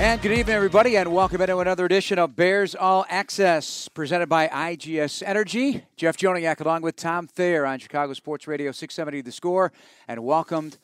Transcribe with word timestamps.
And 0.00 0.22
good 0.22 0.30
evening, 0.30 0.54
everybody, 0.54 0.96
and 0.96 1.12
welcome 1.12 1.40
into 1.40 1.58
another 1.58 1.84
edition 1.84 2.20
of 2.20 2.36
Bears 2.36 2.76
All 2.76 3.04
Access, 3.08 3.88
presented 3.88 4.28
by 4.28 4.46
IGS 4.46 5.24
Energy. 5.26 5.84
Jeff 5.96 6.16
Joniak 6.16 6.60
along 6.60 6.82
with 6.82 6.94
Tom 6.94 7.26
Thayer 7.26 7.66
on 7.66 7.80
Chicago 7.80 8.12
Sports 8.12 8.46
Radio 8.46 8.70
670 8.70 9.22
The 9.22 9.32
Score, 9.32 9.72
and 10.06 10.22
welcomed 10.22 10.78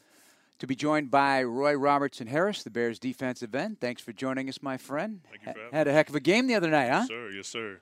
to 0.58 0.66
be 0.66 0.74
joined 0.74 1.12
by 1.12 1.44
Roy 1.44 1.74
Robertson 1.74 2.26
Harris, 2.26 2.64
the 2.64 2.70
Bears 2.70 2.98
defensive 2.98 3.54
end. 3.54 3.80
Thanks 3.80 4.02
for 4.02 4.12
joining 4.12 4.48
us, 4.48 4.60
my 4.60 4.76
friend. 4.76 5.20
Thank 5.30 5.46
you 5.46 5.52
for 5.52 5.58
having 5.60 5.74
Had 5.74 5.86
a 5.86 5.92
heck 5.92 6.08
of 6.08 6.16
a 6.16 6.20
game 6.20 6.48
the 6.48 6.56
other 6.56 6.68
night, 6.70 6.90
huh? 6.90 7.06
Yes, 7.06 7.08
sir. 7.08 7.30
Yes, 7.30 7.46
sir. 7.48 7.80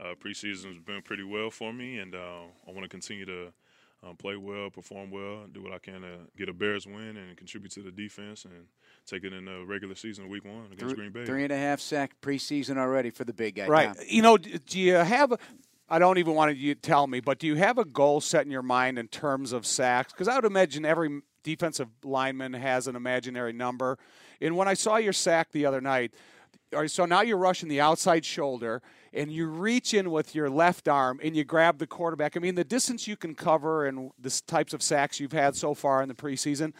Uh, 0.00 0.14
preseason's 0.14 0.78
been 0.78 1.02
pretty 1.02 1.24
well 1.24 1.50
for 1.50 1.72
me, 1.72 1.98
and 1.98 2.14
uh, 2.14 2.42
I 2.68 2.70
want 2.70 2.82
to 2.84 2.88
continue 2.88 3.26
to 3.26 3.48
um, 4.02 4.16
play 4.16 4.36
well, 4.36 4.70
perform 4.70 5.10
well, 5.10 5.46
do 5.52 5.62
what 5.62 5.72
I 5.72 5.78
can 5.78 6.02
to 6.02 6.18
get 6.36 6.48
a 6.48 6.52
Bears 6.52 6.86
win 6.86 7.16
and 7.16 7.36
contribute 7.36 7.72
to 7.72 7.82
the 7.82 7.90
defense 7.90 8.44
and 8.44 8.66
take 9.06 9.24
it 9.24 9.32
in 9.32 9.44
the 9.44 9.64
regular 9.66 9.94
season, 9.94 10.28
week 10.28 10.44
one 10.44 10.66
against 10.66 10.94
Three- 10.94 11.08
Green 11.08 11.12
Bay. 11.12 11.24
Three 11.24 11.42
and 11.44 11.52
a 11.52 11.56
half 11.58 11.80
sack 11.80 12.12
preseason 12.22 12.76
already 12.76 13.10
for 13.10 13.24
the 13.24 13.32
big 13.32 13.56
guy. 13.56 13.66
Right. 13.66 13.94
Tom. 13.94 14.04
You 14.06 14.22
know, 14.22 14.36
do 14.36 14.78
you 14.78 14.94
have? 14.94 15.32
a- 15.32 15.38
I 15.90 15.98
don't 15.98 16.18
even 16.18 16.34
want 16.34 16.54
you 16.56 16.74
to 16.74 16.80
tell 16.80 17.06
me, 17.06 17.20
but 17.20 17.38
do 17.38 17.46
you 17.46 17.54
have 17.54 17.78
a 17.78 17.84
goal 17.84 18.20
set 18.20 18.44
in 18.44 18.50
your 18.50 18.62
mind 18.62 18.98
in 18.98 19.08
terms 19.08 19.52
of 19.52 19.64
sacks? 19.64 20.12
Because 20.12 20.28
I 20.28 20.34
would 20.36 20.44
imagine 20.44 20.84
every 20.84 21.22
defensive 21.42 21.88
lineman 22.04 22.52
has 22.52 22.86
an 22.88 22.94
imaginary 22.94 23.54
number. 23.54 23.98
And 24.40 24.54
when 24.54 24.68
I 24.68 24.74
saw 24.74 24.96
your 24.96 25.14
sack 25.14 25.50
the 25.50 25.64
other 25.64 25.80
night, 25.80 26.12
so 26.88 27.06
now 27.06 27.22
you're 27.22 27.38
rushing 27.38 27.70
the 27.70 27.80
outside 27.80 28.26
shoulder 28.26 28.82
and 29.12 29.32
you 29.32 29.46
reach 29.46 29.94
in 29.94 30.10
with 30.10 30.34
your 30.34 30.50
left 30.50 30.88
arm 30.88 31.20
and 31.22 31.36
you 31.36 31.44
grab 31.44 31.78
the 31.78 31.86
quarterback. 31.86 32.36
I 32.36 32.40
mean, 32.40 32.54
the 32.54 32.64
distance 32.64 33.06
you 33.08 33.16
can 33.16 33.34
cover 33.34 33.86
and 33.86 34.10
the 34.18 34.40
types 34.46 34.72
of 34.72 34.82
sacks 34.82 35.18
you've 35.20 35.32
had 35.32 35.56
so 35.56 35.74
far 35.74 36.02
in 36.02 36.08
the 36.08 36.14
preseason. 36.14 36.72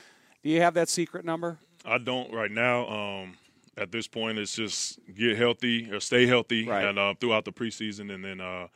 Do 0.43 0.51
you 0.51 0.61
have 0.61 0.75
that 0.75 0.89
secret 0.89 1.25
number? 1.25 1.59
I 1.85 1.99
don't 1.99 2.33
right 2.33 2.51
now. 2.51 2.87
Um, 2.89 3.35
at 3.77 3.93
this 3.93 4.09
point, 4.09 4.39
it's 4.39 4.55
just 4.57 4.99
get 5.15 5.37
healthy 5.37 5.91
or 5.93 6.01
stay 6.01 6.27
healthy, 6.27 6.67
Right. 6.67 6.85
and 6.85 6.99
uh, 6.99 7.15
throughout 7.21 7.45
the 7.45 7.53
preseason, 7.53 8.13
and 8.13 8.25
then 8.25 8.41
uh, 8.41 8.67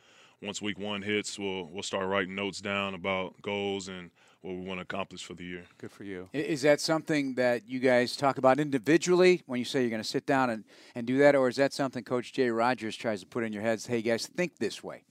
once 0.41 0.61
week 0.61 0.79
one 0.79 1.01
hits, 1.01 1.37
we'll 1.37 1.65
we'll 1.67 1.83
start 1.83 2.07
writing 2.07 2.35
notes 2.35 2.61
down 2.61 2.93
about 2.95 3.41
goals 3.41 3.87
and 3.89 4.11
what 4.43 4.55
we 4.55 4.61
want 4.61 4.77
to 4.77 4.81
accomplish 4.81 5.23
for 5.23 5.33
the 5.33 5.45
year. 5.45 5.63
Good 5.77 5.91
for 5.91 6.03
you. 6.03 6.29
Is 6.33 6.61
that 6.63 6.81
something 6.81 7.35
that 7.35 7.67
you 7.67 7.79
guys 7.79 8.15
talk 8.15 8.37
about 8.37 8.59
individually 8.59 9.41
when 9.45 9.57
you 9.57 9.65
say 9.65 9.81
you're 9.81 9.89
going 9.89 10.01
to 10.01 10.07
sit 10.07 10.25
down 10.25 10.49
and, 10.49 10.65
and 10.95 11.07
do 11.07 11.17
that, 11.19 11.33
or 11.33 11.47
is 11.47 11.55
that 11.55 11.73
something 11.73 12.03
Coach 12.03 12.33
Jay 12.33 12.49
Rodgers 12.49 12.95
tries 12.95 13.21
to 13.21 13.25
put 13.25 13.43
in 13.43 13.53
your 13.53 13.61
heads? 13.61 13.87
Hey, 13.87 14.01
guys, 14.01 14.27
think 14.27 14.57
this 14.57 14.83
way. 14.83 15.03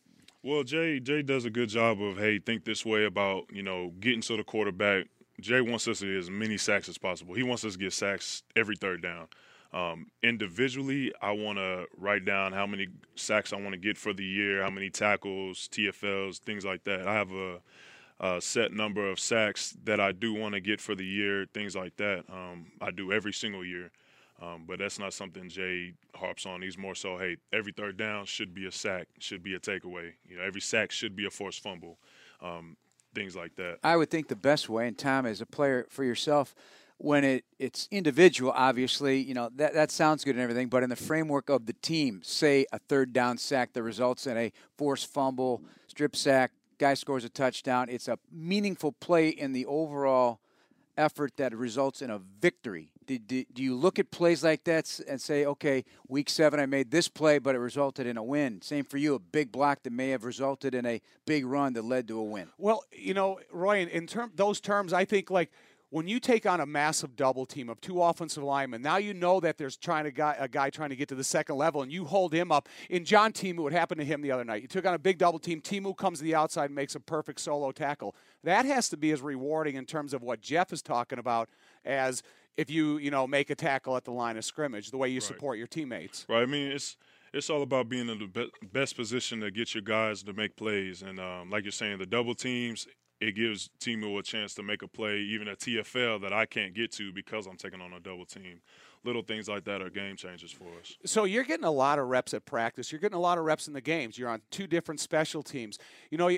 Well, 0.44 0.64
Jay 0.64 0.98
Jay 0.98 1.22
does 1.22 1.44
a 1.44 1.50
good 1.50 1.69
job 1.69 2.03
of 2.03 2.19
hey, 2.19 2.41
think 2.41 2.64
this 2.64 2.84
way 2.84 3.05
about 3.05 3.44
you 3.53 3.62
know 3.62 3.92
getting 4.00 4.20
to 4.22 4.36
the 4.36 4.42
quarterback. 4.42 5.06
Jay 5.41 5.60
wants 5.60 5.86
us 5.88 6.00
to 6.00 6.06
get 6.06 6.19
as 6.19 6.30
many 6.30 6.58
sacks 6.58 6.88
as 6.88 6.98
possible. 6.98 7.34
He 7.34 7.44
wants 7.44 7.64
us 7.64 7.75
to 7.75 7.78
get 7.78 7.92
sacks 7.92 8.42
every 8.56 8.77
third 8.77 9.03
down. 9.03 9.28
Um, 9.72 10.08
individually, 10.22 11.12
I 11.22 11.33
want 11.33 11.58
to 11.58 11.86
write 11.97 12.25
down 12.25 12.53
how 12.53 12.66
many 12.66 12.88
sacks 13.14 13.53
I 13.53 13.56
want 13.56 13.70
to 13.70 13.78
get 13.78 13.97
for 13.97 14.12
the 14.12 14.25
year, 14.25 14.62
how 14.62 14.70
many 14.70 14.91
tackles, 14.91 15.69
TFLs, 15.72 16.38
things 16.38 16.64
like 16.64 16.84
that. 16.84 17.06
I 17.06 17.14
have 17.14 17.30
a, 17.30 17.60
a 18.23 18.41
set 18.41 18.73
number 18.73 19.11
of 19.11 19.19
sacks 19.19 19.77
that 19.84 20.00
I 20.00 20.12
do 20.12 20.33
want 20.33 20.55
to 20.55 20.60
get 20.60 20.81
for 20.81 20.94
the 20.94 21.05
year, 21.05 21.47
things 21.53 21.75
like 21.75 21.97
that. 21.97 22.25
Um, 22.33 22.66
I 22.81 22.93
do 22.93 23.12
every 23.12 23.33
single 23.33 23.65
year. 23.65 23.91
Um, 24.41 24.65
but 24.66 24.81
that's 24.81 24.99
not 24.99 25.12
something 25.12 25.49
Jay 25.49 25.93
harps 26.16 26.47
on. 26.47 26.62
He's 26.62 26.77
more 26.77 26.97
so, 26.97 27.16
hey, 27.16 27.37
every 27.53 27.72
third 27.72 27.97
down 27.97 28.25
should 28.25 28.53
be 28.53 28.66
a 28.66 28.72
sack, 28.72 29.06
should 29.21 29.43
be 29.43 29.55
a 29.55 29.61
takeaway. 29.61 30.15
You 30.28 30.37
know, 30.37 30.43
every 30.43 30.61
sack 30.61 30.91
should 30.91 31.15
be 31.15 31.27
a 31.27 31.31
forced 31.31 31.62
fumble, 31.62 31.99
um, 32.41 32.77
things 33.15 33.37
like 33.37 33.55
that. 33.56 33.78
I 33.84 33.97
would 33.97 34.11
think 34.11 34.27
the 34.27 34.34
best 34.34 34.69
way, 34.69 34.88
and 34.88 34.99
Tom, 34.99 35.27
as 35.27 35.41
a 35.41 35.47
player 35.47 35.87
for 35.91 36.03
yourself, 36.03 36.56
when 36.99 37.22
it, 37.22 37.44
it's 37.61 37.87
individual, 37.93 38.53
obviously, 38.56 39.21
you 39.21 39.34
know, 39.34 39.49
that, 39.56 39.75
that 39.75 39.93
sounds 39.93 40.25
good 40.25 40.34
and 40.34 40.43
everything, 40.43 40.69
but 40.69 40.82
in 40.82 40.91
the 40.91 40.97
framework 40.97 41.49
of 41.49 41.66
the 41.66 41.75
team, 41.75 42.21
say 42.25 42.66
a 42.72 42.81
third 42.81 43.12
down 43.12 43.38
sack 43.38 43.72
that 43.75 43.82
results 43.84 44.27
in 44.27 44.37
a 44.37 44.53
forced 44.77 45.06
fumble, 45.12 45.62
strip 45.87 46.16
sack, 46.16 46.50
guy 46.78 46.94
scores 46.94 47.25
a 47.25 47.28
touchdown, 47.28 47.88
it's 47.88 48.09
a 48.09 48.19
meaningful 48.31 48.93
play 48.93 49.28
in 49.28 49.53
the 49.53 49.66
overall 49.66 50.41
effort 50.97 51.37
that 51.37 51.55
results 51.56 52.03
in 52.03 52.10
a 52.10 52.19
victory. 52.41 52.91
Do, 53.06 53.19
do, 53.19 53.44
do 53.53 53.62
you 53.62 53.75
look 53.75 53.99
at 53.99 54.10
plays 54.10 54.44
like 54.44 54.65
that 54.65 55.00
and 55.09 55.21
say, 55.21 55.44
okay, 55.44 55.84
week 56.06 56.31
seven, 56.31 56.61
I 56.61 56.66
made 56.66 56.91
this 56.91 57.09
play, 57.09 57.38
but 57.38 57.55
it 57.55 57.59
resulted 57.59 58.06
in 58.06 58.16
a 58.16 58.22
win? 58.22 58.62
Same 58.62 58.84
for 58.84 58.99
you, 58.99 59.15
a 59.15 59.19
big 59.19 59.50
block 59.50 59.82
that 59.82 59.93
may 59.93 60.11
have 60.11 60.25
resulted 60.25 60.75
in 60.75 60.87
a 60.87 61.00
big 61.27 61.44
run 61.44 61.72
that 61.72 61.84
led 61.84 62.06
to 62.09 62.19
a 62.19 62.22
win. 62.22 62.49
Well, 62.59 62.84
you 62.93 63.15
know, 63.15 63.41
Roy, 63.50 63.84
in, 63.87 64.06
term, 64.06 64.32
those 64.34 64.61
terms, 64.61 64.93
I 64.93 65.05
think 65.05 65.31
like 65.31 65.50
when 65.92 66.08
you 66.08 66.19
take 66.19 66.47
on 66.47 66.58
a 66.58 66.64
massive 66.64 67.16
double 67.16 67.44
team 67.44 67.69
of 67.69 67.78
two 67.82 68.03
offensive 68.03 68.42
linemen, 68.42 68.80
now 68.80 68.97
you 68.97 69.12
know 69.12 69.41
that 69.41 69.58
there's 69.58 69.76
trying 69.76 70.04
to 70.04 70.10
guy, 70.10 70.34
a 70.38 70.48
guy 70.48 70.70
trying 70.70 70.88
to 70.88 70.97
get 70.97 71.06
to 71.10 71.14
the 71.14 71.22
second 71.22 71.56
level, 71.56 71.82
and 71.82 71.92
you 71.92 72.06
hold 72.06 72.32
him 72.32 72.50
up. 72.50 72.66
In 72.88 73.04
John 73.04 73.30
Timu, 73.30 73.58
what 73.58 73.72
happened 73.72 73.98
to 73.98 74.04
him 74.04 74.22
the 74.22 74.32
other 74.32 74.42
night? 74.42 74.62
You 74.62 74.69
took 74.69 74.86
on 74.86 74.94
a 74.94 74.98
big 74.98 75.19
double 75.19 75.38
team. 75.38 75.60
Timu 75.60 75.94
comes 75.94 76.19
to 76.19 76.25
the 76.25 76.34
outside 76.34 76.66
and 76.66 76.75
makes 76.75 76.94
a 76.94 77.00
perfect 77.00 77.41
solo 77.41 77.72
tackle. 77.72 78.16
That 78.42 78.64
has 78.64 78.88
to 78.88 78.97
be 78.97 79.12
as 79.12 79.20
rewarding 79.20 79.76
in 79.76 79.84
terms 79.84 80.14
of 80.14 80.22
what 80.22 80.41
Jeff 80.41 80.72
is 80.72 80.81
talking 80.81 81.19
about 81.19 81.50
as 81.84 82.22
if 82.56 82.70
you 82.70 82.97
you 82.97 83.10
know 83.10 83.26
make 83.26 83.50
a 83.50 83.54
tackle 83.54 83.94
at 83.94 84.04
the 84.04 84.12
line 84.12 84.38
of 84.38 84.47
scrimmage, 84.47 84.91
the 84.91 84.97
way 84.97 85.10
you 85.10 85.20
support 85.20 85.58
your 85.58 85.66
teammates. 85.66 86.25
Right. 86.26 86.41
I 86.41 86.47
mean, 86.47 86.72
it's 86.72 86.97
it's 87.34 87.50
all 87.50 87.60
about 87.60 87.91
being 87.91 88.08
in 88.08 88.19
the 88.19 88.26
be- 88.26 88.50
best 88.72 88.97
position 88.97 89.41
to 89.41 89.50
get 89.50 89.75
your 89.75 89.82
guys 89.82 90.22
to 90.22 90.32
make 90.32 90.56
plays. 90.56 91.02
And 91.02 91.20
um, 91.20 91.50
like 91.50 91.64
you're 91.64 91.72
saying, 91.72 91.98
the 91.98 92.06
double 92.06 92.34
teams, 92.34 92.86
it 93.22 93.37
gives 93.37 93.71
Timu 93.78 94.19
a 94.19 94.22
chance 94.22 94.53
to 94.55 94.65
make 94.65 94.83
a 94.83 94.88
play, 94.88 95.19
even 95.19 95.47
a 95.47 95.55
TFL 95.55 96.21
that 96.22 96.33
I 96.33 96.44
can't 96.44 96.75
get 96.75 96.91
to 96.93 97.12
because 97.12 97.47
I'm 97.47 97.56
taking 97.56 97.81
on 97.81 97.93
a 97.93 98.00
double 98.00 98.27
team. 98.27 98.60
Little 99.04 99.22
things 99.22 99.48
like 99.48 99.64
that 99.64 99.82
are 99.82 99.90
game 99.90 100.16
changers 100.16 100.52
for 100.52 100.68
us. 100.80 100.96
So 101.04 101.24
you're 101.24 101.42
getting 101.42 101.64
a 101.64 101.70
lot 101.70 101.98
of 101.98 102.06
reps 102.06 102.34
at 102.34 102.44
practice. 102.44 102.92
You're 102.92 103.00
getting 103.00 103.16
a 103.16 103.20
lot 103.20 103.36
of 103.36 103.44
reps 103.44 103.66
in 103.66 103.74
the 103.74 103.80
games. 103.80 104.16
You're 104.16 104.28
on 104.28 104.42
two 104.50 104.68
different 104.68 105.00
special 105.00 105.42
teams. 105.42 105.78
You 106.10 106.18
know, 106.18 106.30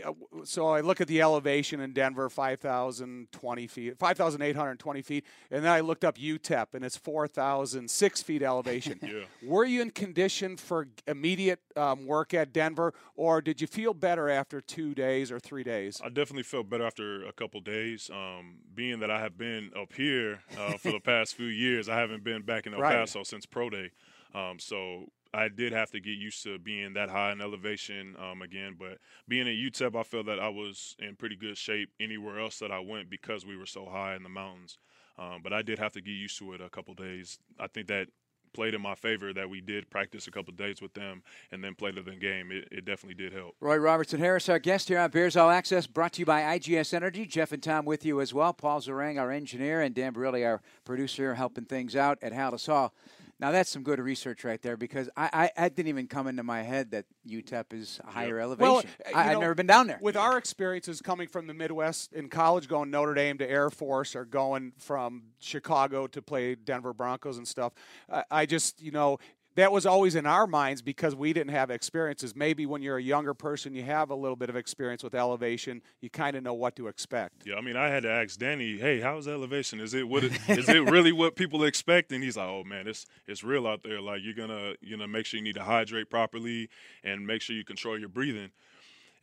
so 0.44 0.68
I 0.68 0.80
look 0.80 1.00
at 1.00 1.08
the 1.08 1.20
elevation 1.20 1.80
in 1.80 1.92
Denver, 1.92 2.30
5,020 2.30 3.66
feet, 3.66 3.98
5,820 3.98 5.02
feet, 5.02 5.26
and 5.50 5.64
then 5.64 5.70
I 5.70 5.80
looked 5.80 6.04
up 6.04 6.16
UTEP, 6.16 6.74
and 6.74 6.84
it's 6.84 6.96
4,006 6.96 8.22
feet 8.22 8.42
elevation. 8.42 8.98
Yeah. 9.14 9.24
Were 9.42 9.64
you 9.64 9.82
in 9.82 9.90
condition 9.90 10.56
for 10.56 10.88
immediate 11.06 11.60
um, 11.76 12.06
work 12.06 12.32
at 12.32 12.52
Denver, 12.52 12.94
or 13.16 13.42
did 13.42 13.60
you 13.60 13.66
feel 13.66 13.92
better 13.92 14.30
after 14.30 14.60
two 14.60 14.94
days 14.94 15.30
or 15.30 15.38
three 15.38 15.62
days? 15.62 16.00
I 16.02 16.08
definitely 16.08 16.44
felt 16.44 16.70
better 16.70 16.86
after 16.86 17.24
a 17.26 17.32
couple 17.32 17.60
days. 17.60 18.10
Um, 18.12 18.56
being 18.74 19.00
that 19.00 19.10
I 19.10 19.20
have 19.20 19.36
been 19.36 19.70
up 19.78 19.92
here 19.92 20.40
uh, 20.58 20.78
for 20.78 20.90
the 20.92 21.00
past 21.00 21.34
few 21.34 21.46
years, 21.46 21.88
I 21.88 21.98
haven't 21.98 22.24
been 22.24 22.42
back 22.42 22.53
in 22.66 22.74
El 22.74 22.80
Right. 22.80 22.96
Paso 22.96 23.22
since 23.22 23.46
pro 23.46 23.70
day. 23.70 23.90
Um, 24.34 24.58
so 24.58 25.06
I 25.32 25.48
did 25.48 25.72
have 25.72 25.90
to 25.90 26.00
get 26.00 26.12
used 26.12 26.42
to 26.44 26.58
being 26.58 26.94
that 26.94 27.10
high 27.10 27.32
in 27.32 27.40
elevation 27.40 28.16
um, 28.18 28.42
again. 28.42 28.76
But 28.78 28.98
being 29.28 29.48
at 29.48 29.54
UTEP, 29.54 29.98
I 29.98 30.02
felt 30.04 30.26
that 30.26 30.38
I 30.38 30.48
was 30.48 30.96
in 30.98 31.16
pretty 31.16 31.36
good 31.36 31.58
shape 31.58 31.90
anywhere 31.98 32.38
else 32.38 32.58
that 32.60 32.70
I 32.70 32.78
went 32.78 33.10
because 33.10 33.44
we 33.44 33.56
were 33.56 33.66
so 33.66 33.86
high 33.86 34.14
in 34.14 34.22
the 34.22 34.28
mountains. 34.28 34.78
Um, 35.18 35.40
but 35.42 35.52
I 35.52 35.62
did 35.62 35.78
have 35.78 35.92
to 35.92 36.00
get 36.00 36.12
used 36.12 36.38
to 36.38 36.52
it 36.54 36.60
a 36.60 36.68
couple 36.68 36.94
days. 36.94 37.38
I 37.58 37.66
think 37.68 37.88
that 37.88 38.08
played 38.54 38.74
in 38.74 38.80
my 38.80 38.94
favor 38.94 39.32
that 39.32 39.50
we 39.50 39.60
did 39.60 39.90
practice 39.90 40.26
a 40.26 40.30
couple 40.30 40.54
days 40.54 40.80
with 40.80 40.94
them 40.94 41.22
and 41.52 41.62
then 41.62 41.74
played 41.74 41.96
the 41.96 42.02
game. 42.12 42.50
It, 42.50 42.68
it 42.70 42.84
definitely 42.84 43.22
did 43.22 43.32
help. 43.32 43.56
Roy 43.60 43.76
Robertson 43.76 44.20
Harris, 44.20 44.48
our 44.48 44.58
guest 44.58 44.88
here 44.88 44.98
on 44.98 45.10
Bears 45.10 45.36
All 45.36 45.50
Access, 45.50 45.86
brought 45.86 46.14
to 46.14 46.20
you 46.20 46.26
by 46.26 46.58
IGS 46.58 46.94
Energy. 46.94 47.26
Jeff 47.26 47.52
and 47.52 47.62
Tom 47.62 47.84
with 47.84 48.04
you 48.04 48.20
as 48.20 48.32
well. 48.32 48.52
Paul 48.52 48.80
Zarang, 48.80 49.20
our 49.20 49.30
engineer, 49.30 49.80
and 49.80 49.94
Dan 49.94 50.14
Barilli, 50.14 50.46
our 50.46 50.62
producer, 50.84 51.34
helping 51.34 51.64
things 51.64 51.94
out 51.96 52.18
at 52.22 52.32
Halas 52.32 52.66
Hall. 52.66 52.94
Now 53.40 53.50
that's 53.50 53.70
some 53.70 53.82
good 53.82 53.98
research 53.98 54.44
right 54.44 54.60
there 54.62 54.76
because 54.76 55.10
I, 55.16 55.50
I, 55.56 55.64
I 55.64 55.68
didn't 55.68 55.88
even 55.88 56.06
come 56.06 56.26
into 56.26 56.42
my 56.42 56.62
head 56.62 56.92
that 56.92 57.06
UTEP 57.28 57.72
is 57.72 58.00
a 58.06 58.10
higher 58.10 58.38
elevation. 58.38 58.72
Well, 58.72 58.84
uh, 59.06 59.16
I, 59.16 59.32
know, 59.32 59.40
never 59.40 59.54
been 59.54 59.66
down 59.66 59.86
there. 59.86 59.98
With 60.00 60.16
our 60.16 60.38
experiences 60.38 61.02
coming 61.02 61.26
from 61.26 61.46
the 61.46 61.54
Midwest 61.54 62.12
in 62.12 62.28
college, 62.28 62.68
going 62.68 62.90
Notre 62.90 63.14
Dame 63.14 63.38
to 63.38 63.50
Air 63.50 63.70
Force, 63.70 64.14
or 64.14 64.24
going 64.24 64.72
from 64.78 65.24
Chicago 65.40 66.06
to 66.06 66.22
play 66.22 66.54
Denver 66.54 66.92
Broncos 66.92 67.36
and 67.36 67.46
stuff, 67.46 67.72
I, 68.10 68.24
I 68.30 68.46
just 68.46 68.80
you 68.80 68.92
know 68.92 69.18
that 69.56 69.72
was 69.72 69.86
always 69.86 70.14
in 70.14 70.26
our 70.26 70.46
minds 70.46 70.82
because 70.82 71.14
we 71.14 71.32
didn't 71.32 71.52
have 71.52 71.70
experiences. 71.70 72.34
Maybe 72.34 72.66
when 72.66 72.82
you're 72.82 72.96
a 72.96 73.02
younger 73.02 73.34
person, 73.34 73.74
you 73.74 73.82
have 73.84 74.10
a 74.10 74.14
little 74.14 74.36
bit 74.36 74.50
of 74.50 74.56
experience 74.56 75.02
with 75.02 75.14
elevation. 75.14 75.82
You 76.00 76.10
kind 76.10 76.36
of 76.36 76.42
know 76.42 76.54
what 76.54 76.76
to 76.76 76.88
expect. 76.88 77.44
Yeah, 77.46 77.56
I 77.56 77.60
mean, 77.60 77.76
I 77.76 77.88
had 77.88 78.02
to 78.02 78.10
ask 78.10 78.38
Danny, 78.38 78.78
"Hey, 78.78 79.00
how's 79.00 79.28
elevation? 79.28 79.80
Is 79.80 79.94
it? 79.94 80.04
It, 80.04 80.32
is 80.48 80.68
it 80.68 80.90
really 80.90 81.12
what 81.12 81.36
people 81.36 81.64
expect?" 81.64 82.12
And 82.12 82.22
he's 82.22 82.36
like, 82.36 82.48
"Oh 82.48 82.64
man, 82.64 82.86
it's 82.86 83.06
it's 83.26 83.44
real 83.44 83.66
out 83.66 83.82
there. 83.82 84.00
Like 84.00 84.20
you're 84.22 84.34
gonna 84.34 84.74
you 84.80 84.96
know 84.96 85.06
make 85.06 85.26
sure 85.26 85.38
you 85.38 85.44
need 85.44 85.56
to 85.56 85.64
hydrate 85.64 86.10
properly 86.10 86.68
and 87.02 87.26
make 87.26 87.42
sure 87.42 87.56
you 87.56 87.64
control 87.64 87.98
your 87.98 88.08
breathing." 88.08 88.50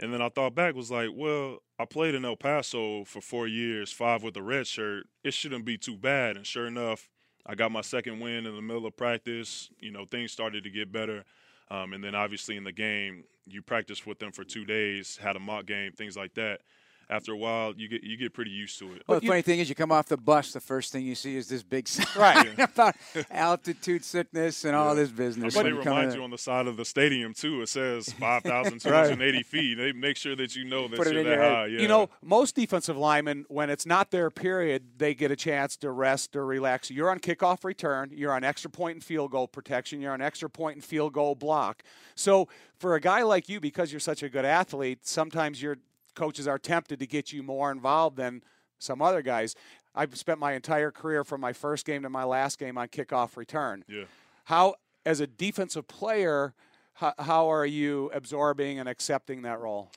And 0.02 0.12
then 0.12 0.22
I 0.22 0.30
thought 0.30 0.56
back, 0.56 0.74
was 0.74 0.90
like, 0.90 1.10
well, 1.14 1.60
I 1.78 1.86
played 1.86 2.16
in 2.16 2.26
El 2.26 2.36
Paso 2.36 3.06
for 3.06 3.22
four 3.22 3.48
years, 3.48 3.92
five 3.92 4.24
with 4.24 4.36
a 4.36 4.42
red 4.42 4.66
shirt. 4.66 5.06
It 5.24 5.36
shouldn't 5.36 5.64
be 5.64 5.78
too 5.78 5.96
bad. 5.96 6.38
And 6.38 6.46
sure 6.46 6.66
enough, 6.66 7.08
I 7.46 7.56
got 7.56 7.72
my 7.72 7.82
second 7.82 8.20
win 8.20 8.46
in 8.46 8.56
the 8.56 8.62
middle 8.62 8.86
of 8.86 8.96
practice. 8.96 9.70
You 9.80 9.92
know, 9.92 10.06
things 10.06 10.32
started 10.32 10.64
to 10.64 10.70
get 10.70 10.92
better. 10.92 11.24
Um, 11.70 11.94
and 11.94 12.04
then 12.04 12.16
obviously 12.16 12.58
in 12.58 12.64
the 12.64 12.72
game, 12.72 13.24
you 13.48 13.62
practice 13.62 14.06
with 14.06 14.20
them 14.20 14.32
for 14.32 14.44
two 14.44 14.66
days, 14.66 15.18
had 15.18 15.36
a 15.36 15.40
mock 15.40 15.66
game, 15.66 15.94
things 15.94 16.18
like 16.18 16.34
that 16.36 16.62
after 17.12 17.34
a 17.34 17.38
while, 17.38 17.74
you 17.76 17.90
get 17.90 18.04
you 18.04 18.16
get 18.16 18.34
pretty 18.34 18.52
used 18.52 18.80
to 18.80 18.94
it. 18.94 19.04
Well, 19.06 19.20
the 19.20 19.28
funny 19.28 19.42
thing 19.42 19.60
is, 19.60 19.68
you 19.68 19.76
come 19.76 19.92
off 19.92 20.08
the 20.08 20.16
bus, 20.16 20.54
the 20.54 20.62
first 20.62 20.94
thing 20.94 21.06
you 21.06 21.14
see 21.14 21.36
is 21.36 21.50
this 21.50 21.62
big 21.62 21.88
sign 21.88 22.08
right. 22.18 22.58
about 22.74 22.96
altitude 23.30 24.06
sickness 24.06 24.64
and 24.64 24.74
yeah. 24.74 24.80
all 24.80 24.96
this 24.96 25.12
business. 25.12 25.54
But 25.54 25.66
it 25.66 25.76
reminds 25.76 26.16
you 26.16 26.24
on 26.24 26.32
the 26.32 26.38
side 26.38 26.68
of 26.68 26.78
the 26.78 26.86
stadium 26.86 27.34
too. 27.34 27.62
It 27.62 27.70
says 27.70 28.14
five 28.20 28.44
thousand 28.44 28.80
two 28.80 28.90
hundred 28.90 29.22
eighty 29.22 29.44
feet. 29.44 29.78
They 29.78 29.92
make 29.92 30.16
sure 30.16 30.38
that 30.38 30.56
you 30.56 30.64
know 30.64 30.88
that 30.88 30.98
Put 30.98 31.12
you're 31.12 31.24
that 31.26 31.38
high. 31.38 31.66
Yeah. 31.66 31.82
You 31.82 31.90
know, 31.90 32.10
most 32.24 32.56
defensive 32.56 32.98
linemen, 32.98 33.46
when 33.50 33.70
it's 33.70 33.86
not 33.86 34.12
their 34.12 34.32
period, 34.32 34.84
they 34.98 35.14
get 35.14 35.32
a 35.32 35.36
chance 35.36 35.76
to 35.78 35.92
rest 35.92 36.36
or 36.38 36.46
relax. 36.46 36.90
You're 36.90 37.12
on 37.12 37.20
kickoff 37.20 37.66
return. 37.66 38.12
You're 38.14 38.32
on 38.32 38.46
extra 38.46 38.72
point 38.72 38.96
and 38.96 39.04
field 39.04 39.32
goal 39.32 39.50
protection. 39.50 40.00
You're 40.00 40.14
on 40.14 40.22
extra 40.22 40.50
point 40.50 40.76
and 40.76 40.84
field 40.84 41.12
goal 41.12 41.36
block. 41.36 41.84
So 42.16 42.48
for 42.80 42.96
a 42.96 43.02
guy 43.02 43.24
like 43.24 43.50
you, 43.50 43.60
because 43.60 43.92
you're 43.92 44.00
such 44.00 44.24
a 44.24 44.30
good 44.30 44.46
athlete, 44.46 45.00
sometimes 45.06 45.62
you're 45.62 45.78
coaches 46.16 46.48
are 46.48 46.60
tempted 46.60 47.00
to 47.00 47.08
get 47.08 47.32
you 47.32 47.44
more 47.44 47.72
involved 47.72 48.18
than 48.18 48.44
some 48.80 49.02
other 49.02 49.22
guys. 49.22 49.56
I've 49.94 50.18
spent 50.18 50.40
my 50.40 50.54
entire 50.54 50.92
career 50.92 51.24
from 51.24 51.42
my 51.42 51.54
first 51.54 51.86
game 51.86 52.04
to 52.04 52.10
my 52.10 52.24
last 52.24 52.58
game 52.60 52.78
on 52.78 52.88
kickoff 52.88 53.36
return. 53.36 53.84
Yeah. 53.88 54.06
How, 54.46 54.76
as 55.06 55.20
a 55.20 55.28
defensive 55.28 55.88
player, 55.88 56.54
how, 56.94 57.14
how 57.20 57.52
are 57.52 57.66
you 57.66 58.10
absorbing 58.14 58.80
and 58.80 58.88
accepting 58.88 59.42
that 59.44 59.60
role? 59.60 59.92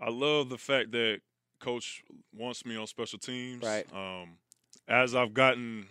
I 0.00 0.10
love 0.10 0.48
the 0.48 0.58
fact 0.58 0.92
that 0.92 1.20
coach 1.60 2.02
wants 2.36 2.66
me 2.66 2.76
on 2.76 2.86
special 2.86 3.18
teams. 3.18 3.62
Right. 3.62 3.86
Um, 3.94 4.36
as 4.86 5.14
I've 5.14 5.32
gotten 5.32 5.86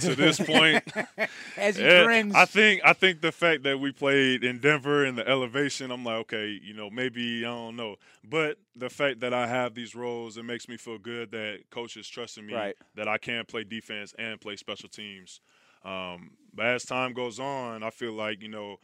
to 0.00 0.14
this 0.14 0.38
point. 0.38 0.84
As 1.56 1.76
he 1.76 1.82
grins. 1.82 2.34
I 2.34 2.44
think 2.44 2.80
I 2.84 2.92
think 2.92 3.20
the 3.20 3.32
fact 3.32 3.62
that 3.64 3.78
we 3.80 3.92
played 3.92 4.44
in 4.44 4.58
Denver 4.58 5.04
in 5.04 5.16
the 5.16 5.28
elevation, 5.28 5.90
I'm 5.90 6.04
like, 6.04 6.16
okay, 6.16 6.58
you 6.62 6.74
know, 6.74 6.90
maybe 6.90 7.44
I 7.44 7.48
don't 7.48 7.76
know, 7.76 7.96
but 8.28 8.58
the 8.76 8.90
fact 8.90 9.20
that 9.20 9.34
I 9.34 9.46
have 9.46 9.74
these 9.74 9.94
roles, 9.94 10.36
it 10.36 10.44
makes 10.44 10.68
me 10.68 10.76
feel 10.76 10.98
good 10.98 11.30
that 11.32 11.70
coach 11.70 11.96
is 11.96 12.08
trusting 12.08 12.46
me 12.46 12.54
right. 12.54 12.76
that 12.94 13.08
I 13.08 13.18
can 13.18 13.44
play 13.44 13.64
defense 13.64 14.14
and 14.18 14.40
play 14.40 14.56
special 14.56 14.88
teams. 14.88 15.40
Um, 15.84 16.32
but 16.54 16.66
as 16.66 16.84
time 16.84 17.12
goes 17.12 17.40
on, 17.40 17.82
I 17.82 17.90
feel 17.90 18.12
like 18.12 18.42
you 18.42 18.48
know 18.48 18.76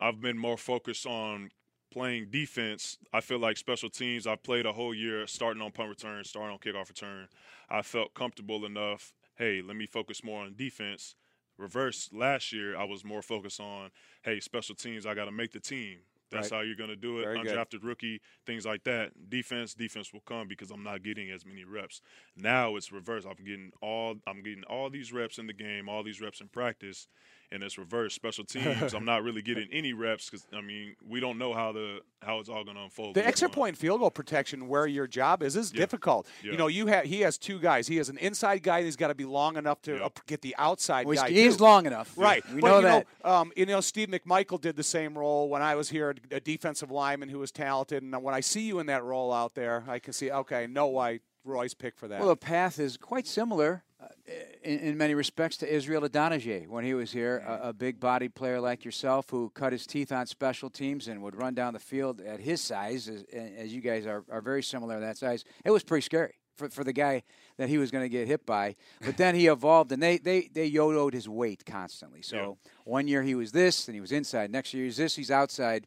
I've 0.00 0.20
been 0.20 0.38
more 0.38 0.56
focused 0.56 1.06
on 1.06 1.50
playing 1.90 2.28
defense. 2.30 2.98
I 3.12 3.20
feel 3.20 3.38
like 3.38 3.56
special 3.56 3.90
teams. 3.90 4.26
I 4.26 4.36
played 4.36 4.66
a 4.66 4.72
whole 4.72 4.94
year 4.94 5.26
starting 5.26 5.62
on 5.62 5.72
punt 5.72 5.88
return, 5.88 6.24
starting 6.24 6.52
on 6.52 6.58
kickoff 6.58 6.88
return. 6.88 7.28
I 7.68 7.82
felt 7.82 8.14
comfortable 8.14 8.64
enough 8.64 9.12
hey, 9.40 9.62
let 9.66 9.74
me 9.74 9.86
focus 9.86 10.22
more 10.22 10.42
on 10.42 10.54
defense. 10.54 11.14
Reverse 11.56 12.10
last 12.12 12.52
year, 12.52 12.76
I 12.76 12.84
was 12.84 13.04
more 13.04 13.22
focused 13.22 13.58
on, 13.58 13.90
hey, 14.22 14.38
special 14.38 14.74
teams, 14.74 15.06
I 15.06 15.14
got 15.14 15.24
to 15.24 15.32
make 15.32 15.52
the 15.52 15.60
team. 15.60 16.00
That's 16.30 16.52
right. 16.52 16.58
how 16.58 16.62
you're 16.62 16.76
going 16.76 16.90
to 16.90 16.96
do 16.96 17.18
it. 17.18 17.24
Very 17.24 17.38
Undrafted 17.38 17.70
good. 17.70 17.84
rookie, 17.84 18.20
things 18.46 18.66
like 18.66 18.84
that. 18.84 19.30
Defense, 19.30 19.74
defense 19.74 20.12
will 20.12 20.20
come 20.20 20.46
because 20.46 20.70
I'm 20.70 20.84
not 20.84 21.02
getting 21.02 21.30
as 21.30 21.44
many 21.44 21.64
reps. 21.64 22.02
Now 22.36 22.76
it's 22.76 22.92
reverse. 22.92 23.24
I'm 23.24 23.44
getting 23.44 23.72
all 23.82 24.16
I'm 24.26 24.42
getting 24.42 24.62
all 24.64 24.90
these 24.90 25.12
reps 25.12 25.38
in 25.38 25.46
the 25.46 25.52
game, 25.52 25.88
all 25.88 26.04
these 26.04 26.20
reps 26.20 26.40
in 26.40 26.48
practice, 26.48 27.08
and 27.52 27.62
it's 27.62 27.78
reverse 27.78 28.14
special 28.14 28.44
teams. 28.46 28.94
I'm 28.94 29.04
not 29.04 29.22
really 29.22 29.42
getting 29.42 29.68
any 29.72 29.92
reps 29.92 30.28
because 30.28 30.46
I 30.52 30.60
mean 30.60 30.96
we 31.06 31.20
don't 31.20 31.38
know 31.38 31.52
how 31.52 31.72
the 31.72 32.00
how 32.22 32.38
it's 32.38 32.48
all 32.48 32.64
going 32.64 32.76
to 32.76 32.82
unfold. 32.82 33.14
The 33.14 33.26
extra 33.26 33.48
point 33.48 33.76
field 33.76 34.00
goal 34.00 34.10
protection, 34.10 34.68
where 34.68 34.86
your 34.86 35.06
job 35.06 35.42
is, 35.42 35.56
is 35.56 35.72
yeah. 35.72 35.80
difficult. 35.80 36.26
Yeah. 36.42 36.52
You 36.52 36.58
know, 36.58 36.66
you 36.66 36.86
have 36.86 37.04
he 37.04 37.20
has 37.22 37.38
two 37.38 37.58
guys. 37.58 37.86
He 37.86 37.96
has 37.96 38.08
an 38.08 38.18
inside 38.18 38.62
guy. 38.62 38.82
He's 38.82 38.96
got 38.96 39.08
to 39.08 39.14
be 39.14 39.24
long 39.24 39.56
enough 39.56 39.80
to 39.82 39.96
yeah. 39.96 40.08
get 40.26 40.42
the 40.42 40.54
outside 40.58 41.06
well, 41.06 41.16
guy. 41.16 41.30
He's 41.30 41.56
too. 41.56 41.64
long 41.64 41.86
enough, 41.86 42.12
right? 42.16 42.42
We 42.52 42.60
but, 42.60 42.68
know 42.68 42.76
you 42.76 42.82
that. 42.82 43.06
Know, 43.24 43.30
um, 43.30 43.52
you 43.56 43.66
know, 43.66 43.80
Steve 43.80 44.08
McMichael 44.08 44.60
did 44.60 44.76
the 44.76 44.82
same 44.82 45.16
role 45.16 45.48
when 45.48 45.62
I 45.62 45.74
was 45.74 45.90
here, 45.90 46.14
a 46.30 46.40
defensive 46.40 46.90
lineman 46.90 47.28
who 47.28 47.38
was 47.38 47.50
talented. 47.50 48.02
And 48.02 48.22
when 48.22 48.34
I 48.34 48.40
see 48.40 48.62
you 48.62 48.78
in 48.78 48.86
that 48.86 49.04
role 49.04 49.32
out 49.32 49.54
there, 49.54 49.84
I 49.88 49.98
can 49.98 50.12
see, 50.12 50.30
okay, 50.30 50.66
know 50.66 50.86
why 50.86 51.20
Roy's 51.44 51.74
picked 51.74 51.98
for 51.98 52.08
that. 52.08 52.20
Well, 52.20 52.28
the 52.28 52.36
path 52.36 52.78
is 52.78 52.96
quite 52.96 53.26
similar 53.26 53.84
Uh, 54.28 54.32
in, 54.62 54.78
in, 54.80 54.96
many 54.98 55.14
respects 55.14 55.56
to 55.58 55.72
Israel 55.72 56.02
Idonije 56.02 56.68
when 56.68 56.84
he 56.84 56.94
was 56.94 57.12
here, 57.12 57.42
a, 57.46 57.68
a 57.68 57.72
big 57.72 57.98
body 57.98 58.28
player 58.28 58.60
like 58.60 58.84
yourself 58.84 59.30
who 59.30 59.50
cut 59.50 59.72
his 59.72 59.86
teeth 59.86 60.12
on 60.12 60.26
special 60.26 60.68
teams 60.68 61.08
and 61.08 61.22
would 61.22 61.34
run 61.34 61.54
down 61.54 61.72
the 61.72 61.78
field 61.78 62.20
at 62.20 62.40
his 62.40 62.60
size, 62.60 63.08
as, 63.08 63.24
as 63.32 63.72
you 63.72 63.80
guys 63.80 64.06
are, 64.06 64.24
are 64.30 64.40
very 64.40 64.62
similar 64.62 64.96
in 64.96 65.00
that 65.00 65.16
size. 65.16 65.44
It 65.64 65.70
was 65.70 65.82
pretty 65.82 66.02
scary. 66.02 66.34
For, 66.56 66.68
for 66.68 66.84
the 66.84 66.92
guy 66.92 67.22
that 67.56 67.70
he 67.70 67.78
was 67.78 67.90
going 67.90 68.04
to 68.04 68.08
get 68.10 68.28
hit 68.28 68.44
by, 68.44 68.76
but 69.00 69.16
then 69.16 69.34
he 69.34 69.46
evolved 69.46 69.92
and 69.92 70.02
they 70.02 70.18
they 70.18 70.50
they 70.52 70.66
yo-yoed 70.66 71.14
his 71.14 71.26
weight 71.26 71.64
constantly. 71.64 72.20
So 72.20 72.36
Yeah. 72.36 72.70
one 72.84 73.08
year 73.08 73.22
he 73.22 73.34
was 73.34 73.50
this, 73.52 73.88
and 73.88 73.94
he 73.94 74.00
was 74.02 74.12
inside. 74.12 74.50
Next 74.50 74.74
year 74.74 74.84
he's 74.84 74.98
this, 74.98 75.16
he's 75.16 75.30
outside 75.30 75.86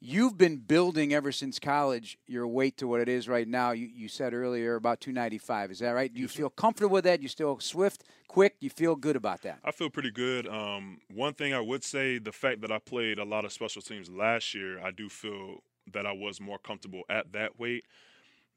you've 0.00 0.38
been 0.38 0.56
building 0.56 1.12
ever 1.12 1.30
since 1.30 1.58
college 1.58 2.18
your 2.26 2.46
weight 2.48 2.78
to 2.78 2.86
what 2.86 3.00
it 3.00 3.08
is 3.08 3.28
right 3.28 3.46
now. 3.46 3.72
You, 3.72 3.86
you 3.86 4.08
said 4.08 4.32
earlier 4.32 4.76
about 4.76 5.00
295. 5.00 5.70
Is 5.70 5.78
that 5.80 5.90
right? 5.90 6.12
Do 6.12 6.20
you 6.20 6.28
feel 6.28 6.50
comfortable 6.50 6.94
with 6.94 7.04
that? 7.04 7.20
You 7.20 7.28
still 7.28 7.60
swift, 7.60 8.04
quick? 8.26 8.56
You 8.60 8.70
feel 8.70 8.96
good 8.96 9.16
about 9.16 9.42
that? 9.42 9.58
I 9.64 9.70
feel 9.70 9.90
pretty 9.90 10.10
good. 10.10 10.48
Um, 10.48 11.00
one 11.12 11.34
thing 11.34 11.52
I 11.52 11.60
would 11.60 11.84
say, 11.84 12.18
the 12.18 12.32
fact 12.32 12.62
that 12.62 12.72
I 12.72 12.78
played 12.78 13.18
a 13.18 13.24
lot 13.24 13.44
of 13.44 13.52
special 13.52 13.82
teams 13.82 14.08
last 14.08 14.54
year, 14.54 14.80
I 14.82 14.90
do 14.90 15.08
feel 15.08 15.58
that 15.92 16.06
I 16.06 16.12
was 16.12 16.40
more 16.40 16.58
comfortable 16.58 17.02
at 17.10 17.32
that 17.32 17.58
weight. 17.58 17.84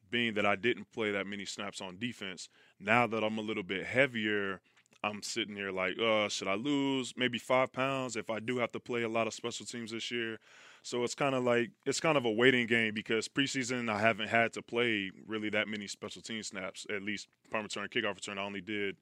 Being 0.10 0.36
that 0.36 0.46
I 0.46 0.56
didn't 0.56 0.92
play 0.92 1.12
that 1.12 1.26
many 1.26 1.44
snaps 1.44 1.82
on 1.82 1.98
defense, 1.98 2.48
now 2.80 3.08
that 3.08 3.24
I'm 3.24 3.40
a 3.40 3.42
little 3.42 3.64
bit 3.64 3.84
heavier, 3.84 4.62
I'm 5.04 5.24
sitting 5.24 5.56
here 5.56 5.72
like, 5.72 5.98
uh, 6.00 6.30
should 6.30 6.48
I 6.48 6.54
lose 6.54 7.14
maybe 7.18 7.40
five 7.40 7.74
pounds 7.74 8.16
if 8.16 8.30
I 8.30 8.40
do 8.40 8.60
have 8.60 8.72
to 8.74 8.80
play 8.80 9.02
a 9.02 9.10
lot 9.10 9.26
of 9.26 9.34
special 9.34 9.66
teams 9.66 9.92
this 9.92 10.12
year? 10.12 10.38
So 10.84 11.04
it's 11.06 11.16
kind 11.16 11.34
of 11.34 11.44
like 11.46 11.72
it's 11.86 12.02
kind 12.02 12.18
of 12.18 12.26
a 12.26 12.32
waiting 12.32 12.68
game 12.68 12.94
because 12.94 13.30
preseason 13.30 13.90
I 13.90 14.00
haven't 14.00 14.28
had 14.28 14.52
to 14.54 14.62
play 14.62 15.12
really 15.26 15.50
that 15.50 15.68
many 15.70 15.88
special 15.88 16.22
team 16.22 16.44
snaps. 16.44 16.86
At 16.94 17.02
least 17.02 17.28
punt 17.50 17.64
return, 17.64 17.88
kickoff 17.88 18.16
return, 18.16 18.38
I 18.38 18.44
only 18.44 18.60
did 18.62 18.98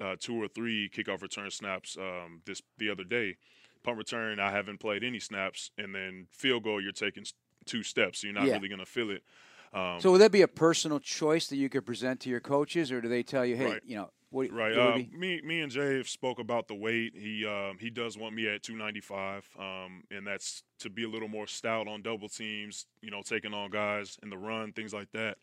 uh, 0.00 0.16
two 0.18 0.42
or 0.42 0.48
three 0.48 0.90
kickoff 0.90 1.22
return 1.22 1.50
snaps 1.52 1.96
um, 1.96 2.42
this 2.46 2.60
the 2.78 2.90
other 2.90 3.04
day. 3.04 3.36
Punt 3.84 3.96
return, 3.96 4.40
I 4.40 4.50
haven't 4.50 4.80
played 4.80 5.04
any 5.04 5.20
snaps, 5.20 5.70
and 5.78 5.94
then 5.94 6.26
field 6.32 6.64
goal, 6.64 6.82
you're 6.82 6.90
taking 6.90 7.24
two 7.64 7.82
steps, 7.82 8.20
so 8.20 8.26
you're 8.26 8.34
not 8.34 8.46
Yeah. 8.46 8.54
really 8.54 8.68
going 8.68 8.80
to 8.80 8.86
feel 8.86 9.10
it. 9.10 9.22
Um, 9.72 10.00
So 10.00 10.10
would 10.10 10.20
that 10.20 10.32
be 10.32 10.42
a 10.42 10.48
personal 10.48 10.98
choice 11.00 11.46
that 11.48 11.56
you 11.56 11.68
could 11.68 11.86
present 11.86 12.20
to 12.20 12.30
your 12.30 12.40
coaches, 12.40 12.90
or 12.90 13.00
do 13.00 13.08
they 13.08 13.22
tell 13.22 13.44
you, 13.46 13.56
hey, 13.56 13.66
Right. 13.66 13.82
you 13.84 13.96
know, 13.96 14.10
what, 14.34 14.52
Right. 14.52 14.76
what 14.76 14.78
Uh, 14.78 14.98
me, 15.16 15.40
me 15.42 15.60
and 15.60 15.70
Jay 15.70 15.96
have 15.96 16.08
spoke 16.08 16.38
about 16.38 16.68
the 16.68 16.74
weight. 16.74 17.14
He, 17.16 17.46
um, 17.46 17.78
he 17.78 17.90
does 17.90 18.18
want 18.18 18.34
me 18.34 18.48
at 18.48 18.62
295, 18.62 19.48
um, 19.58 20.04
and 20.10 20.26
that's 20.26 20.62
to 20.80 20.90
be 20.90 21.04
a 21.04 21.08
little 21.08 21.28
more 21.28 21.46
stout 21.46 21.86
on 21.88 22.02
double 22.02 22.28
teams. 22.28 22.86
You 23.00 23.10
know, 23.10 23.22
taking 23.22 23.54
on 23.54 23.70
guys 23.70 24.18
in 24.22 24.30
the 24.30 24.36
run, 24.38 24.72
things 24.72 24.92
like 24.92 25.10
that. 25.12 25.38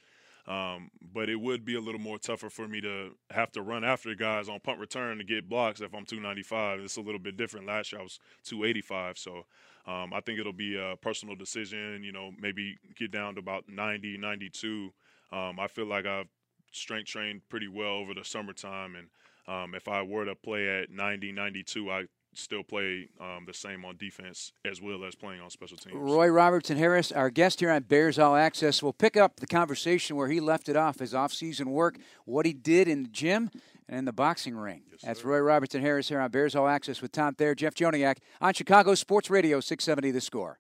Um, 0.48 0.89
but 1.13 1.29
it 1.29 1.36
would 1.36 1.63
be 1.63 1.75
a 1.75 1.79
little 1.79 2.01
more 2.01 2.17
tougher 2.17 2.50
for 2.50 2.67
me 2.67 2.81
to 2.81 3.12
have 3.29 3.51
to 3.51 3.62
run 3.62 3.83
after 3.83 4.13
guys 4.15 4.50
on 4.50 4.60
punt 4.60 4.79
return 4.79 5.19
to 5.19 5.24
get 5.24 5.48
blocks 5.48 5.81
if 5.81 5.93
I'm 5.93 6.03
295. 6.05 6.79
It's 6.79 6.98
a 6.98 7.01
little 7.01 7.19
bit 7.19 7.38
different. 7.38 7.67
Last 7.67 7.91
year 7.91 8.01
I 8.01 8.03
was 8.03 8.19
285, 8.45 9.17
so 9.19 9.45
um, 9.86 10.13
I 10.13 10.19
think 10.19 10.39
it'll 10.39 10.51
be 10.51 10.77
a 10.77 10.95
personal 10.98 11.36
decision. 11.36 12.03
You 12.03 12.12
know, 12.12 12.31
maybe 12.39 12.77
get 12.95 13.12
down 13.12 13.36
to 13.36 13.39
about 13.39 13.69
90, 13.69 14.17
92. 14.17 14.91
Um, 15.31 15.60
I 15.60 15.67
feel 15.67 15.86
like 15.86 16.05
I've 16.05 16.27
strength 16.71 17.07
trained 17.07 17.41
pretty 17.49 17.67
well 17.67 17.93
over 17.93 18.13
the 18.13 18.23
summertime, 18.23 18.95
and 18.95 19.07
um, 19.47 19.75
if 19.75 19.87
I 19.87 20.01
were 20.01 20.25
to 20.25 20.35
play 20.35 20.81
at 20.81 20.89
90, 20.89 21.31
92, 21.31 21.91
I 21.91 22.05
still 22.33 22.63
play 22.63 23.09
um, 23.19 23.45
the 23.45 23.53
same 23.53 23.83
on 23.83 23.97
defense 23.97 24.53
as 24.65 24.81
well 24.81 25.03
as 25.03 25.15
playing 25.15 25.41
on 25.41 25.49
special 25.49 25.77
teams. 25.77 25.95
Roy 25.95 26.27
Robertson 26.27 26.77
Harris, 26.77 27.11
our 27.11 27.29
guest 27.29 27.59
here 27.59 27.71
on 27.71 27.83
Bears 27.83 28.17
All 28.17 28.35
Access, 28.35 28.81
will 28.81 28.93
pick 28.93 29.17
up 29.17 29.39
the 29.39 29.47
conversation 29.47 30.15
where 30.15 30.29
he 30.29 30.39
left 30.39 30.69
it 30.69 30.77
off 30.77 30.99
his 30.99 31.13
off-season 31.13 31.69
work, 31.71 31.97
what 32.25 32.45
he 32.45 32.53
did 32.53 32.87
in 32.87 33.03
the 33.03 33.09
gym 33.09 33.51
and 33.89 33.99
in 33.99 34.05
the 34.05 34.13
boxing 34.13 34.55
ring. 34.55 34.83
Yes, 34.91 35.01
That's. 35.03 35.25
Roy 35.25 35.39
Robertson 35.39 35.81
Harris 35.81 36.07
here 36.07 36.21
on 36.21 36.31
Bears 36.31 36.55
All 36.55 36.67
Access 36.67 37.01
with 37.01 37.11
Tom 37.11 37.35
Thayer, 37.35 37.55
Jeff 37.55 37.73
Joniak 37.73 38.17
on 38.39 38.53
Chicago 38.53 38.95
Sports 38.95 39.29
Radio 39.29 39.59
670 39.59 40.11
The 40.11 40.21
Score. 40.21 40.59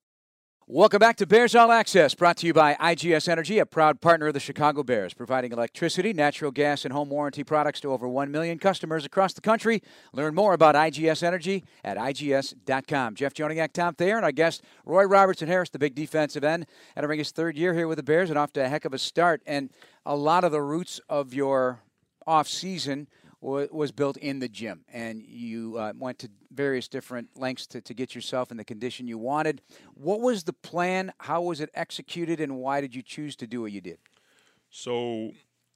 Welcome 0.73 0.99
back 0.99 1.17
to 1.17 1.27
Bears 1.27 1.53
All 1.53 1.69
Access, 1.69 2.15
brought 2.15 2.37
to 2.37 2.47
you 2.47 2.53
by 2.53 2.75
IGS 2.75 3.27
Energy, 3.27 3.59
a 3.59 3.65
proud 3.65 3.99
partner 3.99 4.27
of 4.27 4.33
the 4.33 4.39
Chicago 4.39 4.83
Bears, 4.83 5.13
providing 5.13 5.51
electricity, 5.51 6.13
natural 6.13 6.49
gas, 6.49 6.85
and 6.85 6.93
home 6.93 7.09
warranty 7.09 7.43
products 7.43 7.81
to 7.81 7.91
over 7.91 8.07
1 8.07 8.31
million 8.31 8.57
customers 8.57 9.03
across 9.03 9.33
the 9.33 9.41
country. 9.41 9.83
Learn 10.13 10.33
more 10.33 10.53
about 10.53 10.75
IGS 10.75 11.23
Energy 11.23 11.65
at 11.83 11.97
IGS.com. 11.97 13.15
Jeff 13.15 13.33
Joniak, 13.33 13.73
Tom 13.73 13.95
Thayer, 13.95 14.15
and 14.15 14.23
our 14.23 14.31
guest, 14.31 14.63
Roy 14.85 15.03
Robertson 15.03 15.49
Harris, 15.49 15.69
the 15.69 15.77
big 15.77 15.93
defensive 15.93 16.45
end, 16.45 16.65
entering 16.95 17.19
his 17.19 17.31
third 17.31 17.57
year 17.57 17.73
here 17.73 17.89
with 17.89 17.97
the 17.97 18.03
Bears 18.03 18.29
and 18.29 18.39
off 18.39 18.53
to 18.53 18.63
a 18.63 18.69
heck 18.69 18.85
of 18.85 18.93
a 18.93 18.97
start. 18.97 19.41
And 19.45 19.71
a 20.05 20.15
lot 20.15 20.45
of 20.45 20.53
the 20.53 20.61
roots 20.61 21.01
of 21.09 21.33
your 21.33 21.81
off 22.25 22.47
season 22.47 23.09
was 23.41 23.91
built 23.91 24.17
in 24.17 24.39
the 24.39 24.47
gym, 24.47 24.85
and 24.93 25.23
you 25.23 25.77
uh, 25.77 25.93
went 25.97 26.19
to 26.19 26.29
various 26.51 26.87
different 26.87 27.29
lengths 27.35 27.65
to, 27.67 27.81
to 27.81 27.93
get 27.93 28.13
yourself 28.13 28.51
in 28.51 28.57
the 28.57 28.63
condition 28.63 29.07
you 29.07 29.17
wanted. 29.17 29.61
What 29.95 30.21
was 30.21 30.43
the 30.43 30.53
plan? 30.53 31.11
How 31.19 31.41
was 31.41 31.59
it 31.59 31.71
executed, 31.73 32.39
and 32.39 32.57
why 32.57 32.81
did 32.81 32.93
you 32.93 33.01
choose 33.01 33.35
to 33.37 33.47
do 33.47 33.61
what 33.61 33.71
you 33.71 33.81
did? 33.81 33.97
So, 34.69 35.31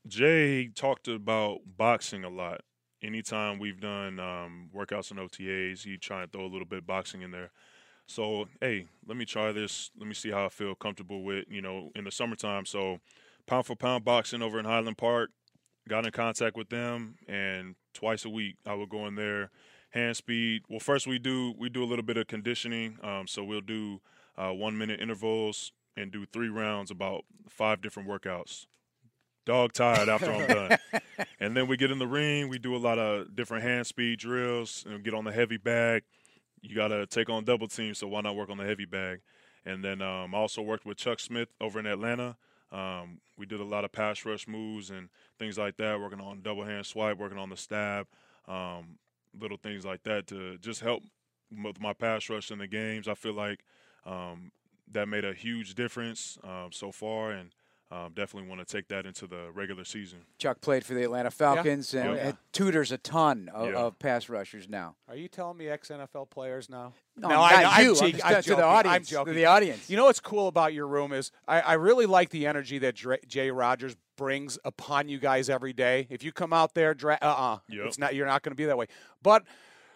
Jay 0.08 0.68
talked 0.68 1.08
about 1.08 1.62
boxing 1.76 2.24
a 2.24 2.30
lot. 2.30 2.62
Anytime 3.02 3.60
we've 3.60 3.80
done 3.80 4.20
um, 4.20 4.70
workouts 4.74 5.12
and 5.12 5.20
OTAs, 5.20 5.84
he 5.84 5.98
try 5.98 6.24
and 6.24 6.32
throw 6.32 6.46
a 6.46 6.48
little 6.48 6.66
bit 6.66 6.80
of 6.80 6.88
boxing 6.88 7.24
in 7.24 7.32
there. 7.32 7.52
So, 8.08 8.48
hey, 8.62 8.86
let 9.08 9.18
me 9.18 9.26
try 9.26 9.52
this. 9.52 9.90
Let 9.98 10.08
me 10.08 10.14
see 10.14 10.30
how 10.30 10.46
I 10.46 10.50
feel 10.50 10.76
comfortable 10.76 11.24
with, 11.24 11.46
you 11.50 11.62
know, 11.62 11.90
in 11.96 12.04
the 12.04 12.12
summertime. 12.12 12.66
So, 12.66 13.00
pound 13.48 13.66
for 13.66 13.76
pound 13.76 14.06
boxing 14.06 14.44
over 14.44 14.60
in 14.60 14.66
Highland 14.66 14.98
Park, 14.98 15.32
got 15.88 16.06
in 16.06 16.12
contact 16.12 16.56
with 16.56 16.70
them, 16.70 17.16
and 17.28 17.76
twice 17.94 18.26
a 18.26 18.30
week 18.30 18.56
I 18.66 18.74
would 18.74 18.90
go 18.90 19.08
in 19.08 19.16
there, 19.16 19.52
hand 19.92 20.18
speed. 20.18 20.64
Well, 20.70 20.80
first 20.80 21.08
we 21.08 21.20
do 21.20 21.54
we 21.58 21.70
do 21.70 21.84
a 21.84 21.86
little 21.86 22.06
bit 22.06 22.18
of 22.18 22.28
conditioning. 22.28 22.98
Um, 23.04 23.28
so 23.28 23.44
we'll 23.44 23.62
do 23.62 24.02
uh, 24.38 24.52
one 24.52 24.78
minute 24.78 25.00
intervals 25.00 25.72
and 25.96 26.12
do 26.12 26.26
three 26.26 26.50
rounds, 26.50 26.92
about 26.92 27.24
five 27.50 27.82
different 27.82 28.10
workouts. 28.10 28.66
Dog 29.46 29.74
tired 29.74 30.10
after 30.10 30.32
I'm 30.32 30.48
done, 30.48 30.78
and 31.40 31.56
then 31.56 31.68
we 31.68 31.78
get 31.78 31.92
in 31.92 32.00
the 32.00 32.08
ring. 32.08 32.50
We 32.50 32.58
do 32.58 32.76
a 32.76 32.78
lot 32.78 32.98
of 32.98 33.36
different 33.36 33.64
hand 33.64 33.86
speed 33.86 34.20
drills 34.20 34.84
and 34.90 35.04
get 35.04 35.14
on 35.14 35.24
the 35.24 35.32
heavy 35.32 35.58
bag. 35.58 36.04
You 36.62 36.76
got 36.76 36.88
to 36.88 37.06
take 37.06 37.30
on 37.30 37.44
double 37.46 37.68
teams, 37.68 38.00
so 38.00 38.08
why 38.08 38.22
not 38.22 38.36
work 38.36 38.50
on 38.50 38.58
the 38.58 38.66
heavy 38.66 38.86
bag? 38.86 39.20
And 39.64 39.84
then 39.84 40.02
um, 40.02 40.34
I 40.34 40.38
also 40.40 40.64
worked 40.64 40.86
with 40.86 40.98
Chuck 40.98 41.20
Smith 41.20 41.50
over 41.62 41.80
in 41.80 41.86
Atlanta. 41.86 42.38
Um, 42.72 43.20
we 43.38 43.46
did 43.46 43.60
a 43.60 43.66
lot 43.66 43.86
of 43.86 43.92
pass 43.92 44.26
rush 44.26 44.48
moves 44.48 44.90
and 44.90 45.10
things 45.38 45.58
like 45.58 45.78
that, 45.78 46.00
working 46.00 46.22
on 46.22 46.42
double 46.42 46.64
hand 46.64 46.86
swipe, 46.86 47.18
working 47.18 47.38
on 47.38 47.50
the 47.50 47.58
stab, 47.58 48.08
um, 48.48 48.98
little 49.40 49.58
things 49.58 49.86
like 49.86 50.04
that 50.04 50.28
to 50.28 50.58
just 50.58 50.82
help 50.82 51.04
with 51.64 51.80
my 51.80 51.94
pass 51.94 52.30
rush 52.30 52.52
in 52.52 52.60
the 52.60 52.68
games. 52.68 53.08
I 53.08 53.14
feel 53.14 53.34
like 53.34 53.64
um, 54.06 54.52
that 54.92 55.08
made 55.08 55.26
a 55.26 55.34
huge 55.34 55.76
difference 55.76 56.38
um, 56.44 56.70
so 56.72 56.92
far, 56.92 57.32
and 57.32 57.52
um, 57.96 58.12
definitely 58.14 58.50
want 58.50 58.66
to 58.66 58.76
take 58.76 58.88
that 58.90 59.06
into 59.06 59.26
the 59.26 59.50
regular 59.54 59.86
season. 59.86 60.20
Chuck 60.38 60.60
played 60.60 60.86
for 60.86 60.94
the 60.94 61.04
Atlanta 61.04 61.32
Falcons 61.32 61.94
yeah. 61.94 62.02
and, 62.02 62.16
yeah. 62.16 62.28
and, 62.28 62.38
tutors 62.52 62.92
a 62.92 62.98
ton 62.98 63.50
of, 63.54 63.70
yeah. 63.70 63.76
of, 63.76 64.00
pass 64.00 64.28
rushers 64.28 64.68
now. 64.68 64.96
Are 65.08 65.16
you 65.16 65.28
telling 65.28 65.58
me 65.58 65.68
ex 65.70 65.90
NFL 65.90 66.30
players 66.30 66.70
now? 66.70 66.94
No, 67.16 67.30
no 67.30 67.42
I, 67.42 67.64
I, 67.64 67.82
you. 67.82 67.96
I'm, 67.96 68.06
I'm, 68.24 68.36
I'm 68.36 68.44
to 68.44 68.56
the 68.56 68.64
audience. 68.64 68.96
I'm 68.96 69.04
joking. 69.04 69.34
To 69.34 69.38
the 69.38 69.46
audience. 69.46 69.90
You 69.90 69.98
know 69.98 70.06
what's 70.06 70.20
cool 70.20 70.48
about 70.48 70.74
your 70.74 70.88
room 70.88 71.14
is 71.14 71.32
I, 71.48 71.62
I 71.62 71.74
really 71.74 72.06
like 72.06 72.30
the 72.30 72.48
energy 72.48 72.80
that 72.80 72.96
Dre, 72.96 73.20
Jay 73.28 73.52
Rodgers 73.52 73.96
brings 74.18 74.58
upon 74.66 75.08
you 75.08 75.18
guys 75.18 75.50
every 75.50 75.74
day. 75.74 76.08
If 76.10 76.24
you 76.24 76.32
come 76.32 76.52
out 76.52 76.74
there, 76.74 76.94
dra- 76.94 77.20
uh-uh, 77.22 77.60
yep. 77.70 77.86
it's 77.86 77.98
not. 77.98 78.16
You're 78.16 78.28
not 78.28 78.44
going 78.44 78.52
to 78.52 78.58
be 78.58 78.66
that 78.66 78.78
way. 78.78 78.88
But 79.24 79.44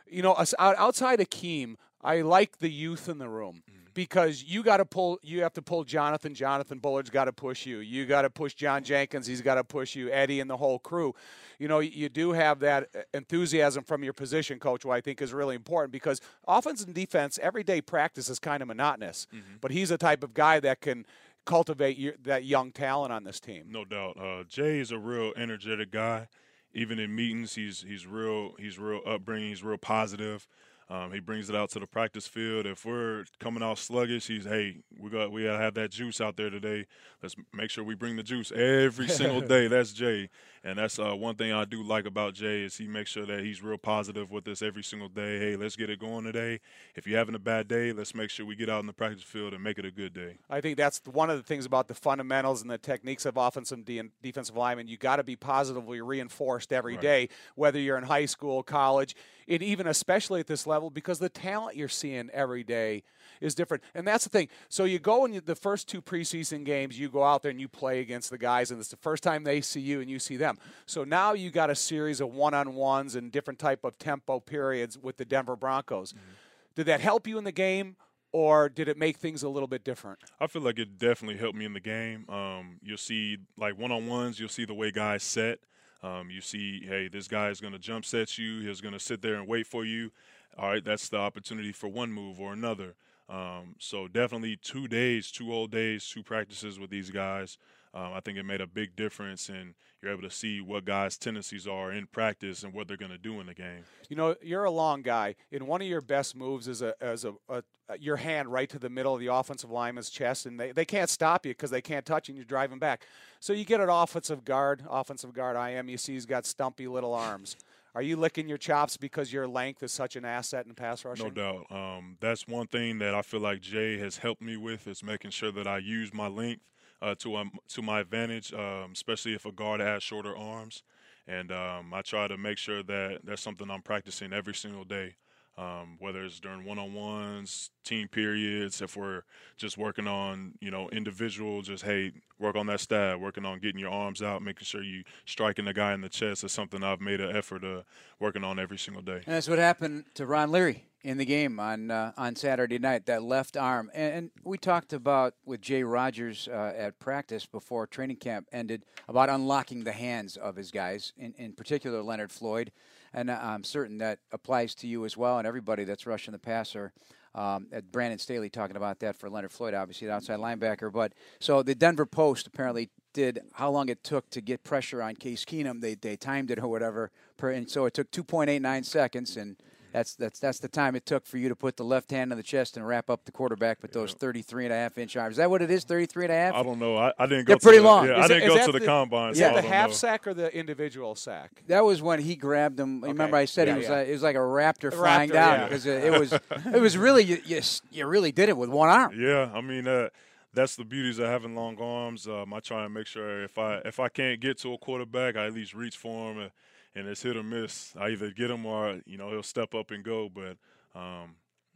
you 0.09 0.21
know, 0.21 0.37
outside 0.57 1.19
of 1.19 1.29
Keem, 1.29 1.75
I 2.01 2.21
like 2.21 2.59
the 2.59 2.69
youth 2.69 3.09
in 3.09 3.17
the 3.17 3.29
room. 3.29 3.63
Mm 3.69 3.78
because 3.99 4.45
you 4.45 4.63
got 4.63 4.77
to 4.77 4.85
pull 4.85 5.19
you 5.21 5.41
have 5.41 5.51
to 5.51 5.61
pull 5.61 5.83
Jonathan 5.83 6.33
Jonathan 6.33 6.79
Bullard's 6.79 7.09
got 7.09 7.25
to 7.25 7.33
push 7.33 7.65
you. 7.65 7.79
You 7.79 8.05
got 8.05 8.21
to 8.21 8.29
push 8.29 8.53
John 8.53 8.81
Jenkins 8.81 9.27
he's 9.27 9.41
got 9.41 9.55
to 9.55 9.63
push 9.65 9.93
you 9.93 10.09
Eddie 10.09 10.39
and 10.39 10.49
the 10.49 10.55
whole 10.55 10.79
crew. 10.79 11.13
You 11.57 11.67
know 11.67 11.79
you 11.79 12.07
do 12.07 12.31
have 12.31 12.61
that 12.61 12.87
enthusiasm 13.13 13.83
from 13.83 14.01
your 14.01 14.13
position 14.13 14.57
coach 14.57 14.83
who 14.83 14.89
I 14.89 15.01
think 15.01 15.21
is 15.21 15.33
really 15.33 15.53
important 15.53 15.91
because 15.91 16.21
offense 16.47 16.81
and 16.81 16.95
defense 16.95 17.37
everyday 17.41 17.81
practice 17.81 18.29
is 18.29 18.39
kind 18.39 18.61
of 18.61 18.69
monotonous. 18.69 19.27
Mm-hmm. 19.35 19.55
but 19.59 19.71
he's 19.71 19.91
a 19.91 19.97
type 19.97 20.23
of 20.23 20.33
guy 20.33 20.61
that 20.61 20.79
can 20.79 21.05
cultivate 21.43 21.97
your, 21.97 22.13
that 22.23 22.45
young 22.45 22.71
talent 22.71 23.11
on 23.11 23.25
this 23.25 23.41
team. 23.41 23.65
No 23.67 23.83
doubt. 23.83 24.17
Uh, 24.17 24.43
Jay 24.47 24.79
is 24.79 24.91
a 24.91 24.97
real 24.97 25.33
energetic 25.35 25.91
guy. 25.91 26.29
Even 26.73 26.99
in 26.99 27.13
meetings 27.13 27.55
he's 27.55 27.83
he's 27.85 28.07
real 28.07 28.53
he's 28.59 28.79
real 28.79 29.01
upbringing 29.05 29.49
he's 29.49 29.61
real 29.61 29.77
positive 29.77 30.47
um, 30.89 31.11
he 31.11 31.19
brings 31.19 31.49
it 31.49 31.55
out 31.55 31.69
to 31.71 31.79
the 31.79 31.85
practice 31.85 32.27
field. 32.27 32.65
If 32.65 32.83
we're 32.83 33.25
coming 33.39 33.61
out 33.61 33.77
sluggish, 33.77 34.27
he's 34.27 34.45
hey, 34.45 34.77
we 34.99 35.09
got 35.11 35.31
we 35.31 35.43
gotta 35.43 35.59
have 35.59 35.75
that 35.75 35.91
juice 35.91 36.19
out 36.19 36.35
there 36.35 36.49
today. 36.49 36.87
Let's 37.21 37.35
make 37.53 37.69
sure 37.69 37.83
we 37.83 37.93
bring 37.93 38.15
the 38.15 38.23
juice 38.23 38.51
every 38.51 39.07
single 39.07 39.41
day. 39.47 39.67
That's 39.67 39.93
Jay, 39.93 40.29
and 40.63 40.77
that's 40.77 40.99
uh, 40.99 41.15
one 41.15 41.35
thing 41.35 41.51
I 41.53 41.65
do 41.65 41.83
like 41.83 42.05
about 42.05 42.33
Jay 42.33 42.63
is 42.63 42.77
he 42.77 42.87
makes 42.87 43.11
sure 43.11 43.25
that 43.25 43.43
he's 43.43 43.61
real 43.61 43.77
positive 43.77 44.31
with 44.31 44.47
us 44.47 44.61
every 44.61 44.83
single 44.83 45.09
day. 45.09 45.39
Hey, 45.39 45.55
let's 45.55 45.75
get 45.75 45.89
it 45.89 45.99
going 45.99 46.25
today. 46.25 46.59
If 46.95 47.07
you're 47.07 47.17
having 47.17 47.35
a 47.35 47.39
bad 47.39 47.67
day, 47.67 47.91
let's 47.91 48.13
make 48.13 48.29
sure 48.29 48.45
we 48.45 48.55
get 48.55 48.69
out 48.69 48.81
in 48.81 48.87
the 48.87 48.93
practice 48.93 49.23
field 49.23 49.53
and 49.53 49.63
make 49.63 49.77
it 49.77 49.85
a 49.85 49.91
good 49.91 50.13
day. 50.13 50.37
I 50.49 50.61
think 50.61 50.77
that's 50.77 51.01
one 51.05 51.29
of 51.29 51.37
the 51.37 51.43
things 51.43 51.65
about 51.65 51.87
the 51.87 51.95
fundamentals 51.95 52.61
and 52.61 52.69
the 52.69 52.77
techniques 52.77 53.25
of 53.25 53.37
offensive 53.37 53.83
and 53.87 54.11
defensive 54.21 54.55
linemen. 54.55 54.87
You 54.87 54.97
got 54.97 55.17
to 55.17 55.23
be 55.23 55.35
positively 55.35 56.01
reinforced 56.01 56.73
every 56.73 56.93
right. 56.93 57.01
day, 57.01 57.29
whether 57.55 57.79
you're 57.79 57.97
in 57.97 58.03
high 58.03 58.25
school, 58.25 58.63
college 58.63 59.15
and 59.49 59.63
even 59.63 59.87
especially 59.87 60.39
at 60.39 60.47
this 60.47 60.67
level 60.67 60.89
because 60.89 61.19
the 61.19 61.27
talent 61.27 61.75
you're 61.75 61.87
seeing 61.87 62.29
every 62.31 62.63
day 62.63 63.03
is 63.41 63.55
different. 63.55 63.83
And 63.93 64.07
that's 64.07 64.23
the 64.23 64.29
thing. 64.29 64.49
So 64.67 64.83
you 64.83 64.99
go 64.99 65.25
in 65.25 65.41
the 65.45 65.55
first 65.55 65.87
two 65.87 66.01
preseason 66.01 66.63
games, 66.63 66.99
you 66.99 67.09
go 67.09 67.23
out 67.23 67.41
there 67.41 67.51
and 67.51 67.59
you 67.59 67.67
play 67.67 67.99
against 67.99 68.29
the 68.29 68.37
guys, 68.37 68.71
and 68.71 68.79
it's 68.79 68.89
the 68.89 68.97
first 68.97 69.23
time 69.23 69.43
they 69.43 69.61
see 69.61 69.81
you 69.81 70.01
and 70.01 70.09
you 70.09 70.19
see 70.19 70.37
them. 70.37 70.57
So 70.85 71.03
now 71.03 71.33
you 71.33 71.51
got 71.51 71.69
a 71.69 71.75
series 71.75 72.21
of 72.21 72.33
one-on-ones 72.33 73.15
and 73.15 73.31
different 73.31 73.59
type 73.59 73.83
of 73.83 73.97
tempo 73.97 74.39
periods 74.39 74.97
with 74.97 75.17
the 75.17 75.25
Denver 75.25 75.55
Broncos. 75.55 76.13
Mm-hmm. 76.13 76.31
Did 76.75 76.85
that 76.87 77.01
help 77.01 77.27
you 77.27 77.37
in 77.37 77.43
the 77.43 77.51
game? 77.51 77.95
or 78.31 78.69
did 78.69 78.87
it 78.87 78.97
make 78.97 79.17
things 79.17 79.43
a 79.43 79.49
little 79.49 79.67
bit 79.67 79.83
different? 79.83 80.19
I 80.39 80.47
feel 80.47 80.61
like 80.61 80.79
it 80.79 80.99
definitely 80.99 81.37
helped 81.37 81.57
me 81.57 81.65
in 81.65 81.73
the 81.73 81.79
game. 81.79 82.29
Um, 82.29 82.79
you'll 82.83 82.97
see, 82.97 83.37
like 83.57 83.77
one 83.77 83.91
on 83.91 84.07
ones, 84.07 84.39
you'll 84.39 84.49
see 84.49 84.65
the 84.65 84.73
way 84.73 84.91
guys 84.91 85.23
set. 85.23 85.59
Um, 86.01 86.29
you 86.29 86.41
see, 86.41 86.85
hey, 86.85 87.09
this 87.09 87.27
guy 87.27 87.49
is 87.49 87.59
going 87.59 87.73
to 87.73 87.79
jump 87.79 88.05
set 88.05 88.37
you. 88.37 88.61
He's 88.61 88.81
going 88.81 88.93
to 88.93 88.99
sit 88.99 89.21
there 89.21 89.35
and 89.35 89.47
wait 89.47 89.67
for 89.67 89.83
you. 89.83 90.11
All 90.57 90.69
right, 90.69 90.83
that's 90.83 91.09
the 91.09 91.17
opportunity 91.17 91.71
for 91.71 91.87
one 91.87 92.11
move 92.11 92.39
or 92.39 92.53
another. 92.53 92.95
Um, 93.29 93.75
so 93.77 94.07
definitely 94.07 94.57
two 94.57 94.87
days, 94.87 95.31
two 95.31 95.53
old 95.53 95.71
days, 95.71 96.07
two 96.07 96.23
practices 96.23 96.79
with 96.79 96.89
these 96.89 97.11
guys. 97.11 97.57
Um, 97.93 98.13
I 98.13 98.19
think 98.19 98.37
it 98.37 98.43
made 98.43 98.61
a 98.61 98.67
big 98.67 98.95
difference, 98.95 99.49
and 99.49 99.73
you're 100.01 100.11
able 100.11 100.21
to 100.21 100.29
see 100.29 100.61
what 100.61 100.85
guys' 100.85 101.17
tendencies 101.17 101.67
are 101.67 101.91
in 101.91 102.05
practice 102.07 102.63
and 102.63 102.71
what 102.71 102.87
they're 102.87 102.97
going 102.97 103.11
to 103.11 103.17
do 103.17 103.39
in 103.39 103.47
the 103.47 103.53
game. 103.55 103.83
You 104.09 104.15
know, 104.15 104.35
you're 104.43 104.63
a 104.63 104.71
long 104.71 105.01
guy, 105.01 105.35
and 105.51 105.67
one 105.67 105.81
of 105.81 105.87
your 105.87 106.01
best 106.01 106.35
moves 106.35 106.67
is 106.67 106.83
a, 106.83 106.93
as 107.01 107.25
a, 107.25 107.33
a 107.49 107.63
your 107.99 108.17
hand 108.17 108.49
right 108.49 108.69
to 108.69 108.77
the 108.77 108.89
middle 108.89 109.15
of 109.15 109.19
the 109.19 109.33
offensive 109.33 109.71
lineman's 109.71 110.11
chest, 110.11 110.45
and 110.45 110.59
they, 110.59 110.71
they 110.71 110.85
can't 110.85 111.09
stop 111.09 111.45
you 111.45 111.51
because 111.51 111.71
they 111.71 111.81
can't 111.81 112.05
touch 112.05 112.27
you, 112.27 112.33
and 112.33 112.37
you're 112.37 112.45
driving 112.45 112.77
back. 112.77 113.05
So 113.39 113.53
you 113.53 113.65
get 113.65 113.81
an 113.81 113.89
offensive 113.89 114.45
guard, 114.45 114.83
offensive 114.87 115.33
guard 115.33 115.57
IM. 115.57 115.89
You 115.89 115.97
see 115.97 116.13
he's 116.13 116.27
got 116.27 116.45
stumpy 116.45 116.87
little 116.87 117.15
arms. 117.15 117.55
Are 117.99 118.01
you 118.01 118.15
licking 118.15 118.47
your 118.47 118.57
chops 118.57 118.95
because 118.95 119.33
your 119.33 119.45
length 119.45 119.83
is 119.83 119.91
such 119.91 120.15
an 120.15 120.23
asset 120.23 120.65
in 120.65 120.73
pass 120.73 121.03
rushing? 121.03 121.25
No 121.25 121.31
doubt. 121.31 121.69
Um, 121.69 122.15
that's 122.21 122.47
one 122.47 122.65
thing 122.65 122.99
that 122.99 123.13
I 123.13 123.21
feel 123.21 123.41
like 123.41 123.59
Jay 123.59 123.97
has 123.97 124.15
helped 124.15 124.41
me 124.41 124.55
with 124.55 124.87
is 124.87 125.03
making 125.03 125.31
sure 125.31 125.51
that 125.51 125.67
I 125.67 125.79
use 125.79 126.13
my 126.13 126.29
length 126.29 126.61
uh, 127.01 127.15
to 127.15 127.35
um, 127.35 127.51
to 127.67 127.81
my 127.81 127.99
advantage, 127.99 128.53
um, 128.53 128.91
especially 128.93 129.33
if 129.33 129.45
a 129.45 129.51
guard 129.51 129.81
has 129.81 130.01
shorter 130.01 130.33
arms. 130.33 130.81
And 131.27 131.51
um, 131.51 131.93
I 131.93 132.01
try 132.01 132.29
to 132.29 132.37
make 132.37 132.57
sure 132.57 132.83
that 132.83 133.19
that's 133.25 133.41
something 133.41 133.69
I'm 133.69 133.81
practicing 133.81 134.31
every 134.31 134.53
single 134.53 134.85
day 134.85 135.15
um, 135.57 135.97
whether 135.99 136.23
it's 136.23 136.39
during 136.39 136.63
one-on-ones, 136.63 137.71
team 137.83 138.07
periods, 138.07 138.81
if 138.81 138.95
we're 138.95 139.23
just 139.57 139.77
working 139.77 140.07
on, 140.07 140.53
you 140.61 140.71
know, 140.71 140.89
individual, 140.89 141.61
just 141.61 141.83
hey, 141.83 142.13
work 142.39 142.55
on 142.55 142.67
that 142.67 142.79
stab, 142.79 143.19
working 143.19 143.45
on 143.45 143.59
getting 143.59 143.79
your 143.79 143.91
arms 143.91 144.21
out, 144.21 144.41
making 144.41 144.65
sure 144.65 144.81
you 144.81 145.03
striking 145.25 145.65
the 145.65 145.73
guy 145.73 145.93
in 145.93 146.01
the 146.01 146.09
chest 146.09 146.43
is 146.43 146.51
something 146.51 146.83
I've 146.83 147.01
made 147.01 147.19
an 147.19 147.35
effort 147.35 147.63
of 147.63 147.83
working 148.19 148.43
on 148.43 148.57
every 148.59 148.77
single 148.77 149.01
day. 149.01 149.21
And 149.25 149.35
that's 149.35 149.49
what 149.49 149.59
happened 149.59 150.05
to 150.15 150.25
Ron 150.25 150.51
Leary 150.51 150.85
in 151.01 151.17
the 151.17 151.25
game 151.25 151.59
on 151.59 151.91
uh, 151.91 152.11
on 152.17 152.35
Saturday 152.35 152.79
night. 152.79 153.05
That 153.05 153.23
left 153.23 153.57
arm, 153.57 153.91
and, 153.93 154.31
we 154.43 154.57
talked 154.57 154.93
about 154.93 155.35
with 155.45 155.61
Jay 155.61 155.83
Rodgers 155.83 156.47
uh, 156.47 156.73
at 156.75 156.99
practice 156.99 157.45
before 157.45 157.85
training 157.87 158.17
camp 158.17 158.47
ended 158.51 158.83
about 159.07 159.29
unlocking 159.29 159.83
the 159.83 159.91
hands 159.91 160.37
of 160.37 160.55
his 160.55 160.71
guys, 160.71 161.13
in, 161.17 161.33
in 161.37 161.53
particular 161.53 162.01
Leonard 162.01 162.31
Floyd 162.31 162.71
and 163.13 163.29
I'm 163.31 163.63
certain 163.63 163.97
that 163.99 164.19
applies 164.31 164.75
to 164.75 164.87
you 164.87 165.05
as 165.05 165.17
well 165.17 165.37
and 165.37 165.47
everybody 165.47 165.83
that's 165.83 166.05
rushing 166.05 166.31
the 166.31 166.39
passer. 166.39 166.91
Um, 167.35 167.67
Brandon 167.91 168.17
Staley 168.17 168.49
talking 168.49 168.75
about 168.75 168.99
that 168.99 169.15
for 169.15 169.29
Leonard 169.29 169.51
Floyd, 169.51 169.73
obviously 169.73 170.07
the 170.07 170.13
outside 170.13 170.39
linebacker. 170.39 170.91
But 170.91 171.13
so 171.39 171.61
the 171.61 171.75
Denver 171.75 172.05
Post 172.05 172.47
apparently 172.47 172.89
did 173.13 173.39
how 173.53 173.69
long 173.69 173.89
it 173.89 174.03
took 174.03 174.29
to 174.31 174.41
get 174.41 174.63
pressure 174.63 175.01
on 175.01 175.15
Case 175.15 175.45
Keenum. 175.45 175.81
They 175.81 175.95
they 175.95 176.15
timed 176.15 176.51
it 176.51 176.59
or 176.59 176.67
whatever, 176.67 177.11
per, 177.37 177.51
and 177.51 177.69
so 177.69 177.85
it 177.85 177.93
took 177.93 178.11
2.89 178.11 178.85
seconds 178.85 179.37
and 179.37 179.57
That's 179.91 180.13
that's 180.15 180.39
that's 180.39 180.59
the 180.59 180.67
time 180.67 180.95
it 180.95 181.05
took 181.05 181.25
for 181.25 181.37
you 181.37 181.49
to 181.49 181.55
put 181.55 181.75
the 181.77 181.83
left 181.83 182.11
hand 182.11 182.31
on 182.31 182.37
the 182.37 182.43
chest 182.43 182.77
and 182.77 182.87
wrap 182.87 183.09
up 183.09 183.25
the 183.25 183.31
quarterback 183.31 183.81
with 183.81 183.91
those 183.91 184.13
33 184.13 184.65
and 184.65 184.73
a 184.73 184.75
half 184.77 184.97
inch 184.97 185.17
arms. 185.17 185.33
Is 185.33 185.37
that 185.37 185.49
what 185.49 185.61
it 185.61 185.71
is? 185.71 185.83
33 185.83 186.25
and 186.25 186.31
a 186.33 186.35
half? 186.35 186.53
I 186.53 186.63
don't 186.63 186.77
know. 186.79 186.95
I, 186.97 187.11
I 187.17 187.25
didn't 187.25 187.45
go. 187.45 187.53
They're 187.53 187.59
pretty 187.59 187.77
to 187.79 187.81
the, 187.81 187.87
long. 187.87 188.05
Yeah, 188.07 188.19
Is 188.19 188.25
I 188.25 188.27
didn't 188.27 188.43
is 188.43 188.57
go 188.57 188.65
to 188.67 188.71
the, 188.73 188.79
the- 188.79 188.85
combine. 188.85 189.31
Is 189.31 189.39
so 189.39 189.43
that 189.45 189.55
the 189.55 189.67
half 189.67 189.89
know. 189.89 189.93
sack 189.95 190.27
or 190.27 190.33
the 190.33 190.55
individual 190.55 191.15
sack? 191.15 191.63
That 191.67 191.83
was 191.83 192.01
when 192.01 192.19
he 192.19 192.35
grabbed 192.35 192.79
him. 192.79 193.01
Remember, 193.01 193.35
I 193.37 193.45
said 193.45 193.67
Yeah, 193.67 193.73
it 193.73 193.77
was 193.77 193.87
yeah. 193.87 193.93
like, 193.95 194.07
it 194.07 194.11
was 194.13 194.23
like 194.23 194.35
a 194.35 194.39
raptor 194.39 194.89
A 194.89 194.91
flying 194.91 195.29
raptor, 195.29 195.33
down 195.33 195.59
yeah. 195.59 195.65
because 195.65 195.85
it, 195.85 196.03
it 196.03 196.19
was 196.19 196.33
it 196.33 196.81
was 196.81 196.97
really 196.97 197.23
you, 197.23 197.37
you 197.45 197.61
you 197.91 198.05
really 198.05 198.31
did 198.31 198.49
it 198.49 198.57
with 198.57 198.69
one 198.69 198.89
arm. 198.89 199.13
Yeah, 199.19 199.49
I 199.53 199.61
mean 199.61 199.87
uh, 199.87 200.09
that's 200.53 200.75
the 200.75 200.85
beauties 200.85 201.19
of 201.19 201.27
having 201.27 201.55
long 201.55 201.77
arms. 201.79 202.27
Um, 202.27 202.53
I 202.53 202.59
try 202.59 202.85
and 202.85 202.93
make 202.93 203.07
sure 203.07 203.43
if 203.43 203.57
I 203.57 203.77
if 203.85 203.99
I 203.99 204.09
can't 204.09 204.39
get 204.39 204.59
to 204.59 204.73
a 204.73 204.77
quarterback, 204.77 205.35
I 205.35 205.47
at 205.47 205.53
least 205.53 205.73
reach 205.73 205.97
for 205.97 206.31
him, 206.31 206.39
uh, 206.39 206.49
and 206.95 207.07
it's 207.07 207.21
hit 207.21 207.37
or 207.37 207.43
miss. 207.43 207.93
I 207.97 208.09
either 208.09 208.31
get 208.31 208.51
him 208.51 208.65
or 208.65 209.01
you 209.05 209.17
know 209.17 209.29
he'll 209.29 209.43
step 209.43 209.73
up 209.73 209.91
and 209.91 210.03
go. 210.03 210.29
But 210.29 210.57
um, 210.99 211.35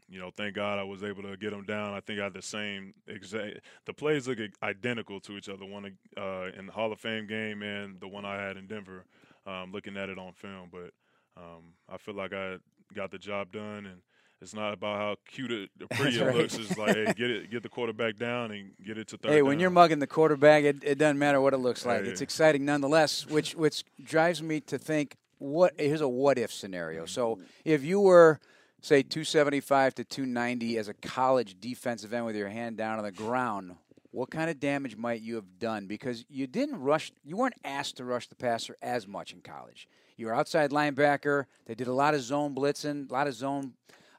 you 0.09 0.19
know, 0.19 0.31
thank 0.35 0.55
God 0.55 0.79
I 0.79 0.83
was 0.83 1.03
able 1.03 1.23
to 1.23 1.37
get 1.37 1.53
him 1.53 1.65
down. 1.65 1.93
I 1.93 1.99
think 1.99 2.19
I 2.19 2.25
had 2.25 2.33
the 2.33 2.41
same 2.41 2.93
exact. 3.07 3.61
The 3.85 3.93
plays 3.93 4.27
look 4.27 4.39
identical 4.61 5.19
to 5.21 5.33
each 5.37 5.49
other. 5.49 5.65
One 5.65 5.97
uh, 6.17 6.47
in 6.57 6.67
the 6.67 6.73
Hall 6.73 6.91
of 6.91 6.99
Fame 6.99 7.27
game 7.27 7.61
and 7.61 7.99
the 7.99 8.07
one 8.07 8.25
I 8.25 8.35
had 8.35 8.57
in 8.57 8.67
Denver. 8.67 9.05
Um, 9.45 9.73
looking 9.73 9.97
at 9.97 10.07
it 10.07 10.17
on 10.17 10.31
film, 10.33 10.69
but 10.71 10.91
um, 11.35 11.73
I 11.89 11.97
feel 11.97 12.13
like 12.15 12.31
I 12.31 12.57
got 12.93 13.11
the 13.11 13.17
job 13.17 13.51
done 13.51 13.85
and. 13.85 14.01
It's 14.43 14.53
not 14.53 14.73
about 14.73 14.97
how 14.97 15.15
cute 15.25 15.51
it, 15.51 15.69
or 15.81 15.87
pretty 15.87 16.19
it 16.19 16.35
looks. 16.35 16.55
It's 16.55 16.77
like, 16.77 16.95
hey, 16.95 17.05
get 17.15 17.31
it, 17.31 17.49
get 17.49 17.63
the 17.63 17.69
quarterback 17.69 18.17
down 18.17 18.51
and 18.51 18.71
get 18.85 18.97
it 18.97 19.07
to 19.07 19.17
third. 19.17 19.31
Hey, 19.31 19.41
when 19.41 19.53
down. 19.53 19.61
you're 19.61 19.69
mugging 19.69 19.99
the 19.99 20.07
quarterback, 20.07 20.65
it, 20.65 20.83
it 20.83 20.97
doesn't 20.97 21.17
matter 21.17 21.39
what 21.39 21.53
it 21.53 21.59
looks 21.59 21.85
like. 21.85 22.03
Hey. 22.03 22.09
It's 22.09 22.21
exciting 22.21 22.65
nonetheless, 22.65 23.25
which 23.25 23.55
which 23.55 23.85
drives 24.03 24.43
me 24.43 24.59
to 24.61 24.77
think 24.77 25.15
what 25.39 25.73
here's 25.79 26.01
a 26.01 26.09
what 26.09 26.37
if 26.37 26.51
scenario. 26.51 27.03
Mm-hmm. 27.03 27.07
So 27.07 27.39
if 27.63 27.83
you 27.83 28.01
were 28.01 28.39
say 28.81 29.01
275 29.01 29.95
to 29.95 30.03
290 30.03 30.77
as 30.77 30.89
a 30.89 30.93
college 30.93 31.55
defensive 31.59 32.13
end 32.13 32.25
with 32.25 32.35
your 32.35 32.49
hand 32.49 32.75
down 32.75 32.97
on 32.99 33.05
the 33.05 33.11
ground, 33.13 33.75
what 34.11 34.29
kind 34.29 34.49
of 34.49 34.59
damage 34.59 34.97
might 34.97 35.21
you 35.21 35.35
have 35.35 35.57
done? 35.57 35.87
Because 35.87 36.25
you 36.29 36.47
didn't 36.47 36.79
rush, 36.79 37.13
you 37.23 37.37
weren't 37.37 37.55
asked 37.63 37.97
to 37.97 38.05
rush 38.05 38.27
the 38.27 38.35
passer 38.35 38.75
as 38.81 39.07
much 39.07 39.31
in 39.31 39.39
college. 39.39 39.87
You 40.17 40.27
were 40.27 40.35
outside 40.35 40.71
linebacker. 40.71 41.45
They 41.65 41.75
did 41.75 41.87
a 41.87 41.93
lot 41.93 42.13
of 42.13 42.21
zone 42.21 42.53
blitzing, 42.53 43.09
a 43.09 43.13
lot 43.13 43.27
of 43.27 43.33
zone 43.33 43.73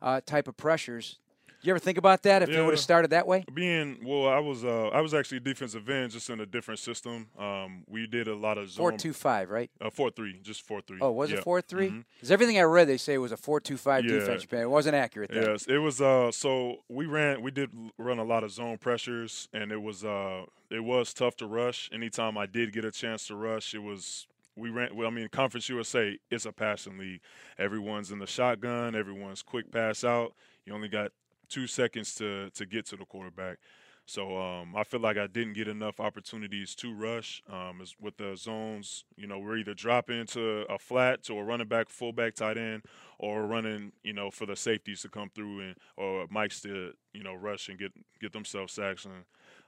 uh, 0.05 0.21
type 0.25 0.47
of 0.47 0.57
pressures. 0.57 1.19
You 1.63 1.71
ever 1.73 1.79
think 1.79 1.97
about 1.97 2.23
that 2.25 2.43
if 2.43 2.51
it 2.51 2.57
Yeah. 2.57 2.65
would 2.67 2.75
have 2.75 2.81
started 2.81 3.09
that 3.13 3.27
way? 3.27 3.43
being 3.55 3.97
well, 4.05 4.29
I 4.29 4.39
was 4.39 4.67
uh, 4.67 4.89
I 4.89 5.01
was 5.01 5.15
actually 5.15 5.41
defensive 5.41 5.89
end, 5.89 6.13
just 6.13 6.29
in 6.29 6.39
a 6.41 6.45
different 6.45 6.79
system. 6.79 7.29
Um, 7.39 7.85
we 7.89 8.07
did 8.07 8.29
a 8.29 8.35
lot 8.35 8.59
of 8.59 8.69
zone 8.69 8.83
Four 8.83 8.93
two 8.99 9.15
five, 9.15 9.49
right? 9.49 9.71
uh, 9.81 9.89
four 9.89 10.11
three, 10.11 10.39
just 10.43 10.61
four 10.61 10.83
three. 10.83 10.99
Oh, 11.01 11.11
was 11.11 11.31
yeah. 11.31 11.39
it 11.39 11.43
four 11.45 11.63
three? 11.63 11.89
Mhm. 11.89 12.05
Everything 12.31 12.59
I 12.59 12.65
read, 12.65 12.87
they 12.87 12.99
say 12.99 13.15
it 13.15 13.19
was 13.19 13.33
a 13.33 13.39
four 13.39 13.61
two 13.61 13.79
five 13.79 14.05
Yeah. 14.05 14.19
defense. 14.19 14.45
It 14.53 14.69
wasn't 14.69 14.95
accurate. 14.95 15.31
Then. 15.31 15.43
Yes, 15.43 15.67
it 15.67 15.79
was. 15.79 16.03
Uh, 16.03 16.31
so 16.33 16.83
we 16.91 17.07
ran, 17.07 17.41
we 17.41 17.51
did 17.51 17.71
run 17.97 18.19
a 18.19 18.25
lot 18.25 18.45
of 18.45 18.51
zone 18.51 18.77
pressures, 18.77 19.49
and 19.55 19.73
it 19.73 19.81
was, 19.81 20.05
uh, 20.05 20.45
it 20.69 20.81
was 20.85 21.15
tough 21.15 21.35
to 21.39 21.47
rush. 21.47 21.89
Anytime 21.95 22.37
I 22.37 22.45
did 22.45 22.75
get 22.75 22.85
a 22.85 22.91
chance 22.93 23.27
to 23.29 23.37
rush, 23.37 23.73
it 23.75 23.83
was. 23.83 24.27
We 24.57 24.71
ran. 24.71 24.95
Well, 24.95 25.09
I 25.09 25.11
mean, 25.11 25.29
Conference 25.29 25.69
USA, 25.69 26.17
it's 26.31 26.47
a 26.47 26.53
passing 26.53 26.99
league. 26.99 27.21
Everyone's 27.59 28.11
in 28.11 28.19
the 28.19 28.27
shotgun. 28.27 28.95
Everyone's 28.95 29.43
quick 29.43 29.71
pass 29.71 30.05
out. 30.05 30.35
You 30.65 30.75
only 30.75 30.89
got 30.89 31.13
two 31.49 31.67
seconds 31.67 32.15
to 32.17 32.51
to 32.51 32.67
get 32.67 32.87
to 32.87 32.97
the 32.97 33.05
quarterback. 33.05 33.59
So 34.07 34.37
um, 34.37 34.77
I 34.77 34.85
feel 34.85 35.01
like 35.01 35.17
I 35.17 35.27
didn't 35.27 35.55
get 35.55 35.67
enough 35.67 35.99
opportunities 35.99 36.75
to 36.77 36.95
rush. 36.95 37.43
Um, 37.51 37.83
with 37.99 38.19
the 38.19 38.37
zones, 38.37 39.05
you 39.17 39.27
know, 39.27 39.39
we're 39.39 39.57
either 39.57 39.73
dropping 39.73 40.27
to 40.27 40.67
a 40.71 40.79
flat 40.79 41.23
to 41.25 41.39
a 41.39 41.43
running 41.43 41.69
back, 41.69 41.89
fullback, 41.89 42.35
tight 42.35 42.59
end, 42.59 42.83
or 43.19 43.47
running, 43.47 43.93
you 44.03 44.13
know, 44.13 44.31
for 44.31 44.45
the 44.45 44.57
safeties 44.57 45.01
to 45.03 45.09
come 45.09 45.31
through 45.35 45.61
and 45.61 45.77
or 45.97 46.27
Mike's 46.31 46.61
to, 46.63 46.93
you 47.15 47.23
know, 47.23 47.35
rush 47.35 47.69
and 47.69 47.79
get 47.79 47.93
get 48.21 48.33
themselves 48.33 48.75
sacks. 48.75 49.07
And 49.07 49.25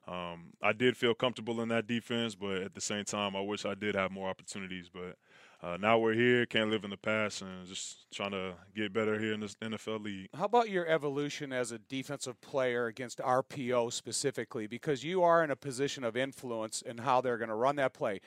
um, 0.08 0.52
I 0.62 0.72
did 0.72 0.96
feel 0.96 1.14
comfortable 1.14 1.60
in 1.60 1.68
that 1.70 1.86
defense, 1.86 2.34
but 2.34 2.62
at 2.62 2.74
the 2.74 2.80
same 2.80 3.04
time, 3.04 3.34
I 3.34 3.40
wish 3.40 3.64
I 3.64 3.74
did 3.74 3.96
have 3.96 4.12
more 4.12 4.28
opportunities. 4.28 4.88
But 4.92 5.16
uh, 5.66 5.76
now 5.78 5.98
we're 5.98 6.14
here, 6.14 6.46
can't 6.46 6.70
live 6.70 6.84
in 6.84 6.90
the 6.90 6.96
past, 6.96 7.42
and 7.42 7.66
just 7.66 8.10
trying 8.12 8.30
to 8.30 8.54
get 8.74 8.92
better 8.92 9.18
here 9.18 9.32
in 9.32 9.40
this 9.40 9.56
NFL 9.56 10.04
league. 10.04 10.28
How 10.34 10.44
about 10.44 10.70
your 10.70 10.86
evolution 10.86 11.52
as 11.52 11.72
a 11.72 11.78
defensive 11.78 12.40
player 12.40 12.86
against 12.86 13.18
RPO 13.18 13.92
specifically? 13.92 14.68
Because 14.68 15.02
you 15.02 15.24
are 15.24 15.42
in 15.42 15.50
a 15.50 15.56
position 15.56 16.04
of 16.04 16.16
influence 16.16 16.82
in 16.82 16.98
how 16.98 17.20
they're 17.20 17.38
going 17.38 17.48
to 17.48 17.54
run 17.56 17.76
that 17.76 17.92
play. 17.92 18.20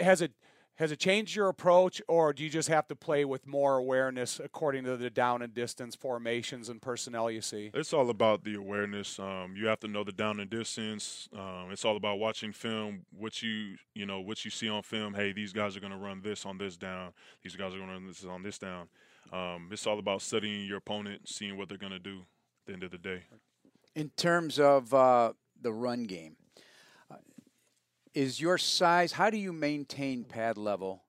Has 0.00 0.22
it 0.22 0.32
has 0.76 0.90
it 0.90 0.98
changed 0.98 1.36
your 1.36 1.48
approach, 1.48 2.00
or 2.08 2.32
do 2.32 2.42
you 2.42 2.48
just 2.48 2.68
have 2.68 2.88
to 2.88 2.96
play 2.96 3.24
with 3.24 3.46
more 3.46 3.76
awareness 3.76 4.40
according 4.42 4.84
to 4.84 4.96
the 4.96 5.10
down 5.10 5.42
and 5.42 5.52
distance 5.54 5.94
formations 5.94 6.68
and 6.68 6.80
personnel 6.80 7.30
you 7.30 7.42
see? 7.42 7.70
It's 7.74 7.92
all 7.92 8.08
about 8.10 8.44
the 8.44 8.54
awareness. 8.54 9.18
Um, 9.18 9.54
you 9.56 9.66
have 9.66 9.80
to 9.80 9.88
know 9.88 10.02
the 10.02 10.12
down 10.12 10.40
and 10.40 10.48
distance. 10.50 11.28
Um, 11.36 11.68
it's 11.70 11.84
all 11.84 11.96
about 11.96 12.18
watching 12.18 12.52
film. 12.52 13.04
What 13.16 13.42
you 13.42 13.76
you 13.94 14.06
know 14.06 14.20
what 14.20 14.44
you 14.44 14.50
see 14.50 14.68
on 14.68 14.82
film. 14.82 15.14
Hey, 15.14 15.32
these 15.32 15.52
guys 15.52 15.76
are 15.76 15.80
going 15.80 15.92
to 15.92 15.98
run 15.98 16.22
this 16.22 16.46
on 16.46 16.58
this 16.58 16.76
down. 16.76 17.12
These 17.42 17.56
guys 17.56 17.74
are 17.74 17.78
going 17.78 17.88
to 17.88 17.94
run 17.94 18.06
this 18.06 18.24
on 18.24 18.42
this 18.42 18.58
down. 18.58 18.88
Um, 19.32 19.68
it's 19.70 19.86
all 19.86 19.98
about 19.98 20.22
studying 20.22 20.66
your 20.66 20.78
opponent, 20.78 21.28
seeing 21.28 21.56
what 21.56 21.68
they're 21.68 21.78
going 21.78 21.92
to 21.92 21.98
do. 21.98 22.20
At 22.20 22.66
the 22.66 22.72
end 22.74 22.82
of 22.84 22.90
the 22.92 22.98
day, 22.98 23.22
In 23.96 24.10
terms 24.10 24.60
of 24.60 24.94
uh, 24.94 25.32
the 25.60 25.72
run 25.72 26.04
game, 26.04 26.36
is 28.14 28.40
your 28.40 28.58
size? 28.58 29.12
How 29.12 29.30
do 29.30 29.36
you 29.36 29.52
maintain 29.52 30.24
pad 30.24 30.56
level 30.56 31.02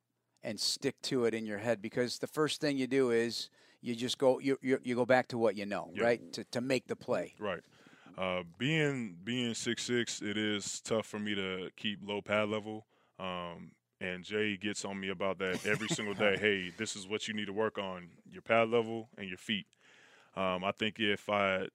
and 0.44 0.60
stick 0.60 1.02
to 1.04 1.26
it 1.26 1.34
in 1.34 1.46
your 1.46 1.58
head? 1.58 1.82
Because 1.82 2.20
the 2.20 2.28
first 2.28 2.62
thing 2.62 2.78
you 2.78 2.88
do 2.88 3.12
is 3.12 3.50
you 3.82 3.96
just 3.96 4.18
go 4.18 4.40
you 4.40 4.58
you, 4.62 4.80
you 4.84 4.96
go 4.96 5.06
back 5.06 5.28
to 5.30 5.38
what 5.38 5.56
you 5.56 5.66
know, 5.66 5.90
Yeah. 5.94 6.04
right? 6.04 6.34
To 6.34 6.44
to 6.46 6.62
make 6.62 6.88
the 6.88 6.96
play. 6.96 7.34
right? 7.40 7.62
Uh, 8.18 8.44
being 8.58 9.18
being 9.24 9.54
six 9.54 9.84
six, 9.84 10.22
it 10.22 10.38
is 10.38 10.80
tough 10.82 11.06
for 11.06 11.20
me 11.20 11.34
to 11.36 11.70
keep 11.76 12.00
low 12.04 12.22
pad 12.22 12.50
level. 12.50 12.86
Um, 13.20 13.72
and 14.00 14.24
Jay 14.24 14.58
gets 14.58 14.84
on 14.86 15.00
me 15.00 15.10
about 15.10 15.40
that 15.40 15.66
every 15.66 15.88
single 15.88 16.14
day. 16.14 16.38
Hey, 16.40 16.72
this 16.78 16.96
is 16.96 17.08
what 17.08 17.28
you 17.28 17.34
need 17.34 17.46
to 17.48 17.54
work 17.54 17.78
on: 17.78 18.10
your 18.30 18.42
pad 18.42 18.70
level 18.70 19.10
and 19.18 19.28
your 19.28 19.38
feet. 19.38 19.66
Um, 20.36 20.64
I 20.64 20.72
think 20.72 21.00
if 21.00 21.30
I 21.30 21.68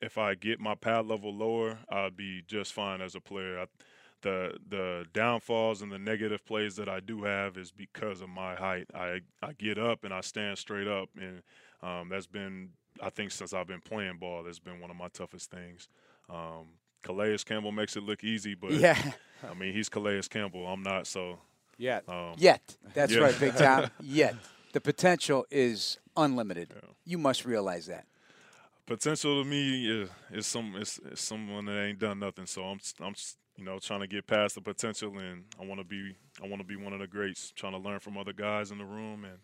if 0.00 0.18
I 0.18 0.34
get 0.34 0.60
my 0.60 0.74
pad 0.74 1.06
level 1.06 1.32
lower, 1.32 1.78
I'd 1.88 2.16
be 2.16 2.42
just 2.46 2.72
fine 2.72 3.00
as 3.00 3.14
a 3.14 3.20
player. 3.20 3.60
I, 3.60 3.66
the 4.24 4.58
the 4.68 5.06
downfalls 5.12 5.80
and 5.82 5.92
the 5.92 5.98
negative 5.98 6.44
plays 6.44 6.74
that 6.76 6.88
I 6.88 6.98
do 6.98 7.22
have 7.22 7.56
is 7.56 7.70
because 7.70 8.20
of 8.20 8.28
my 8.28 8.56
height. 8.56 8.86
I 8.92 9.20
I 9.42 9.52
get 9.52 9.78
up 9.78 10.02
and 10.04 10.12
I 10.12 10.20
stand 10.22 10.58
straight 10.58 10.88
up, 10.88 11.08
and 11.20 11.42
um, 11.82 12.08
that's 12.08 12.26
been 12.26 12.70
I 13.00 13.10
think 13.10 13.30
since 13.30 13.52
I've 13.54 13.66
been 13.68 13.80
playing 13.80 14.18
ball, 14.18 14.42
that's 14.42 14.58
been 14.58 14.80
one 14.80 14.90
of 14.90 14.96
my 14.96 15.08
toughest 15.08 15.50
things. 15.50 15.88
Um, 16.28 16.66
Calais 17.02 17.36
Campbell 17.44 17.70
makes 17.72 17.96
it 17.96 18.02
look 18.02 18.24
easy, 18.24 18.54
but 18.54 18.72
Yeah. 18.72 18.98
I 19.48 19.54
mean 19.54 19.72
he's 19.72 19.88
Calais 19.88 20.22
Campbell. 20.30 20.66
I'm 20.66 20.82
not, 20.82 21.06
so 21.06 21.38
Yeah. 21.78 22.00
um, 22.08 22.34
Yet. 22.38 22.76
That's 22.94 23.12
Yeah. 23.12 23.20
right, 23.20 23.38
Big 23.38 23.54
Tom. 23.54 23.90
Yet. 24.00 24.34
The 24.72 24.80
potential 24.80 25.44
is 25.50 25.98
unlimited. 26.16 26.72
You 27.04 27.18
must 27.18 27.44
realize 27.44 27.86
that. 27.86 28.06
potential 28.86 29.42
to 29.42 29.48
me 29.48 29.86
is, 30.02 30.08
is 30.32 30.46
some 30.46 30.76
is, 30.76 30.98
is 31.10 31.20
someone 31.20 31.64
that 31.66 31.78
ain't 31.82 31.98
done 31.98 32.18
nothing. 32.20 32.46
So 32.46 32.62
I'm 32.64 32.78
I'm 33.00 33.14
you 33.56 33.64
know 33.64 33.78
trying 33.78 34.00
to 34.00 34.06
get 34.06 34.26
past 34.26 34.54
the 34.54 34.60
potential, 34.60 35.18
and 35.18 35.44
I 35.60 35.64
want 35.64 35.80
to 35.80 35.84
be 35.86 36.14
I 36.42 36.46
want 36.46 36.60
to 36.60 36.66
be 36.66 36.76
one 36.76 36.92
of 36.92 37.00
the 37.00 37.06
greats. 37.06 37.52
Trying 37.54 37.72
to 37.72 37.78
learn 37.78 38.00
from 38.00 38.16
other 38.18 38.32
guys 38.32 38.70
in 38.70 38.78
the 38.78 38.84
room 38.84 39.24
and 39.24 39.38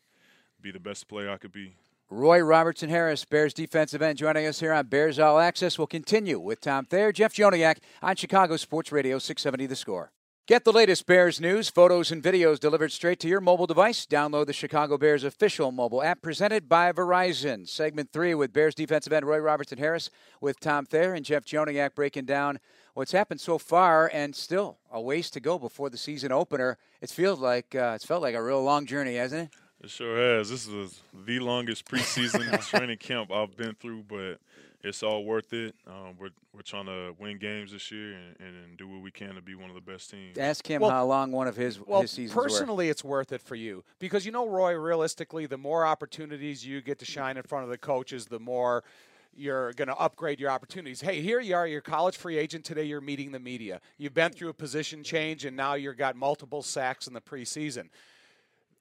be 0.61 0.70
the 0.70 0.81
best 0.81 1.09
player 1.09 1.31
I 1.31 1.37
could 1.37 1.53
be. 1.53 1.75
Roy 2.12 2.40
Robertson 2.40 2.90
Harris, 2.90 3.25
Bears 3.25 3.55
defensive 3.55 4.03
end, 4.03 4.18
joining 4.18 4.44
us 4.46 4.59
here 4.59 4.73
on 4.73 4.87
Bears 4.88 5.20
All 5.20 5.38
Access. 5.38 5.79
We'll 5.79 5.87
continue 5.87 6.40
with 6.40 6.61
Tom 6.61 6.85
Thayer, 6.85 7.12
Jeff 7.12 7.33
Joniak 7.35 7.79
on 8.03 8.16
Chicago 8.16 8.57
Sports 8.57 8.90
Radio 8.90 9.20
670 9.20 9.66
The 9.66 9.77
Score. 9.77 10.11
Get 10.51 10.64
the 10.64 10.73
latest 10.73 11.07
Bears 11.07 11.40
news, 11.40 11.68
photos, 11.70 12.11
and 12.11 12.20
videos 12.20 12.59
delivered 12.59 12.90
straight 12.90 13.20
to 13.20 13.29
your 13.29 13.40
mobile 13.40 13.68
device. 13.68 14.05
Download 14.05 14.46
the 14.46 14.53
Chicago 14.53 14.99
Bears 14.99 15.23
official 15.23 15.70
mobile 15.70 16.03
app 16.03 16.23
presented 16.23 16.68
by 16.68 16.90
Verizon. 16.90 17.68
Segment 17.68 18.11
three 18.12 18.35
with 18.35 18.53
Bears 18.53 18.75
defensive 18.75 19.12
end 19.12 19.25
Roy 19.25 19.38
Robertson 19.38 19.79
Harris 19.79 20.11
with 20.40 20.59
Tom 20.59 20.87
Thayer 20.87 21.14
and 21.14 21.25
Jeff 21.25 21.44
Joniak 21.44 21.94
breaking 21.94 22.25
down 22.25 22.59
what's 23.00 23.12
happened 23.12 23.40
so 23.40 23.56
far 23.56 24.10
and 24.12 24.36
still 24.36 24.76
a 24.92 25.00
ways 25.00 25.30
to 25.30 25.40
go 25.40 25.58
before 25.58 25.88
the 25.88 25.96
season 25.96 26.30
opener. 26.30 26.76
It 27.00 27.08
feels 27.08 27.40
like 27.40 27.74
uh, 27.74 27.92
it's 27.94 28.04
felt 28.04 28.20
like 28.20 28.34
a 28.34 28.42
real 28.42 28.62
long 28.62 28.84
journey, 28.84 29.16
hasn't 29.16 29.44
it? 29.44 29.84
It 29.84 29.88
sure 29.88 30.18
has. 30.18 30.50
This 30.50 30.68
is 30.68 31.00
the 31.14 31.38
longest 31.38 31.86
preseason 31.86 32.60
training 32.68 32.98
camp 32.98 33.32
I've 33.32 33.56
been 33.56 33.74
through, 33.74 34.02
but 34.06 34.38
it's 34.82 35.02
all 35.02 35.24
worth 35.24 35.54
it. 35.54 35.74
Um, 35.86 36.14
we're 36.18 36.28
we're 36.52 36.60
trying 36.60 36.84
to 36.86 37.14
win 37.18 37.38
games 37.38 37.72
this 37.72 37.90
year 37.90 38.12
and, 38.12 38.36
and 38.38 38.76
do 38.76 38.86
what 38.86 39.00
we 39.00 39.10
can 39.10 39.34
to 39.36 39.40
be 39.40 39.54
one 39.54 39.70
of 39.70 39.74
the 39.74 39.80
best 39.80 40.10
teams. 40.10 40.36
Ask 40.36 40.66
him 40.66 40.82
Well- 40.82 40.90
how 40.90 41.06
long 41.06 41.32
one 41.32 41.48
of 41.48 41.56
his 41.56 41.80
Well, 41.80 42.02
his 42.02 42.10
seasons 42.10 42.36
were. 42.36 42.42
personally, 42.42 42.90
it's 42.90 43.02
worth 43.02 43.32
it 43.32 43.40
for 43.40 43.54
you 43.54 43.82
because 43.98 44.26
you 44.26 44.32
know, 44.32 44.46
Roy. 44.46 44.74
Realistically, 44.74 45.46
the 45.46 45.56
more 45.56 45.86
opportunities 45.86 46.66
you 46.66 46.82
get 46.82 46.98
to 46.98 47.06
shine 47.06 47.38
in 47.38 47.44
front 47.44 47.64
of 47.64 47.70
the 47.70 47.78
coaches, 47.78 48.26
the 48.26 48.40
more 48.40 48.84
you're 49.34 49.72
going 49.74 49.88
to 49.88 49.96
upgrade 49.96 50.40
your 50.40 50.50
opportunities. 50.50 51.00
Hey, 51.00 51.20
here 51.20 51.40
you 51.40 51.54
are, 51.54 51.66
you're 51.66 51.80
college 51.80 52.16
free 52.16 52.36
agent 52.36 52.64
today. 52.64 52.84
You're 52.84 53.00
meeting 53.00 53.32
the 53.32 53.38
media. 53.38 53.80
You've 53.96 54.14
been 54.14 54.32
through 54.32 54.48
a 54.48 54.54
position 54.54 55.02
change, 55.02 55.44
and 55.44 55.56
now 55.56 55.74
you've 55.74 55.96
got 55.96 56.16
multiple 56.16 56.62
sacks 56.62 57.06
in 57.06 57.14
the 57.14 57.20
preseason. 57.20 57.88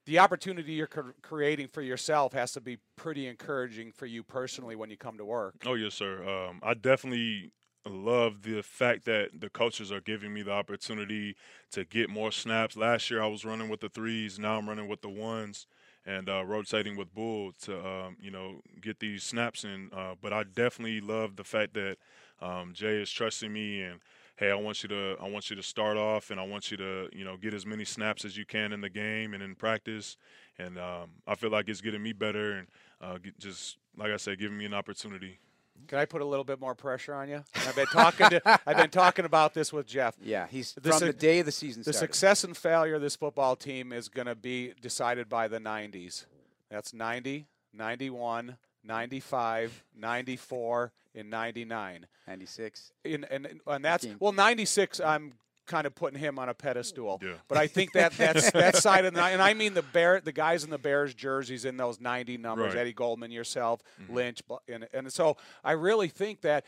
the 0.06 0.20
opportunity 0.20 0.74
you're 0.74 0.90
creating 1.22 1.68
for 1.68 1.82
yourself 1.82 2.34
has 2.34 2.52
to 2.54 2.62
be 2.62 2.78
pretty 2.96 3.28
encouraging 3.28 3.92
for 3.92 4.08
you 4.08 4.24
personally 4.24 4.76
when 4.76 4.90
you 4.90 4.98
come 4.98 5.18
to 5.18 5.26
work. 5.26 5.56
Oh 5.66 5.76
yes, 5.76 5.94
sir. 5.94 6.28
Um, 6.28 6.60
I 6.64 6.74
definitely 6.74 7.52
love 7.86 8.42
the 8.42 8.62
fact 8.64 9.06
that 9.06 9.40
the 9.40 9.50
coaches 9.50 9.92
are 9.92 10.02
giving 10.02 10.34
me 10.34 10.42
the 10.42 10.52
opportunity 10.52 11.36
to 11.72 11.86
get 11.86 12.10
more 12.10 12.32
snaps. 12.32 12.76
Last 12.76 13.10
year 13.12 13.22
I 13.22 13.28
was 13.28 13.46
running 13.46 13.70
with 13.70 13.82
the 13.82 13.90
threes. 13.90 14.40
Now 14.40 14.58
I'm 14.58 14.68
running 14.68 14.88
with 14.88 15.02
the 15.02 15.10
ones 15.10 15.68
and 16.10 16.28
uh, 16.28 16.44
rotating 16.44 16.98
with 16.98 17.14
Bull 17.14 17.52
to 17.62 17.88
um, 17.88 18.18
you 18.20 18.32
know 18.32 18.62
get 18.82 19.00
these 19.00 19.24
snaps 19.24 19.64
in. 19.64 19.92
Uh, 19.94 20.16
but 20.20 20.34
I 20.34 20.44
definitely 20.44 21.02
love 21.02 21.36
the 21.36 21.44
fact 21.44 21.76
that 21.76 21.98
um, 22.42 22.74
Jay 22.74 23.02
is 23.02 23.12
trusting 23.12 23.52
me 23.52 23.84
and 23.84 24.00
hey, 24.38 24.52
I 24.52 24.56
want 24.56 24.82
you 24.82 24.90
to 24.90 25.16
I 25.22 25.30
want 25.30 25.50
you 25.50 25.56
to 25.56 25.64
start 25.64 25.98
off 25.98 26.32
and 26.32 26.40
I 26.40 26.44
want 26.44 26.72
you 26.72 26.78
to 26.78 27.10
you 27.14 27.24
know 27.24 27.38
get 27.38 27.54
as 27.54 27.66
many 27.66 27.86
snaps 27.86 28.26
as 28.26 28.36
you 28.36 28.46
can 28.46 28.74
in 28.74 28.82
the 28.82 28.90
game 28.90 29.34
and 29.34 29.44
in 29.44 29.56
practice. 29.56 30.18
And 30.58 30.78
um, 30.80 31.12
I 31.28 31.36
feel 31.36 31.52
like 31.52 31.70
it's 31.70 31.82
getting 31.82 32.04
me 32.04 32.14
better 32.14 32.54
and 32.54 32.68
uh, 33.02 33.18
just 33.38 33.78
like 33.96 34.12
I 34.12 34.18
said, 34.18 34.40
giving 34.40 34.58
me 34.58 34.66
an 34.66 34.74
opportunity. 34.74 35.40
Can 35.88 35.98
I 35.98 36.06
put 36.06 36.22
a 36.22 36.26
little 36.26 36.44
bit 36.44 36.60
more 36.60 36.76
pressure 36.76 37.14
on 37.14 37.30
you? 37.30 37.44
I've 37.56 37.76
been 37.76 37.86
talking 37.88 38.30
to, 38.30 38.60
I've 38.68 38.78
been 38.78 38.90
talking 38.90 39.26
about 39.26 39.54
this 39.54 39.74
with 39.74 39.88
Jeff. 39.88 40.16
Yeah, 40.22 40.48
he's 40.48 40.74
The 40.74 40.90
from 40.90 41.00
su- 41.00 41.06
the 41.06 41.14
day 41.14 41.40
of 41.40 41.46
the 41.46 41.52
season 41.52 41.82
The 41.84 41.94
started. 41.94 42.00
success 42.14 42.44
and 42.44 42.56
failure 42.56 42.96
of 42.96 43.02
this 43.02 43.16
football 43.16 43.56
team 43.56 43.92
is 43.92 44.08
going 44.10 44.28
to 44.28 44.36
be 44.36 44.74
decided 44.82 45.30
by 45.30 45.48
the 45.48 45.60
90s. 45.60 46.26
That's 46.70 46.94
90, 46.94 47.48
91, 47.74 48.58
95, 48.84 49.84
94, 49.96 50.92
and 51.16 51.30
99. 51.30 52.08
96. 52.28 52.92
In, 53.06 53.24
and, 53.26 53.48
and 53.66 53.84
that's, 53.86 54.06
well, 54.20 54.32
96, 54.32 55.00
I'm 55.00 55.34
kind 55.70 55.88
of 55.88 55.96
putting 55.96 56.20
him 56.20 56.38
on 56.38 56.50
a 56.50 56.54
pedestal. 56.54 57.22
Yeah. 57.24 57.36
But 57.48 57.58
I 57.58 57.68
think 57.68 57.94
that 57.94 58.12
that's 58.14 58.52
that 58.64 58.76
side 58.76 59.06
of 59.06 59.14
the 59.14 59.22
and 59.24 59.42
I 59.42 59.54
mean 59.54 59.74
the 59.74 59.82
bear 59.84 60.20
the 60.20 60.34
guys 60.34 60.66
in 60.66 60.70
the 60.70 60.78
Bears 60.78 61.14
jerseys 61.14 61.64
in 61.64 61.78
those 61.78 62.02
90 62.02 62.38
numbers, 62.38 62.74
Right. 62.74 62.82
Eddie 62.82 62.94
Goldman, 62.94 63.32
yourself, 63.32 63.82
Lynch, 64.10 64.42
and 64.68 64.88
and 64.94 65.14
so 65.14 65.38
I 65.64 65.72
really 65.72 66.10
think 66.10 66.42
that 66.42 66.66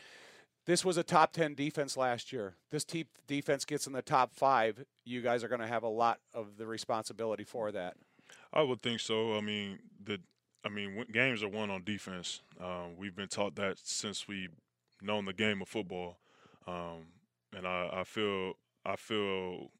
this 0.64 0.84
was 0.84 0.96
a 0.96 1.02
top 1.02 1.32
10 1.32 1.54
defense 1.54 1.96
last 1.96 2.32
year. 2.32 2.54
This 2.70 2.84
te- 2.84 3.06
defense 3.26 3.64
gets 3.64 3.88
in 3.88 3.92
the 3.92 4.00
top 4.02 4.32
5, 4.32 4.84
you 5.04 5.20
guys 5.20 5.42
are 5.42 5.48
going 5.48 5.60
to 5.60 5.66
have 5.66 5.82
a 5.82 5.88
lot 5.88 6.20
of 6.32 6.56
the 6.56 6.66
responsibility 6.66 7.42
for 7.42 7.72
that. 7.72 7.96
I 8.52 8.62
would 8.62 8.80
think 8.80 9.00
so. 9.00 9.34
I 9.36 9.40
mean, 9.40 9.80
the 10.02 10.20
I 10.64 10.68
mean, 10.68 11.04
games 11.12 11.42
are 11.42 11.48
won 11.48 11.70
on 11.70 11.82
defense. 11.82 12.42
Um, 12.60 12.96
we've 12.96 13.16
been 13.16 13.26
taught 13.28 13.56
that 13.56 13.78
since 13.82 14.28
we've 14.28 14.52
known 15.02 15.24
the 15.24 15.32
game 15.32 15.60
of 15.60 15.66
football, 15.68 16.18
um, 16.68 17.08
and 17.56 17.66
I, 17.66 17.90
I 17.92 18.04
feel 18.04 18.52
I 18.84 18.96
feel 18.96 19.70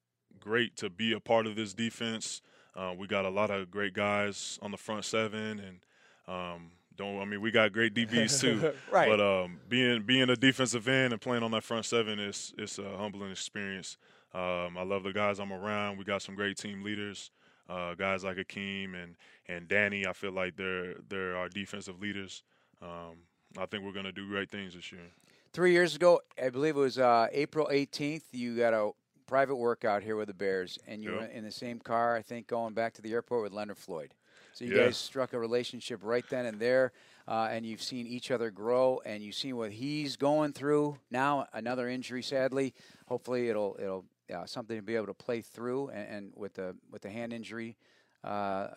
great 0.40 0.76
to 0.76 0.90
be 0.90 1.12
a 1.12 1.20
part 1.20 1.46
of 1.46 1.56
this 1.56 1.74
defense. 1.74 2.42
Uh, 2.74 2.94
we 2.96 3.06
got 3.06 3.24
a 3.24 3.30
lot 3.30 3.50
of 3.50 3.70
great 3.70 3.94
guys 3.94 4.58
on 4.62 4.70
the 4.70 4.76
front 4.76 5.04
seven, 5.04 5.60
and 5.60 5.78
um, 6.26 6.70
don't 6.96 7.20
I 7.20 7.24
mean 7.24 7.40
we 7.40 7.50
got 7.50 7.72
great 7.72 7.94
DBs 7.96 8.40
too. 8.40 8.72
Right. 8.90 9.08
But 9.08 9.20
um, 9.20 9.60
being 9.68 10.02
being 10.02 10.30
a 10.30 10.36
defensive 10.36 10.88
end 10.88 11.12
and 11.12 11.20
playing 11.20 11.42
on 11.42 11.50
that 11.52 11.64
front 11.64 11.84
seven 11.84 12.18
is 12.18 12.52
it's 12.58 12.78
a 12.78 12.96
humbling 12.96 13.30
experience. 13.30 13.96
Um, 14.34 14.78
I 14.78 14.82
love 14.82 15.02
the 15.02 15.12
guys 15.12 15.38
I'm 15.38 15.52
around. 15.52 15.98
We 15.98 16.04
got 16.04 16.22
some 16.22 16.34
great 16.34 16.56
team 16.56 16.82
leaders, 16.82 17.30
uh, 17.68 17.94
guys 17.94 18.24
like 18.24 18.38
Akeem 18.38 18.94
and 18.94 19.16
and 19.46 19.68
Danny. 19.68 20.06
I 20.06 20.12
feel 20.12 20.32
like 20.32 20.56
they're 20.56 20.94
they're 21.08 21.36
our 21.36 21.48
defensive 21.48 22.00
leaders. 22.00 22.42
Um, 22.80 23.18
I 23.58 23.66
think 23.66 23.84
we're 23.84 23.92
gonna 23.92 24.12
do 24.12 24.26
great 24.28 24.50
things 24.50 24.74
this 24.74 24.90
year. 24.90 25.12
Three 25.52 25.72
years 25.72 25.94
ago, 25.94 26.22
I 26.42 26.48
believe 26.48 26.76
it 26.76 26.80
was 26.80 26.96
uh, 26.96 27.28
April 27.30 27.68
18th, 27.70 28.22
you 28.32 28.56
got 28.56 28.72
a 28.72 28.92
private 29.26 29.56
workout 29.56 30.02
here 30.02 30.16
with 30.16 30.28
the 30.28 30.34
Bears, 30.34 30.78
and 30.86 31.02
you 31.02 31.10
Yeah. 31.10 31.16
were 31.16 31.24
in 31.24 31.44
the 31.44 31.50
same 31.50 31.78
car, 31.78 32.16
I 32.16 32.22
think, 32.22 32.46
going 32.46 32.72
back 32.72 32.94
to 32.94 33.02
the 33.02 33.12
airport 33.12 33.42
with 33.42 33.52
Leonard 33.52 33.76
Floyd. 33.76 34.14
So 34.54 34.64
you 34.64 34.72
Yeah. 34.72 34.84
guys 34.84 34.96
struck 34.96 35.34
a 35.34 35.38
relationship 35.38 36.00
right 36.02 36.26
then 36.30 36.46
and 36.46 36.58
there, 36.58 36.92
uh, 37.28 37.48
and 37.50 37.66
you've 37.66 37.82
seen 37.82 38.06
each 38.06 38.30
other 38.30 38.50
grow, 38.50 39.02
and 39.04 39.22
you've 39.22 39.34
seen 39.34 39.58
what 39.58 39.72
he's 39.72 40.16
going 40.16 40.54
through 40.54 40.98
now. 41.10 41.46
Another 41.52 41.86
injury, 41.86 42.22
sadly. 42.22 42.72
Hopefully, 43.06 43.50
it'll 43.50 43.76
it'll 43.78 44.06
uh, 44.34 44.46
something 44.46 44.76
to 44.76 44.82
be 44.82 44.96
able 44.96 45.08
to 45.08 45.14
play 45.14 45.42
through, 45.42 45.90
and, 45.90 46.08
and 46.08 46.32
with 46.34 46.54
the 46.54 46.74
with 46.90 47.02
the 47.02 47.10
hand 47.10 47.30
injury, 47.30 47.76
uh, 48.24 48.68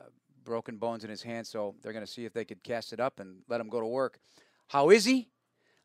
broken 0.43 0.75
bones 0.75 1.05
in 1.05 1.09
his 1.09 1.21
hand. 1.21 1.47
So 1.47 1.75
they're 1.81 1.93
going 1.93 2.05
to 2.05 2.11
see 2.11 2.25
if 2.25 2.33
they 2.33 2.43
could 2.43 2.63
cast 2.63 2.91
it 2.91 2.99
up 2.99 3.21
and 3.21 3.43
let 3.47 3.61
him 3.61 3.69
go 3.69 3.79
to 3.79 3.87
work. 3.87 4.19
How 4.67 4.89
is 4.89 5.05
he? 5.05 5.29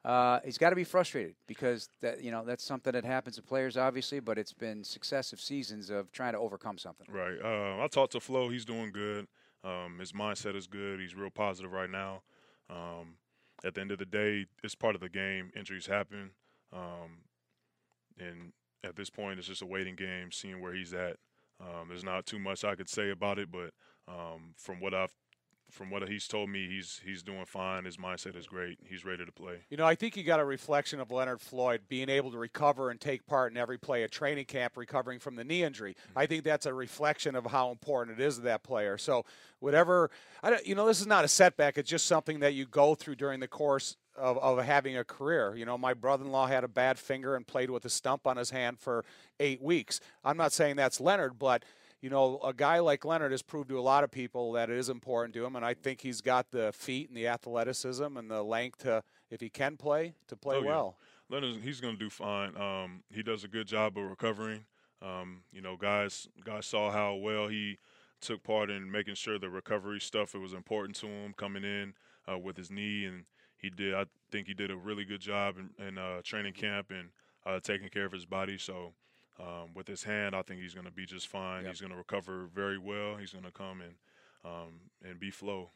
Uh, 0.05 0.41
he's 0.45 0.57
got 0.57 0.71
to 0.71 0.77
be 0.77 0.85
frustrated 0.85 1.35
because 1.47 1.91
that 2.01 2.23
you 2.23 2.31
know 2.31 2.43
that's 2.45 2.65
something 2.65 2.93
that 2.93 3.05
happens 3.05 3.37
to 3.37 3.43
players, 3.43 3.77
obviously. 3.77 4.21
But 4.21 4.39
it's 4.39 4.53
been 4.53 4.83
successive 4.83 5.41
seasons 5.41 5.91
of 5.91 6.11
trying 6.13 6.33
to 6.33 6.39
overcome 6.39 6.79
something. 6.79 7.07
Right. 7.11 7.39
Uh, 7.43 7.83
I 7.83 7.87
talked 7.89 8.13
to 8.13 8.21
Flo. 8.21 8.49
He's 8.49 8.65
doing 8.65 8.93
good. 8.93 9.27
Um, 9.63 9.99
his 9.99 10.13
mindset 10.13 10.57
is 10.57 10.67
good. 10.67 11.01
He's 11.01 11.15
real 11.15 11.31
positive 11.31 11.73
right 11.73 11.91
now. 11.91 12.23
Um, 12.71 13.17
at 13.63 13.75
the 13.75 13.83
end 13.83 13.91
of 13.91 13.99
the 13.99 14.07
day, 14.07 14.47
it's 14.65 14.75
part 14.75 14.95
of 14.95 15.03
the 15.03 15.11
game. 15.11 15.51
Injuries 15.55 15.87
happen, 15.87 16.31
um, 16.73 17.25
and 18.19 18.53
at 18.83 18.97
this 18.97 19.11
point, 19.11 19.39
it's 19.39 19.49
just 19.49 19.61
a 19.61 19.67
waiting 19.67 19.97
game, 19.97 20.33
seeing 20.33 20.63
where 20.63 20.73
he's 20.73 20.95
at. 20.95 21.17
Um, 21.61 21.89
there's 21.89 22.05
not 22.05 22.25
too 22.25 22.39
much 22.39 22.65
I 22.65 22.75
could 22.75 22.89
say 22.89 23.11
about 23.11 23.39
it, 23.39 23.51
but 23.53 23.75
um, 24.09 24.55
from 24.57 24.81
what 24.81 24.95
I've 24.95 25.13
from 25.71 25.91
what 25.91 26.09
he's 26.09 26.29
told 26.29 26.51
me, 26.51 26.69
he's 26.69 27.01
he's 27.05 27.23
doing 27.23 27.45
fine. 27.45 27.85
His 27.85 27.97
mindset 27.97 28.37
is 28.37 28.47
great. 28.47 28.79
He's 28.85 29.05
ready 29.05 29.25
to 29.25 29.33
play. 29.33 29.61
You 29.71 29.77
know, 29.77 29.87
I 29.87 29.95
think 29.95 30.17
you 30.17 30.23
got 30.23 30.41
a 30.41 30.45
reflection 30.45 31.01
of 31.01 31.11
Leonard 31.11 31.41
Floyd 31.41 31.83
being 31.89 32.09
able 32.09 32.31
to 32.33 32.39
recover 32.39 32.91
and 32.91 33.01
take 33.01 33.27
part 33.27 33.53
in 33.53 33.59
every 33.59 33.79
play 33.79 34.03
at 34.03 34.11
training 34.11 34.47
camp, 34.47 34.77
recovering 34.77 35.19
from 35.19 35.37
the 35.37 35.45
knee 35.45 35.63
injury. 35.63 35.93
Mm-hmm. 35.93 36.19
I 36.19 36.27
think 36.27 36.45
that's 36.45 36.67
a 36.67 36.75
reflection 36.75 37.35
of 37.35 37.47
how 37.47 37.71
important 37.71 38.19
it 38.19 38.23
is 38.23 38.37
to 38.37 38.43
that 38.43 38.63
player. 38.63 38.99
So, 38.99 39.25
whatever, 39.61 40.11
I 40.43 40.51
don't, 40.51 40.67
you 40.67 40.75
know, 40.75 40.87
this 40.87 41.01
is 41.01 41.07
not 41.07 41.25
a 41.25 41.29
setback. 41.29 41.79
It's 41.79 41.91
just 41.91 42.07
something 42.07 42.41
that 42.41 42.55
you 42.55 42.67
go 42.67 42.95
through 42.95 43.17
during 43.17 43.41
the 43.41 43.49
course 43.49 43.97
of, 44.17 44.39
of 44.39 44.65
having 44.65 44.97
a 44.97 45.05
career. 45.05 45.55
You 45.57 45.65
know, 45.65 45.79
my 45.79 45.95
brother-in-law 45.95 46.47
had 46.47 46.65
a 46.65 46.69
bad 46.69 46.99
finger 46.99 47.37
and 47.37 47.47
played 47.47 47.71
with 47.71 47.85
a 47.85 47.91
stump 47.91 48.27
on 48.27 48.37
his 48.37 48.51
hand 48.51 48.79
for 48.79 49.05
eight 49.39 49.63
weeks. 49.63 50.01
I'm 50.25 50.37
not 50.37 50.53
saying 50.53 50.77
that's 50.77 51.01
Leonard, 51.01 51.39
but 51.39 51.65
you 52.01 52.09
know, 52.11 52.39
a 52.43 52.53
guy 52.55 52.79
like 52.79 53.05
Leonard 53.05 53.33
has 53.33 53.43
proved 53.43 53.69
to 53.69 53.79
a 53.79 53.83
lot 53.83 54.05
of 54.05 54.11
people 54.11 54.53
that 54.53 54.71
it 54.71 54.77
is 54.79 54.89
important 54.89 55.35
to 55.35 55.45
him, 55.45 55.55
and 55.57 55.65
I 55.65 55.75
think 55.75 56.01
he's 56.01 56.21
got 56.21 56.51
the 56.51 56.73
feet 56.73 57.09
and 57.09 57.17
the 57.17 57.27
athleticism 57.29 58.17
and 58.17 58.31
the 58.31 58.43
length 58.43 58.79
to, 58.79 59.03
if 59.31 59.41
he 59.41 59.51
can 59.51 59.77
play, 59.77 60.15
to 60.29 60.37
play 60.37 60.57
Oh, 60.57 60.61
yeah. 60.63 60.67
well. 60.67 60.97
Leonard, 61.29 61.57
he's 61.63 61.81
going 61.81 61.95
to 61.95 61.99
do 61.99 62.11
fine. 62.11 62.57
Um, 62.57 63.03
he 63.13 63.23
does 63.23 63.45
a 63.45 63.49
good 63.49 63.67
job 63.67 63.97
of 63.99 64.05
recovering. 64.05 64.65
Um, 65.03 65.43
you 65.53 65.61
know, 65.61 65.77
guys, 65.77 66.29
guys 66.45 66.67
saw 66.67 66.91
how 66.91 67.15
well 67.15 67.49
he 67.49 67.79
took 68.21 68.43
part 68.43 68.71
in 68.71 68.91
making 68.91 69.15
sure 69.15 69.39
the 69.39 69.49
recovery 69.49 70.01
stuff 70.01 70.35
it 70.35 70.39
was 70.39 70.53
important 70.53 70.97
to 70.97 71.07
him 71.07 71.33
coming 71.37 71.65
in 71.65 71.95
uh, 72.31 72.39
with 72.39 72.57
his 72.57 72.71
knee, 72.71 73.05
and 73.05 73.25
he 73.57 73.71
did. 73.71 73.95
I 73.95 74.07
think 74.31 74.47
he 74.47 74.55
did 74.55 74.71
a 74.71 74.77
really 74.77 75.05
good 75.05 75.21
job 75.21 75.57
in, 75.59 75.87
in 75.87 75.99
uh, 75.99 76.21
training 76.23 76.55
camp 76.55 76.91
and 76.91 77.11
uh, 77.47 77.61
taking 77.61 77.89
care 77.91 78.07
of 78.07 78.13
his 78.13 78.25
body. 78.27 78.57
So. 78.59 78.95
Um, 79.41 79.71
with 79.75 79.87
his 79.89 80.03
hand, 80.03 80.35
I 80.35 80.43
think 80.43 80.61
he's 80.61 80.75
going 80.75 80.85
to 80.87 80.93
be 80.93 81.07
just 81.07 81.29
fine. 81.29 81.63
Yep. 81.65 81.73
He's 81.73 81.81
going 81.81 81.93
to 81.93 81.97
recover 81.99 82.47
very 82.55 82.77
well. 82.79 83.17
He's 83.17 83.33
going 83.33 83.45
to 83.45 83.51
come 83.51 83.81
and 83.81 83.95
um, 84.45 84.81
and 85.03 85.19
be 85.19 85.31
flow. 85.31 85.71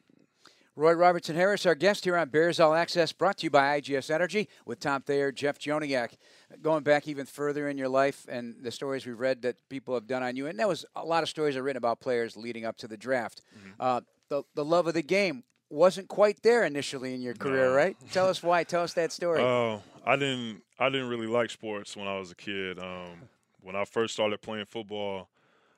Roy 0.76 0.92
Robertson 0.92 1.36
Harris, 1.36 1.66
our 1.66 1.76
guest 1.76 2.04
here 2.04 2.16
on 2.16 2.30
Bears 2.30 2.58
All 2.58 2.74
Access, 2.74 3.12
brought 3.12 3.38
to 3.38 3.44
you 3.44 3.50
by 3.50 3.80
IGS 3.80 4.10
Energy 4.10 4.48
with 4.66 4.80
Tom 4.80 5.02
Thayer, 5.02 5.30
Jeff 5.30 5.56
Joniak. 5.58 6.14
Going 6.62 6.82
back 6.82 7.06
even 7.06 7.26
further 7.26 7.68
in 7.68 7.78
your 7.78 7.88
life 7.88 8.26
and 8.28 8.56
the 8.60 8.72
stories 8.72 9.06
we've 9.06 9.18
read 9.20 9.42
that 9.42 9.56
people 9.68 9.94
have 9.94 10.08
done 10.08 10.24
on 10.24 10.34
you, 10.36 10.48
and 10.48 10.58
there 10.58 10.66
was 10.66 10.84
a 10.96 11.04
lot 11.04 11.22
of 11.22 11.28
stories 11.28 11.56
I've 11.56 11.62
written 11.62 11.76
about 11.76 12.00
players 12.00 12.36
leading 12.36 12.64
up 12.64 12.76
to 12.78 12.88
the 12.88 12.96
draft. 12.96 13.40
Uh, 13.78 14.00
the, 14.28 14.42
the 14.56 14.64
love 14.64 14.88
of 14.88 14.94
the 14.94 15.02
game 15.02 15.44
wasn't 15.70 16.08
quite 16.08 16.42
there 16.42 16.64
initially 16.64 17.14
in 17.14 17.22
your 17.22 17.34
career, 17.34 17.66
No. 17.68 17.74
right? 17.74 17.96
Tell 18.10 18.28
us 18.28 18.42
why. 18.42 18.64
Tell 18.64 18.82
us 18.82 18.94
that 18.94 19.12
story. 19.20 19.42
Oh, 19.42 19.80
I 20.04 20.16
didn't. 20.16 20.62
I 20.80 20.88
didn't 20.90 21.08
really 21.08 21.28
like 21.28 21.50
sports 21.50 21.96
when 21.96 22.08
I 22.08 22.18
was 22.18 22.32
a 22.32 22.34
kid. 22.34 22.80
Um, 22.80 23.28
when 23.64 23.74
I 23.74 23.84
first 23.84 24.14
started 24.14 24.40
playing 24.42 24.66
football, 24.66 25.28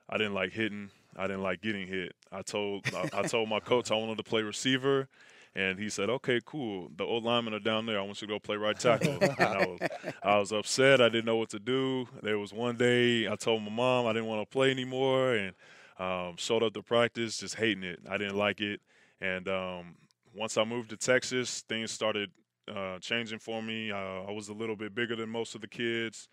I 0.09 0.17
didn't 0.17 0.33
like 0.33 0.51
hitting. 0.51 0.91
I 1.15 1.23
didn't 1.25 1.41
like 1.41 1.61
getting 1.61 1.87
hit. 1.87 2.13
I 2.31 2.41
told 2.43 2.85
I, 2.93 3.09
I 3.19 3.21
told 3.23 3.49
my 3.49 3.59
coach 3.59 3.89
I 3.89 3.95
wanted 3.95 4.17
to 4.17 4.23
play 4.23 4.43
receiver, 4.43 5.07
and 5.55 5.79
he 5.79 5.89
said, 5.89 6.09
"Okay, 6.09 6.39
cool. 6.45 6.91
The 6.95 7.03
old 7.03 7.23
linemen 7.23 7.53
are 7.53 7.59
down 7.59 7.85
there. 7.85 7.97
I 7.97 8.03
want 8.03 8.21
you 8.21 8.27
to 8.27 8.33
go 8.33 8.39
play 8.39 8.57
right 8.57 8.77
tackle." 8.77 9.17
and 9.21 9.39
I 9.39 9.65
was, 9.65 9.79
I 10.21 10.37
was 10.37 10.51
upset. 10.51 11.01
I 11.01 11.09
didn't 11.09 11.25
know 11.25 11.37
what 11.37 11.49
to 11.49 11.59
do. 11.59 12.07
There 12.21 12.37
was 12.37 12.53
one 12.53 12.75
day 12.75 13.27
I 13.27 13.35
told 13.35 13.63
my 13.63 13.71
mom 13.71 14.05
I 14.05 14.13
didn't 14.13 14.27
want 14.27 14.47
to 14.47 14.53
play 14.53 14.69
anymore, 14.69 15.33
and 15.33 15.55
um, 15.97 16.35
showed 16.37 16.61
up 16.61 16.73
to 16.73 16.83
practice 16.83 17.39
just 17.39 17.55
hating 17.55 17.83
it. 17.83 17.99
I 18.07 18.17
didn't 18.17 18.37
like 18.37 18.59
it, 18.59 18.81
and 19.21 19.47
um, 19.47 19.95
once 20.35 20.57
I 20.57 20.65
moved 20.65 20.89
to 20.91 20.97
Texas, 20.97 21.61
things 21.61 21.89
started 21.91 22.29
uh, 22.73 22.99
changing 22.99 23.39
for 23.39 23.61
me. 23.61 23.91
Uh, 23.91 24.23
I 24.27 24.31
was 24.31 24.49
a 24.49 24.53
little 24.53 24.75
bit 24.75 24.93
bigger 24.93 25.15
than 25.15 25.29
most 25.29 25.55
of 25.55 25.61
the 25.61 25.67
kids. 25.67 26.27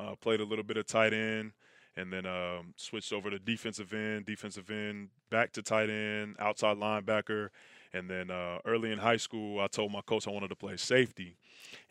Uh, 0.00 0.14
played 0.16 0.40
a 0.40 0.44
little 0.44 0.64
bit 0.64 0.76
of 0.78 0.86
tight 0.86 1.12
end, 1.12 1.52
and 1.96 2.12
then 2.12 2.24
um, 2.26 2.72
switched 2.76 3.12
over 3.12 3.30
to 3.30 3.38
defensive 3.38 3.92
end, 3.92 4.24
defensive 4.24 4.70
end, 4.70 5.08
back 5.30 5.52
to 5.52 5.62
tight 5.62 5.90
end, 5.90 6.36
outside 6.38 6.76
linebacker, 6.78 7.50
And 7.92 8.08
then 8.08 8.30
uh, 8.30 8.58
early 8.64 8.92
in 8.92 8.98
high 8.98 9.16
school, 9.18 9.60
I 9.60 9.66
told 9.66 9.92
my 9.92 10.00
coach 10.00 10.26
I 10.26 10.30
wanted 10.30 10.48
to 10.48 10.56
play 10.56 10.76
safety, 10.76 11.36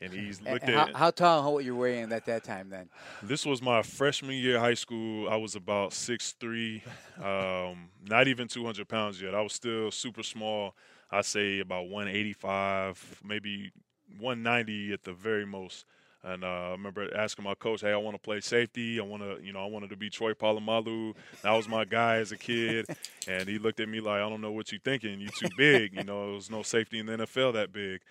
and 0.02 0.14
he's 0.14 0.42
looked 0.52 0.64
And 0.64 0.76
at. 0.76 0.88
how, 0.94 0.98
how 1.00 1.12
tall 1.12 1.40
and 1.40 1.46
what 1.46 1.54
were 1.56 1.62
you 1.62 1.76
were 1.76 1.82
weighing 1.82 2.12
at 2.12 2.26
that 2.26 2.44
time 2.44 2.70
then? 2.70 2.90
This 3.22 3.46
was 3.46 3.62
my 3.62 3.82
freshman 3.84 4.36
year 4.36 4.56
of 4.56 4.62
high 4.62 4.74
school. 4.76 5.30
I 5.30 5.36
was 5.36 5.56
about 5.56 5.94
6'3", 5.94 6.82
um, 7.22 7.90
not 8.08 8.28
even 8.28 8.48
200 8.48 8.88
pounds 8.88 9.22
yet. 9.22 9.36
I 9.36 9.42
was 9.42 9.54
still 9.54 9.92
super 9.92 10.24
small. 10.24 10.76
I'd 11.12 11.26
say 11.26 11.60
about 11.60 11.90
185, 11.90 13.22
maybe 13.24 13.72
190 14.20 14.94
at 14.94 15.04
the 15.04 15.14
very 15.14 15.46
most. 15.46 15.86
And 16.24 16.44
uh, 16.44 16.48
I 16.48 16.72
remember 16.72 17.16
asking 17.16 17.46
my 17.46 17.56
coach, 17.56 17.82
"Hey, 17.82 17.94
I 17.94 17.98
want 17.98 18.16
to 18.16 18.22
play 18.22 18.42
safety. 18.42 19.00
I 19.00 19.04
want 19.04 19.24
to, 19.24 19.44
you 19.44 19.54
know, 19.54 19.64
I 19.64 19.68
wanted 19.68 19.90
to 19.92 19.96
be 19.96 20.10
Troy 20.10 20.34
Polamalu. 20.34 21.16
That 21.44 21.52
was 21.52 21.68
my 21.68 21.86
guy 21.86 22.18
as 22.18 22.32
a 22.32 22.38
kid." 22.38 22.88
and 23.28 23.48
he 23.48 23.58
looked 23.58 23.80
at 23.80 23.88
me 23.88 24.02
like, 24.02 24.22
"I 24.22 24.30
don't 24.30 24.42
know 24.42 24.52
what 24.52 24.72
you're 24.72 24.82
thinking. 24.82 25.22
You're 25.22 25.32
too 25.32 25.50
big. 25.58 25.94
You 25.96 26.04
know, 26.04 26.26
there 26.26 26.36
was 26.36 26.50
no 26.52 26.62
safety 26.62 27.00
in 27.00 27.06
the 27.06 27.14
NFL 27.20 27.54
that 27.54 27.72
big." 27.72 28.02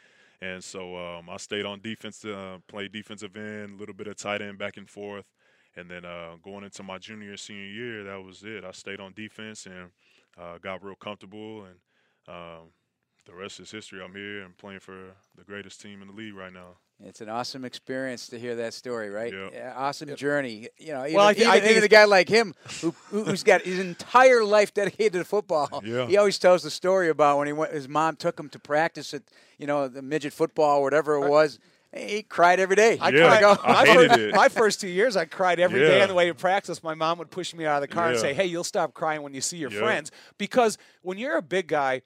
And 0.41 0.63
so 0.63 0.97
um, 0.97 1.29
I 1.29 1.37
stayed 1.37 1.67
on 1.67 1.81
defense, 1.81 2.25
uh, 2.25 2.59
played 2.69 2.93
defensive 2.93 3.37
end, 3.37 3.75
a 3.75 3.77
little 3.77 3.95
bit 3.95 4.07
of 4.07 4.17
tight 4.17 4.41
end 4.41 4.57
back 4.59 4.77
and 4.77 4.89
forth. 4.89 5.27
And 5.77 5.91
then 5.91 6.05
uh, 6.05 6.37
going 6.43 6.65
into 6.65 6.83
my 6.83 6.99
junior 6.99 7.37
senior 7.37 7.67
year, 7.67 8.05
that 8.05 8.23
was 8.23 8.43
it. 8.45 8.65
I 8.65 8.71
stayed 8.73 9.01
on 9.01 9.13
defense 9.15 9.67
and 9.67 9.91
uh, 10.41 10.59
got 10.59 10.83
real 10.83 10.95
comfortable. 10.95 11.65
And 11.65 12.35
um, 12.35 12.69
the 13.27 13.35
rest 13.35 13.61
is 13.61 13.71
history. 13.71 14.01
I'm 14.03 14.15
here 14.15 14.43
and 14.43 14.57
playing 14.57 14.81
for 14.81 15.13
the 15.37 15.45
greatest 15.45 15.81
team 15.81 16.03
in 16.03 16.09
the 16.09 16.15
league 16.15 16.35
right 16.35 16.53
now. 16.53 16.79
It's 17.05 17.21
an 17.21 17.29
awesome 17.29 17.65
experience 17.65 18.27
to 18.29 18.39
hear 18.41 18.57
that 18.57 18.75
story, 18.75 19.09
right? 19.09 19.33
Yep. 19.33 19.53
Yeah, 19.55 19.73
awesome 19.77 20.17
journey. 20.17 20.69
You 20.79 20.95
know, 20.95 21.05
even, 21.05 21.15
Well, 21.17 21.27
I 21.29 21.33
thi- 21.35 21.41
even, 21.43 21.53
I 21.53 21.61
think 21.61 21.71
even 21.71 21.85
a 21.85 21.89
guy 21.89 22.05
like 22.07 22.29
him 22.29 22.55
who, 22.81 22.93
who- 23.11 23.23
who's 23.25 23.45
got 23.45 23.63
his 23.63 23.79
entire 23.79 24.43
life 24.45 24.75
dedicated 24.75 25.13
to 25.13 25.25
football. 25.25 25.83
Yeah. 25.89 26.07
He 26.09 26.17
always 26.17 26.39
tells 26.41 26.65
the 26.65 26.71
story 26.71 27.09
about 27.09 27.39
when 27.39 27.47
he 27.47 27.53
went, 27.53 27.73
his 27.73 27.89
mom 27.89 28.17
took 28.17 28.39
him 28.39 28.49
to 28.51 28.59
practice 28.59 29.15
at, 29.15 29.23
you 29.59 29.67
know, 29.69 29.87
the 29.87 30.03
midget 30.03 30.33
football 30.33 30.79
or 30.81 30.83
whatever 30.83 31.15
it 31.15 31.29
was. 31.29 31.61
He 31.97 32.23
cried 32.23 32.59
every 32.61 32.75
day. 32.77 32.99
I 33.01 33.11
Yeah, 33.11 33.39
cried. 33.39 33.45
I 33.45 33.55
oh, 33.55 33.57
my, 33.65 33.87
hated 33.87 34.09
first, 34.09 34.19
it. 34.21 34.35
my 34.35 34.49
first 34.49 34.81
two 34.81 34.89
years, 34.89 35.17
I 35.17 35.25
cried 35.25 35.61
every 35.61 35.81
day 35.81 35.99
Yeah. 35.99 36.03
on 36.03 36.09
the 36.09 36.15
way 36.15 36.27
to 36.27 36.35
practice. 36.35 36.83
My 36.83 36.95
mom 36.95 37.17
would 37.19 37.31
push 37.31 37.55
me 37.55 37.65
out 37.65 37.81
of 37.83 37.89
the 37.89 37.95
car 37.95 38.11
and 38.11 38.19
say, 38.19 38.35
"Hey, 38.35 38.45
you'll 38.45 38.65
stop 38.65 38.93
crying 38.93 39.23
when 39.23 39.33
you 39.33 39.41
see 39.41 39.57
your 39.57 39.71
Yeah. 39.71 39.79
friends." 39.79 40.11
Because 40.37 40.77
when 41.03 41.17
you're 41.17 41.39
a 41.39 41.43
big 41.43 41.69
guy, 41.69 42.03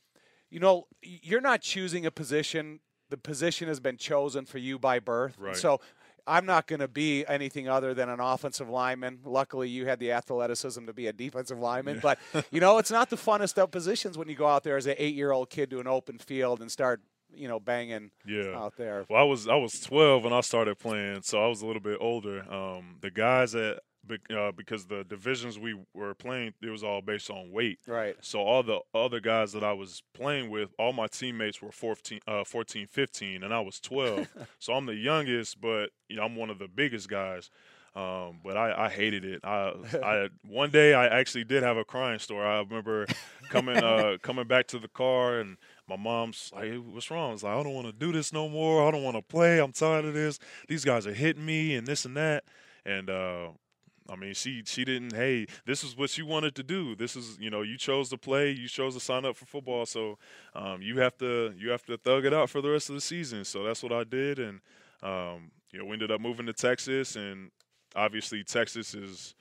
you 0.50 0.60
know 0.60 0.86
you're 1.02 1.40
not 1.40 1.62
choosing 1.62 2.06
a 2.06 2.10
position. 2.12 2.78
The 3.12 3.18
position 3.18 3.68
has 3.68 3.78
been 3.78 3.98
chosen 3.98 4.46
for 4.46 4.56
you 4.56 4.78
by 4.78 4.98
birth. 4.98 5.36
Right. 5.38 5.54
So. 5.56 5.80
I'm 6.24 6.46
not 6.46 6.68
going 6.68 6.78
to 6.78 6.86
be 6.86 7.26
anything 7.26 7.68
other 7.68 7.94
than 7.94 8.08
an 8.08 8.20
offensive 8.20 8.68
lineman. 8.70 9.18
Luckily, 9.24 9.68
you 9.68 9.86
had 9.86 9.98
the 9.98 10.12
athleticism 10.12 10.86
to 10.86 10.92
be 10.92 11.08
a 11.08 11.12
defensive 11.12 11.58
lineman. 11.58 11.98
But 12.00 12.20
you 12.52 12.60
know, 12.60 12.78
it's 12.78 12.92
not 12.92 13.10
the 13.10 13.16
funnest 13.16 13.58
of 13.60 13.72
positions 13.72 14.16
when 14.16 14.28
you 14.28 14.36
go 14.36 14.46
out 14.46 14.62
there 14.62 14.76
as 14.76 14.86
an 14.86 14.94
eight-year-old 14.98 15.50
kid 15.50 15.68
to 15.70 15.80
an 15.80 15.88
open 15.88 16.18
field 16.18 16.60
and 16.60 16.70
start, 16.70 17.00
you 17.34 17.48
know, 17.48 17.58
banging 17.58 18.12
Yeah. 18.24 18.54
out 18.56 18.76
there. 18.76 19.04
Well, 19.10 19.18
I 19.20 19.24
was 19.24 19.48
I 19.48 19.56
was 19.56 19.72
12 19.80 20.22
when 20.22 20.32
I 20.32 20.42
started 20.42 20.78
playing, 20.78 21.22
so 21.22 21.42
I 21.44 21.48
was 21.48 21.60
a 21.60 21.66
little 21.66 21.82
bit 21.82 21.98
older. 22.00 22.44
Um, 22.48 22.98
the 23.00 23.10
guys 23.10 23.50
that 23.52 23.80
uh, 24.34 24.52
because 24.52 24.86
the 24.86 25.04
divisions 25.04 25.58
we 25.58 25.78
were 25.94 26.14
playing, 26.14 26.54
it 26.62 26.70
was 26.70 26.82
all 26.82 27.00
based 27.00 27.30
on 27.30 27.50
weight. 27.50 27.78
Right. 27.86 28.16
So 28.20 28.40
all 28.40 28.62
the 28.62 28.80
other 28.94 29.20
guys 29.20 29.52
that 29.52 29.64
I 29.64 29.72
was 29.72 30.02
playing 30.14 30.50
with, 30.50 30.70
all 30.78 30.92
my 30.92 31.06
teammates 31.06 31.62
were 31.62 31.72
14, 31.72 32.20
uh, 32.26 32.44
14 32.44 32.86
15, 32.86 33.42
and 33.42 33.54
I 33.54 33.60
was 33.60 33.80
12. 33.80 34.28
so 34.58 34.72
I'm 34.72 34.86
the 34.86 34.94
youngest, 34.94 35.60
but 35.60 35.90
you 36.08 36.16
know 36.16 36.22
I'm 36.22 36.36
one 36.36 36.50
of 36.50 36.58
the 36.58 36.68
biggest 36.68 37.08
guys. 37.08 37.50
Um, 37.94 38.40
but 38.42 38.56
I, 38.56 38.86
I 38.86 38.88
hated 38.88 39.22
it. 39.24 39.44
I, 39.44 39.74
I 40.02 40.28
one 40.46 40.70
day 40.70 40.94
I 40.94 41.06
actually 41.06 41.44
did 41.44 41.62
have 41.62 41.76
a 41.76 41.84
crying 41.84 42.18
story. 42.18 42.46
I 42.46 42.60
remember 42.60 43.06
coming 43.50 43.76
uh, 43.76 44.16
coming 44.22 44.46
back 44.46 44.66
to 44.68 44.78
the 44.78 44.88
car 44.88 45.40
and 45.40 45.58
my 45.88 45.96
mom's 45.96 46.50
like, 46.54 46.64
"Hey, 46.64 46.78
"What's 46.78 47.10
wrong?" 47.10 47.30
I 47.30 47.32
was 47.32 47.42
like, 47.42 47.54
"I 47.54 47.62
don't 47.62 47.74
want 47.74 47.86
to 47.86 47.92
do 47.92 48.12
this 48.12 48.32
no 48.32 48.48
more. 48.48 48.86
I 48.86 48.90
don't 48.90 49.02
want 49.02 49.16
to 49.16 49.22
play. 49.22 49.60
I'm 49.60 49.72
tired 49.72 50.06
of 50.06 50.14
this. 50.14 50.38
These 50.68 50.84
guys 50.84 51.06
are 51.06 51.12
hitting 51.12 51.44
me 51.44 51.74
and 51.74 51.86
this 51.86 52.06
and 52.06 52.16
that." 52.16 52.44
And 52.86 53.10
uh, 53.10 53.50
I 54.08 54.16
mean, 54.16 54.34
she 54.34 54.62
she 54.64 54.84
didn't. 54.84 55.12
Hey, 55.14 55.46
this 55.64 55.84
is 55.84 55.96
what 55.96 56.16
you 56.18 56.26
wanted 56.26 56.54
to 56.56 56.62
do. 56.62 56.94
This 56.94 57.16
is 57.16 57.38
you 57.40 57.50
know 57.50 57.62
you 57.62 57.76
chose 57.78 58.08
to 58.10 58.18
play. 58.18 58.50
You 58.50 58.68
chose 58.68 58.94
to 58.94 59.00
sign 59.00 59.24
up 59.24 59.36
for 59.36 59.46
football. 59.46 59.86
So 59.86 60.18
um, 60.54 60.82
you 60.82 60.98
have 61.00 61.16
to 61.18 61.54
you 61.56 61.70
have 61.70 61.84
to 61.86 61.96
thug 61.96 62.24
it 62.24 62.34
out 62.34 62.50
for 62.50 62.60
the 62.60 62.70
rest 62.70 62.88
of 62.88 62.94
the 62.94 63.00
season. 63.00 63.44
So 63.44 63.62
that's 63.62 63.82
what 63.82 63.92
I 63.92 64.04
did, 64.04 64.38
and 64.38 64.60
um, 65.02 65.50
you 65.70 65.78
know 65.78 65.84
we 65.84 65.92
ended 65.92 66.10
up 66.10 66.20
moving 66.20 66.46
to 66.46 66.52
Texas, 66.52 67.16
and 67.16 67.50
obviously 67.94 68.42
Texas 68.44 68.94
is 68.94 69.34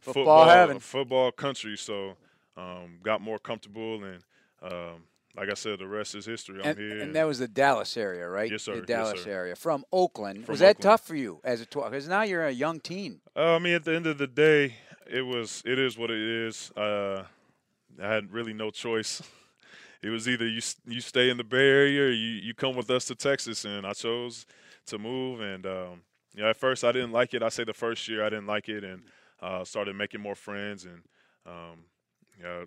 Football 0.00 0.46
heaven. 0.46 0.78
football 0.80 1.32
country. 1.32 1.76
So 1.76 2.16
um, 2.56 2.98
got 3.02 3.20
more 3.20 3.38
comfortable, 3.38 4.04
and 4.04 4.22
um, 4.62 5.02
like 5.36 5.50
I 5.50 5.54
said, 5.54 5.78
the 5.80 5.88
rest 5.88 6.14
is 6.14 6.26
history. 6.26 6.60
I'm 6.62 6.70
And, 6.70 6.78
here. 6.78 6.98
and 7.00 7.14
that 7.16 7.24
was 7.24 7.38
the 7.38 7.48
Dallas 7.48 7.96
area, 7.96 8.28
right? 8.28 8.50
Yes, 8.50 8.62
sir. 8.62 8.72
The 8.74 8.78
Yes, 8.80 8.86
Dallas 8.86 9.22
sir. 9.24 9.30
area. 9.30 9.56
From 9.56 9.84
Oakland. 9.92 10.44
From 10.44 10.52
was 10.52 10.60
that 10.60 10.76
Oakland. 10.76 10.82
tough 10.82 11.06
for 11.06 11.16
you 11.16 11.40
as 11.44 11.60
a 11.60 11.66
12? 11.66 11.90
Because 11.90 12.08
now 12.08 12.22
you're 12.22 12.46
a 12.46 12.52
young 12.52 12.80
teen. 12.80 13.20
Uh, 13.36 13.56
I 13.56 13.58
mean, 13.58 13.74
at 13.74 13.84
the 13.84 13.94
end 13.94 14.06
of 14.06 14.18
the 14.18 14.26
day, 14.28 14.76
it 15.10 15.22
was 15.22 15.62
it 15.66 15.78
is 15.78 15.98
what 15.98 16.10
it 16.10 16.20
is. 16.20 16.70
Uh, 16.76 17.24
I 18.02 18.06
had 18.08 18.32
really 18.32 18.52
no 18.52 18.70
choice. 18.70 19.22
It 20.02 20.10
was 20.10 20.28
either 20.28 20.46
you 20.46 20.60
you 20.86 21.00
stay 21.00 21.30
in 21.30 21.38
the 21.38 21.44
Bay 21.44 21.66
Area 21.66 22.02
or 22.02 22.10
you, 22.10 22.32
you 22.46 22.52
come 22.52 22.76
with 22.76 22.90
us 22.90 23.06
to 23.06 23.14
Texas, 23.14 23.64
and 23.64 23.86
I 23.86 23.94
chose 23.94 24.44
to 24.88 24.98
move. 24.98 25.40
And 25.40 25.64
um, 25.64 26.02
you 26.34 26.42
know, 26.42 26.50
at 26.50 26.58
first 26.58 26.84
I 26.84 26.92
didn't 26.92 27.12
like 27.12 27.32
it. 27.32 27.42
I 27.42 27.48
say 27.48 27.64
the 27.64 27.72
first 27.72 28.06
year 28.06 28.22
I 28.22 28.28
didn't 28.28 28.46
like 28.46 28.68
it, 28.68 28.84
and 28.84 29.00
uh, 29.40 29.64
started 29.64 29.96
making 29.96 30.20
more 30.20 30.34
friends. 30.34 30.84
And 30.84 31.00
um, 31.46 31.86
you 32.36 32.42
know, 32.44 32.66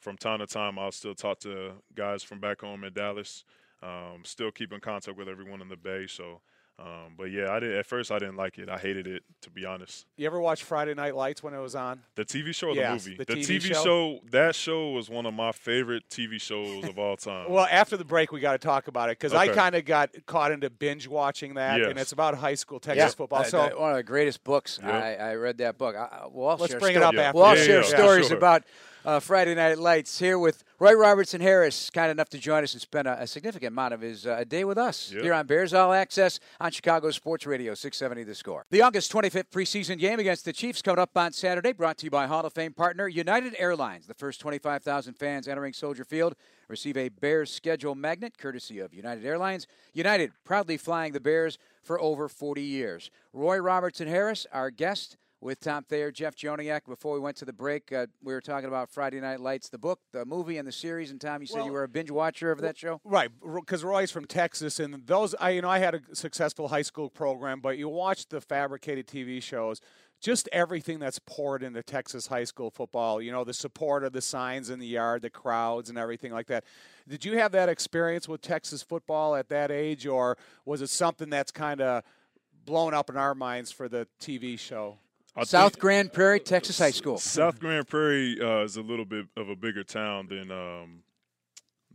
from 0.00 0.16
time 0.16 0.38
to 0.40 0.46
time, 0.46 0.78
I'll 0.78 0.92
still 0.92 1.14
talk 1.14 1.40
to 1.40 1.72
guys 1.94 2.22
from 2.22 2.40
back 2.40 2.60
home 2.60 2.84
in 2.84 2.92
Dallas. 2.92 3.44
Um, 3.82 4.22
still 4.24 4.50
keep 4.50 4.72
in 4.72 4.80
contact 4.80 5.16
with 5.16 5.28
everyone 5.28 5.60
in 5.62 5.68
the 5.68 5.76
Bay. 5.76 6.06
So. 6.06 6.40
Um, 6.80 7.14
but 7.18 7.32
yeah, 7.32 7.50
I 7.50 7.58
did. 7.58 7.74
At 7.76 7.86
first, 7.86 8.12
I 8.12 8.20
didn't 8.20 8.36
like 8.36 8.56
it. 8.56 8.68
I 8.68 8.78
hated 8.78 9.08
it, 9.08 9.24
to 9.40 9.50
be 9.50 9.64
honest. 9.66 10.06
You 10.16 10.26
ever 10.28 10.40
watch 10.40 10.62
Friday 10.62 10.94
Night 10.94 11.16
Lights 11.16 11.42
when 11.42 11.52
it 11.52 11.58
was 11.58 11.74
on? 11.74 12.02
The 12.14 12.24
TV 12.24 12.54
show 12.54 12.68
or 12.68 12.74
Yes, 12.76 13.02
the 13.02 13.10
movie? 13.10 13.24
the 13.24 13.34
The, 13.34 13.40
TV 13.40 13.56
TV, 13.56 13.62
show. 13.74 13.82
show. 13.82 14.20
That 14.30 14.54
show 14.54 14.90
was 14.92 15.10
one 15.10 15.26
of 15.26 15.34
my 15.34 15.50
favorite 15.50 16.04
TV 16.08 16.40
shows 16.40 16.84
of 16.84 16.96
all 16.96 17.16
time. 17.16 17.50
Well, 17.50 17.66
after 17.68 17.96
the 17.96 18.04
break, 18.04 18.30
we 18.30 18.38
got 18.38 18.52
to 18.52 18.58
talk 18.58 18.86
about 18.86 19.08
it 19.10 19.18
because 19.18 19.34
I 19.34 19.48
kind 19.48 19.74
of 19.74 19.86
got 19.86 20.10
caught 20.26 20.52
into 20.52 20.70
binge 20.70 21.08
watching 21.08 21.54
that, 21.54 21.80
and 21.82 21.98
it's 21.98 22.12
about 22.12 22.36
high 22.36 22.54
school 22.54 22.78
Texas 22.78 23.12
football. 23.12 23.40
Uh, 23.40 23.44
So 23.44 23.58
that- 23.58 23.80
one 23.80 23.90
of 23.90 23.96
the 23.96 24.04
greatest 24.04 24.44
books. 24.44 24.78
Yep. 24.80 24.94
I, 24.94 25.14
I 25.16 25.34
read 25.34 25.58
that 25.58 25.78
book. 25.78 25.96
I, 25.96 26.02
I- 26.04 26.26
we'll 26.30 26.46
Let's 26.58 26.70
share 26.70 26.78
bring 26.78 26.94
it 26.94 27.02
up 27.02 27.12
Yeah. 27.14 27.22
after. 27.22 27.38
We'll 27.38 27.44
all 27.46 27.56
Yeah, 27.56 27.64
share 27.64 27.80
yeah, 27.82 27.88
stories 27.88 28.28
sure. 28.28 28.36
about 28.36 28.62
uh, 29.08 29.18
Friday 29.18 29.54
Night 29.54 29.78
Lights 29.78 30.18
here 30.18 30.38
with 30.38 30.62
Roy 30.78 30.92
Robertson 30.92 31.40
Harris, 31.40 31.88
kind 31.88 32.10
enough 32.10 32.28
to 32.28 32.38
join 32.38 32.62
us 32.62 32.74
and 32.74 32.82
spend 32.82 33.08
a, 33.08 33.22
a 33.22 33.26
significant 33.26 33.72
amount 33.72 33.94
of 33.94 34.02
his 34.02 34.26
uh, 34.26 34.44
day 34.46 34.64
with 34.64 34.76
us 34.76 35.10
Yep. 35.12 35.22
here 35.22 35.32
on 35.32 35.46
Bears 35.46 35.72
All 35.72 35.94
Access 35.94 36.38
on 36.60 36.70
Chicago 36.70 37.10
Sports 37.10 37.46
Radio 37.46 37.72
670 37.72 38.24
The 38.24 38.34
Score. 38.34 38.66
The 38.70 38.82
August 38.82 39.10
25th 39.10 39.48
preseason 39.50 39.98
game 39.98 40.20
against 40.20 40.44
the 40.44 40.52
Chiefs 40.52 40.82
coming 40.82 40.98
up 40.98 41.16
on 41.16 41.32
Saturday, 41.32 41.72
brought 41.72 41.96
to 41.98 42.04
you 42.04 42.10
by 42.10 42.26
Hall 42.26 42.44
of 42.44 42.52
Fame 42.52 42.74
partner 42.74 43.08
United 43.08 43.54
Airlines. 43.58 44.06
The 44.06 44.12
first 44.12 44.40
25,000 44.42 45.14
fans 45.14 45.48
entering 45.48 45.72
Soldier 45.72 46.04
Field 46.04 46.34
receive 46.68 46.98
a 46.98 47.08
Bears 47.08 47.50
schedule 47.50 47.94
magnet 47.94 48.36
courtesy 48.36 48.78
of 48.78 48.92
United 48.92 49.24
Airlines. 49.24 49.66
United 49.94 50.32
proudly 50.44 50.76
flying 50.76 51.14
the 51.14 51.20
Bears 51.20 51.56
for 51.82 51.98
over 51.98 52.28
40 52.28 52.60
years. 52.60 53.10
Roy 53.32 53.56
Robertson 53.56 54.06
Harris, 54.06 54.46
our 54.52 54.70
guest 54.70 55.16
with 55.40 55.60
Tom 55.60 55.84
Thayer, 55.84 56.10
Jeff 56.10 56.34
Joniak. 56.34 56.86
Before 56.86 57.14
we 57.14 57.20
went 57.20 57.36
to 57.38 57.44
the 57.44 57.52
break, 57.52 57.92
uh, 57.92 58.06
we 58.22 58.32
were 58.32 58.40
talking 58.40 58.68
about 58.68 58.90
Friday 58.90 59.20
Night 59.20 59.40
Lights, 59.40 59.68
the 59.68 59.78
book, 59.78 60.00
the 60.12 60.24
movie, 60.24 60.58
and 60.58 60.66
the 60.66 60.72
series. 60.72 61.10
And 61.10 61.20
Tom, 61.20 61.40
you 61.40 61.46
said 61.46 61.58
Well- 61.58 61.66
you 61.66 61.72
were 61.72 61.84
a 61.84 61.88
binge 61.88 62.10
watcher 62.10 62.50
of 62.50 62.60
that 62.60 62.76
show. 62.76 63.00
Right, 63.04 63.30
because 63.40 63.84
Roy's 63.84 64.10
from 64.10 64.24
Texas, 64.26 64.80
and 64.80 65.06
those 65.06 65.34
I 65.36 65.50
you 65.50 65.62
know 65.62 65.70
I 65.70 65.78
had 65.78 65.94
a 65.94 66.00
successful 66.14 66.68
high 66.68 66.82
school 66.82 67.08
program, 67.10 67.60
but 67.60 67.78
you 67.78 67.88
watch 67.88 68.28
the 68.28 68.40
fabricated 68.40 69.06
TV 69.06 69.40
shows, 69.40 69.80
just 70.20 70.48
everything 70.50 70.98
that's 70.98 71.20
poured 71.20 71.62
into 71.62 71.82
Texas 71.82 72.26
high 72.26 72.44
school 72.44 72.70
football. 72.70 73.22
You 73.22 73.30
know 73.30 73.44
the 73.44 73.54
support 73.54 74.02
of 74.02 74.12
the 74.12 74.20
signs 74.22 74.70
in 74.70 74.80
the 74.80 74.86
yard, 74.86 75.22
the 75.22 75.30
crowds, 75.30 75.88
and 75.88 75.96
everything 75.96 76.32
like 76.32 76.48
that. 76.48 76.64
Did 77.06 77.24
you 77.24 77.38
have 77.38 77.52
that 77.52 77.68
experience 77.68 78.28
with 78.28 78.40
Texas 78.40 78.82
football 78.82 79.36
at 79.36 79.48
that 79.50 79.70
age, 79.70 80.04
or 80.06 80.36
was 80.64 80.82
it 80.82 80.88
something 80.90 81.30
that's 81.30 81.52
kind 81.52 81.80
of 81.80 82.02
blown 82.64 82.92
up 82.92 83.08
in 83.08 83.16
our 83.16 83.34
minds 83.34 83.70
for 83.70 83.88
the 83.88 84.08
TV 84.20 84.58
show? 84.58 84.98
I 85.38 85.44
South 85.44 85.78
Grand 85.78 86.12
Prairie, 86.12 86.40
Texas 86.40 86.78
High 86.78 86.90
School. 86.90 87.18
South 87.18 87.60
Grand 87.60 87.86
Prairie 87.86 88.38
uh, 88.40 88.64
is 88.64 88.76
a 88.76 88.82
little 88.82 89.04
bit 89.04 89.26
of 89.36 89.48
a 89.48 89.54
bigger 89.54 89.84
town 89.84 90.26
than 90.28 90.50
um, 90.50 91.02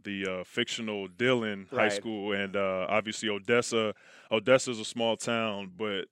the 0.01 0.25
uh, 0.25 0.43
fictional 0.45 1.07
Dillon 1.09 1.67
High 1.69 1.89
School, 1.89 2.31
and 2.31 2.55
uh, 2.55 2.85
obviously 2.87 3.27
Odessa. 3.27 3.93
Odessa 4.31 4.71
is 4.71 4.79
a 4.79 4.85
small 4.85 5.17
town, 5.17 5.71
but 5.77 6.05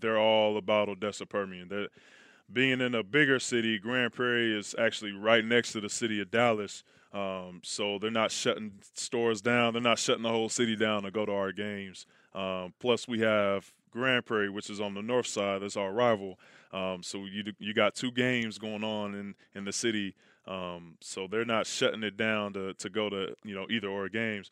they're 0.00 0.18
all 0.18 0.56
about 0.56 0.88
Odessa 0.88 1.26
Permian. 1.26 1.68
They're, 1.68 1.88
being 2.52 2.80
in 2.80 2.94
a 2.94 3.02
bigger 3.02 3.38
city, 3.38 3.78
Grand 3.78 4.12
Prairie 4.12 4.56
is 4.56 4.74
actually 4.78 5.12
right 5.12 5.44
next 5.44 5.72
to 5.72 5.80
the 5.80 5.88
city 5.88 6.20
of 6.20 6.30
Dallas. 6.30 6.82
Um, 7.12 7.60
so 7.64 7.98
they're 7.98 8.10
not 8.10 8.30
shutting 8.30 8.72
stores 8.94 9.40
down. 9.40 9.72
They're 9.72 9.82
not 9.82 9.98
shutting 9.98 10.22
the 10.22 10.30
whole 10.30 10.48
city 10.48 10.76
down 10.76 11.02
to 11.02 11.10
go 11.10 11.26
to 11.26 11.32
our 11.32 11.52
games. 11.52 12.06
Um, 12.34 12.74
plus, 12.78 13.08
we 13.08 13.20
have 13.20 13.72
Grand 13.90 14.26
Prairie, 14.26 14.50
which 14.50 14.70
is 14.70 14.80
on 14.80 14.94
the 14.94 15.02
north 15.02 15.26
side. 15.26 15.62
That's 15.62 15.76
our 15.76 15.92
rival. 15.92 16.38
Um, 16.72 17.02
so 17.02 17.24
you 17.26 17.44
you 17.58 17.74
got 17.74 17.94
two 17.94 18.12
games 18.12 18.58
going 18.58 18.84
on 18.84 19.14
in 19.14 19.34
in 19.54 19.64
the 19.64 19.72
city 19.72 20.14
Um, 20.46 20.96
so 21.00 21.26
they're 21.26 21.44
not 21.44 21.66
shutting 21.66 22.02
it 22.02 22.16
down 22.16 22.52
to 22.54 22.74
to 22.74 22.88
go 22.90 23.08
to 23.10 23.34
you 23.44 23.54
know 23.54 23.66
either 23.70 23.88
or 23.88 24.08
games, 24.08 24.50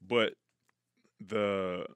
but 0.00 0.34
the 1.20 1.86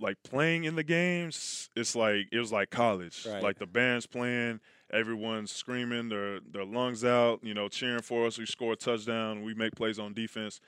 like 0.00 0.16
playing 0.22 0.64
in 0.64 0.76
the 0.76 0.84
games, 0.84 1.70
it's 1.74 1.96
like 1.96 2.26
it 2.32 2.38
was 2.38 2.52
like 2.52 2.70
college. 2.70 3.26
Right. 3.28 3.42
Like 3.42 3.58
the 3.58 3.66
band's 3.66 4.06
playing, 4.06 4.60
everyone's 4.92 5.50
screaming 5.52 6.08
their 6.08 6.40
their 6.40 6.64
lungs 6.64 7.04
out, 7.04 7.40
you 7.42 7.54
know, 7.54 7.68
cheering 7.68 8.02
for 8.02 8.26
us. 8.26 8.38
We 8.38 8.46
score 8.46 8.74
a 8.74 8.76
touchdown, 8.76 9.42
we 9.42 9.54
make 9.54 9.74
plays 9.74 9.98
on 9.98 10.14
defense. 10.14 10.60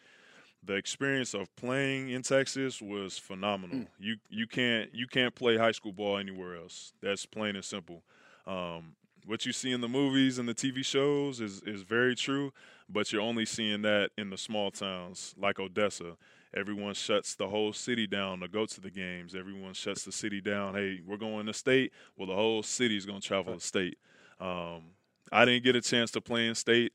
The 0.63 0.75
experience 0.75 1.35
of 1.35 1.55
playing 1.57 2.11
in 2.11 2.23
Texas 2.23 2.83
was 2.83 3.19
phenomenal. 3.19 3.87
You 3.99 4.17
you 4.29 4.47
can't 4.47 4.95
you 4.95 5.07
can't 5.07 5.35
play 5.35 5.57
high 5.57 5.73
school 5.73 5.93
ball 5.93 6.19
anywhere 6.19 6.57
else. 6.57 6.93
That's 7.03 7.25
plain 7.27 7.57
and 7.57 7.65
simple. 7.65 8.03
Um, 8.47 8.95
what 9.27 9.47
you 9.47 9.53
see 9.53 9.73
in 9.73 9.81
the 9.81 9.89
movies 9.89 10.39
and 10.39 10.49
the 10.49 10.55
TV 10.55 10.85
shows 10.85 11.41
is 11.41 11.63
is 11.63 11.83
very 11.83 12.15
true, 12.15 12.53
but 12.89 13.13
you're 13.13 13.23
only 13.23 13.47
seeing 13.47 13.83
that 13.83 14.11
in 14.19 14.31
the 14.31 14.37
small 14.37 14.71
towns 14.71 15.35
like 15.39 15.59
Odessa. 15.59 16.17
Everyone 16.55 16.95
shuts 16.95 17.37
the 17.37 17.49
whole 17.49 17.73
city 17.73 18.09
down 18.09 18.41
to 18.41 18.49
go 18.49 18.67
to 18.67 18.81
the 18.81 18.91
games. 18.91 19.37
Everyone 19.37 19.73
shuts 19.73 20.05
the 20.05 20.11
city 20.11 20.41
down. 20.41 20.75
Hey, 20.75 21.01
we're 21.07 21.17
going 21.17 21.47
to 21.47 21.53
state. 21.55 21.93
Well, 22.17 22.27
the 22.27 22.35
whole 22.35 22.65
city's 22.65 23.07
going 23.07 23.21
to 23.21 23.27
travel 23.27 23.55
to 23.55 23.61
state. 23.61 23.99
Um, 24.41 24.83
I 25.31 25.45
didn't 25.45 25.63
get 25.63 25.77
a 25.77 25.81
chance 25.81 26.11
to 26.13 26.21
play 26.21 26.49
in 26.49 26.57
state. 26.57 26.93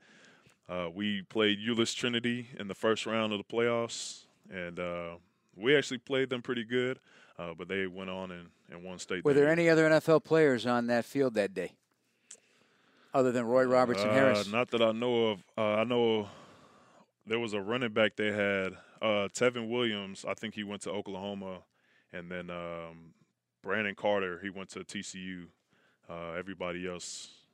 Uh, 0.68 0.90
we 0.94 1.22
played 1.24 1.60
Euless 1.60 1.96
Trinity 1.96 2.48
in 2.60 2.68
the 2.68 2.74
first 2.76 3.06
round 3.06 3.32
of 3.34 3.38
the 3.40 3.44
playoffs, 3.44 4.26
and 4.52 4.80
uh, 4.80 5.12
we 5.56 5.76
actually 5.76 6.00
played 6.00 6.30
them 6.30 6.42
pretty 6.42 6.64
good. 6.64 7.00
Uh, 7.38 7.54
but 7.58 7.68
they 7.68 7.86
went 7.86 8.10
on 8.10 8.32
and, 8.32 8.48
and 8.72 8.82
won 8.84 8.98
state. 8.98 9.26
Were 9.26 9.34
there 9.34 9.50
any 9.50 9.70
other 9.70 9.90
NFL 9.90 10.24
players 10.24 10.66
on 10.66 10.88
that 10.88 11.04
field 11.04 11.34
that 11.34 11.54
day, 11.54 11.74
other 13.14 13.32
than 13.32 13.46
Roy 13.46 13.66
Robertson 13.66 14.10
Uh, 14.10 14.14
Harris? 14.14 14.50
Not 14.52 14.72
that 14.72 14.82
I 14.82 14.92
know 14.94 15.28
of. 15.28 15.44
Uh, 15.58 15.76
I 15.76 15.84
know 15.84 16.30
there 17.28 17.40
was 17.40 17.54
a 17.54 17.60
running 17.60 17.92
back 17.92 18.16
they 18.16 18.32
had, 18.32 18.74
uh, 19.02 19.28
Tevin 19.34 19.70
Williams. 19.70 20.24
I 20.28 20.34
think 20.34 20.56
he 20.56 20.64
went 20.64 20.82
to 20.84 20.92
Oklahoma, 20.92 21.60
and 22.14 22.32
then 22.32 22.50
um, 22.50 23.14
Brandon 23.62 23.96
Carter. 23.96 24.40
He 24.42 24.50
went 24.50 24.70
to 24.70 24.80
TCU. 24.80 25.48
Uh, 26.10 26.32
everybody 26.38 26.88
else, 26.88 27.32
I 27.34 27.34
don't 27.34 27.34
know. 27.34 27.45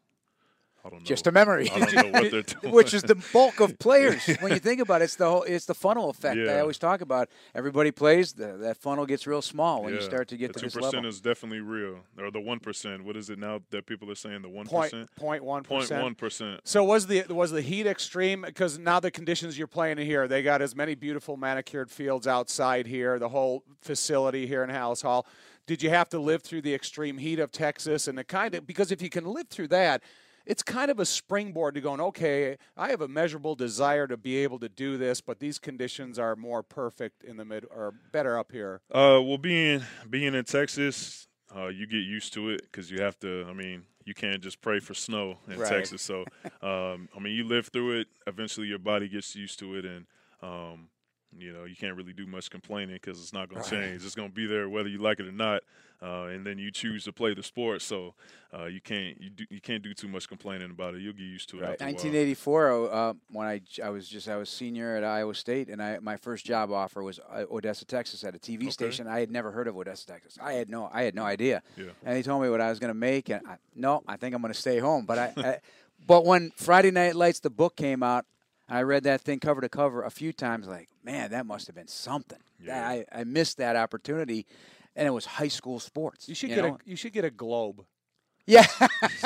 Just 1.04 1.28
a 1.28 1.32
memory. 1.32 1.70
I 1.70 1.80
don't 1.80 1.94
know 1.94 2.20
what 2.20 2.32
they're 2.32 2.42
doing. 2.42 2.74
Which 2.74 2.94
is 2.94 3.04
the 3.04 3.16
bulk 3.34 3.60
of 3.60 3.78
players. 3.80 4.26
when 4.40 4.52
you 4.52 4.60
think 4.60 4.82
about 4.82 5.02
it, 5.02 5.06
it's 5.06 5.16
the 5.16 5.30
whole, 5.30 5.44
it's 5.44 5.66
the 5.66 5.74
funnel 5.74 6.10
effect 6.10 6.40
I 6.40 6.60
always 6.60 6.78
talk 6.78 7.02
about. 7.02 7.30
Everybody 7.54 7.92
plays, 7.92 8.34
the, 8.34 8.58
that 8.58 8.78
funnel 8.78 9.06
gets 9.06 9.28
real 9.28 9.42
small 9.42 9.84
when 9.84 9.94
you 9.94 10.02
start 10.02 10.28
to 10.30 10.38
get 10.38 10.54
the 10.54 10.60
to 10.60 10.66
this 10.66 10.74
two 10.74 10.80
level. 10.80 10.92
percent 10.92 11.06
is 11.06 11.22
definitely 11.22 11.60
real, 11.62 12.00
or 12.20 12.32
the 12.32 12.40
one 12.40 12.60
percent. 12.60 13.04
What 13.04 13.16
is 13.16 13.30
it 13.30 13.40
now 13.40 13.62
that 13.70 13.86
people 13.86 14.10
are 14.12 14.16
saying? 14.16 14.42
The 14.42 14.50
one 14.50 14.66
Point, 14.66 14.92
percent, 14.92 15.16
point 15.16 15.44
one 15.44 15.64
point 15.64 15.82
percent. 15.84 16.04
one 16.04 16.16
percent. 16.16 16.62
So 16.64 16.84
was 16.84 17.08
the 17.08 17.24
was 17.30 17.52
the 17.52 17.62
heat 17.62 17.88
extreme? 17.88 18.42
Because 18.42 18.80
now 18.80 19.00
the 19.00 19.12
conditions 19.12 19.58
you're 19.58 19.68
playing 19.68 20.00
in 20.00 20.06
here, 20.06 20.28
they 20.28 20.42
got 20.44 20.62
as 20.62 20.76
many 20.76 20.96
beautiful 20.96 21.38
manicured 21.38 21.92
fields 21.92 22.28
outside 22.28 22.88
here, 22.88 23.20
the 23.20 23.30
whole 23.30 23.64
facility 23.82 24.48
here 24.48 24.64
in 24.64 24.70
Halas 24.70 25.02
Hall. 25.02 25.26
Did 25.68 25.84
you 25.84 25.90
have 25.90 26.10
to 26.10 26.20
live 26.20 26.42
through 26.42 26.64
the 26.64 26.74
extreme 26.74 27.18
heat 27.18 27.40
of 27.40 27.52
Texas 27.52 28.08
and 28.08 28.18
the 28.18 28.24
kind 28.24 28.56
of 28.56 28.66
because 28.66 28.92
if 28.92 29.02
you 29.02 29.10
can 29.10 29.26
live 29.26 29.48
through 29.48 29.70
that, 29.70 30.02
it's 30.46 30.64
kind 30.64 30.90
of 30.92 31.00
a 31.00 31.06
springboard 31.06 31.76
to 31.76 31.82
going. 31.82 32.02
Okay, 32.02 32.58
I 32.76 32.90
have 32.90 33.02
a 33.02 33.08
measurable 33.08 33.56
desire 33.56 34.08
to 34.08 34.18
be 34.18 34.38
able 34.38 34.60
to 34.60 34.70
do 34.70 34.98
this, 34.98 35.22
but 35.22 35.40
these 35.40 35.60
conditions 35.60 36.18
are 36.20 36.36
more 36.36 36.64
perfect 36.64 37.24
in 37.24 37.38
the 37.38 37.46
mid 37.46 37.66
or 37.70 37.94
better 38.12 38.38
up 38.38 38.52
here. 38.52 38.82
Uh, 38.90 39.22
well, 39.24 39.38
being 39.38 39.84
being 40.10 40.34
in 40.34 40.44
Texas, 40.46 41.28
uh, 41.56 41.68
you 41.68 41.86
get 41.88 41.98
used 41.98 42.34
to 42.34 42.50
it 42.50 42.62
because 42.64 42.90
you 42.92 43.02
have 43.02 43.20
to. 43.20 43.46
I 43.50 43.54
mean, 43.54 43.84
you 44.06 44.14
can't 44.14 44.42
just 44.42 44.62
pray 44.62 44.80
for 44.80 44.94
snow 44.94 45.38
in 45.48 45.60
Right. 45.60 45.70
Texas. 45.70 46.02
So, 46.02 46.22
um, 46.62 47.08
I 47.16 47.20
mean, 47.20 47.34
you 47.34 47.44
live 47.48 47.68
through 47.68 48.02
it. 48.02 48.08
Eventually, 48.28 48.68
your 48.68 48.80
body 48.80 49.08
gets 49.08 49.36
used 49.36 49.60
to 49.60 49.76
it, 49.76 49.86
and 49.86 50.06
um, 50.42 50.88
you 51.38 51.54
know 51.54 51.66
you 51.66 51.76
can't 51.76 51.96
really 51.96 52.14
do 52.14 52.26
much 52.26 52.50
complaining 52.50 52.96
because 52.96 53.22
it's 53.22 53.34
not 53.34 53.50
going 53.50 53.62
to 53.64 53.70
change. 53.70 54.04
It's 54.06 54.16
going 54.16 54.30
to 54.30 54.36
be 54.36 54.48
there 54.48 54.70
whether 54.70 54.90
you 54.90 54.98
like 54.98 55.20
it 55.20 55.28
or 55.28 55.32
not. 55.32 55.62
Uh, 56.04 56.24
and 56.26 56.44
then 56.46 56.58
you 56.58 56.72
choose 56.72 57.04
to 57.04 57.14
play 57.14 57.36
the 57.36 57.44
sport, 57.44 57.80
so 57.80 58.16
uh, 58.58 58.66
you 58.66 58.82
can't 58.82 59.22
you 59.22 59.30
do, 59.30 59.46
you 59.52 59.62
can't 59.62 59.84
do 59.84 59.94
too 59.94 60.08
much 60.08 60.28
complaining 60.28 60.72
about 60.72 60.96
it. 60.96 61.02
You'll 61.02 61.14
get 61.14 61.22
used 61.22 61.48
to 61.50 61.58
it. 61.58 61.62
while. 61.62 61.70
1984, 61.70 62.92
uh, 62.92 63.14
when 63.30 63.46
I, 63.46 63.62
I 63.84 63.90
was 63.90 64.08
just 64.08 64.28
I 64.28 64.36
was 64.36 64.50
senior 64.50 64.96
at 64.96 65.04
Iowa 65.04 65.36
State, 65.36 65.70
and 65.70 65.82
I 65.82 66.00
my 66.00 66.18
first 66.18 66.44
job 66.44 66.72
offer 66.72 67.04
was 67.04 67.20
uh, 67.20 67.44
Odessa, 67.52 67.86
Texas, 67.86 68.24
at 68.24 68.34
a 68.34 68.40
TV 68.40 68.72
station. 68.72 69.08
I 69.08 69.20
had 69.20 69.30
never 69.30 69.52
heard 69.52 69.68
of 69.68 69.78
Odessa, 69.78 70.08
Texas. 70.08 70.40
I 70.42 70.54
had 70.54 70.70
no 70.70 70.90
I 70.92 71.04
had 71.04 71.14
no 71.14 71.24
idea. 71.24 71.62
Yeah. 71.78 71.92
And 72.04 72.18
he 72.18 72.24
told 72.24 72.42
me 72.42 72.50
what 72.50 72.62
I 72.62 72.70
was 72.70 72.80
going 72.80 72.90
to 72.90 72.96
make, 72.96 73.30
and 73.30 73.46
I, 73.48 73.58
no, 73.76 74.02
I 74.08 74.18
think 74.18 74.34
I'm 74.34 74.42
going 74.42 74.54
to 74.54 74.60
stay 74.60 74.80
home. 74.80 75.06
But 75.06 75.20
I, 75.20 75.34
I, 75.38 75.58
but 76.08 76.26
when 76.26 76.52
Friday 76.56 76.90
Night 76.90 77.16
Lights, 77.16 77.42
the 77.42 77.52
book 77.52 77.76
came 77.76 78.02
out, 78.02 78.26
I 78.68 78.82
read 78.82 79.04
that 79.04 79.22
thing 79.22 79.40
cover 79.40 79.62
to 79.62 79.70
cover 79.70 80.02
a 80.04 80.10
few 80.10 80.34
times. 80.34 80.68
Like, 80.68 80.90
man, 81.04 81.30
that 81.30 81.46
must 81.46 81.68
have 81.68 81.76
been 81.76 81.88
something. 81.88 82.40
Yeah. 82.64 82.88
I, 82.88 83.06
I 83.12 83.24
missed 83.24 83.58
that 83.58 83.76
opportunity, 83.76 84.46
and 84.96 85.08
it 85.08 85.12
was 85.12 85.26
high 85.26 85.48
school 85.48 85.80
sports. 85.80 86.28
You 86.28 86.36
should 86.36 86.50
you 86.50 86.56
get 86.56 86.66
know? 86.66 86.76
a 86.76 86.90
you 86.90 86.96
should 86.96 87.14
get 87.14 87.26
a 87.26 87.30
globe. 87.30 87.86
yeah. 88.46 88.66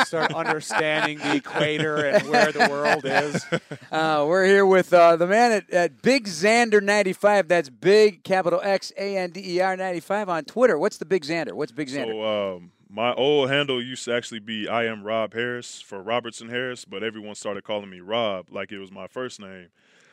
Start 0.03 0.33
understanding 0.35 1.17
the 1.19 1.35
equator 1.37 2.05
and 2.05 2.29
where 2.29 2.51
the 2.51 2.67
world 2.69 3.05
is. 3.05 3.45
Uh, 3.91 4.25
we're 4.27 4.43
here 4.43 4.65
with 4.65 4.91
uh, 4.93 5.15
the 5.15 5.25
man 5.25 5.51
at, 5.53 5.69
at 5.71 6.01
Big 6.01 6.25
Xander 6.25 6.83
95. 6.83 7.47
That's 7.47 7.69
big, 7.69 8.23
capital 8.25 8.59
X 8.61 8.91
A 8.97 9.15
N 9.15 9.29
D 9.29 9.55
E 9.55 9.61
R 9.61 9.77
95 9.77 10.27
on 10.27 10.43
Twitter. 10.43 10.77
What's 10.77 10.97
the 10.97 11.05
Big 11.05 11.23
Xander? 11.23 11.53
What's 11.53 11.71
Big 11.71 11.87
Xander? 11.87 12.11
So 12.11 12.55
um, 12.57 12.71
my 12.89 13.13
old 13.13 13.49
handle 13.49 13.81
used 13.81 14.03
to 14.05 14.13
actually 14.13 14.39
be 14.39 14.67
I 14.67 14.85
am 14.85 15.03
Rob 15.03 15.33
Harris 15.33 15.81
for 15.81 16.01
Robertson 16.01 16.49
Harris, 16.49 16.83
but 16.83 17.03
everyone 17.03 17.35
started 17.35 17.63
calling 17.63 17.89
me 17.89 18.01
Rob 18.01 18.47
like 18.51 18.71
it 18.73 18.79
was 18.79 18.91
my 18.91 19.07
first 19.07 19.39
name. 19.39 19.67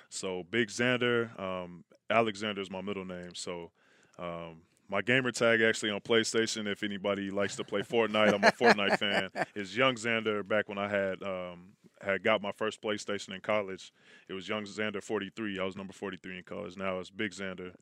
So 0.09 0.45
Big 0.49 0.69
Xander, 0.69 1.39
um, 1.41 1.85
Alexander 2.09 2.61
is 2.61 2.71
my 2.71 2.83
middle 2.83 3.05
name. 3.05 3.35
So 3.35 3.73
um, 4.19 4.63
my 4.93 5.01
gamer 5.01 5.33
tag 5.33 5.63
actually 5.63 5.91
on 5.91 6.01
PlayStation, 6.01 6.71
if 6.71 6.83
anybody 6.83 7.31
likes 7.31 7.57
to 7.57 7.65
play 7.65 7.81
Fortnite, 7.81 8.35
I'm 8.35 8.45
a 8.45 8.53
Fortnite 8.53 8.99
fan. 8.99 9.31
Is 9.55 9.75
Young 9.75 9.95
Xander 9.95 10.47
back 10.47 10.69
when 10.69 10.77
I 10.77 10.87
had 10.89 11.23
um, 11.23 11.71
had 12.03 12.23
got 12.23 12.43
my 12.43 12.53
first 12.53 12.83
PlayStation 12.83 13.35
in 13.35 13.41
college. 13.41 13.91
It 14.29 14.35
was 14.35 14.49
Young 14.49 14.65
Xander 14.65 15.03
43. 15.03 15.59
I 15.59 15.65
was 15.65 15.77
number 15.77 15.95
43 15.95 16.37
in 16.39 16.45
college. 16.45 16.77
Now 16.77 16.99
it's 16.99 17.09
Big 17.11 17.33
Xander 17.33 17.73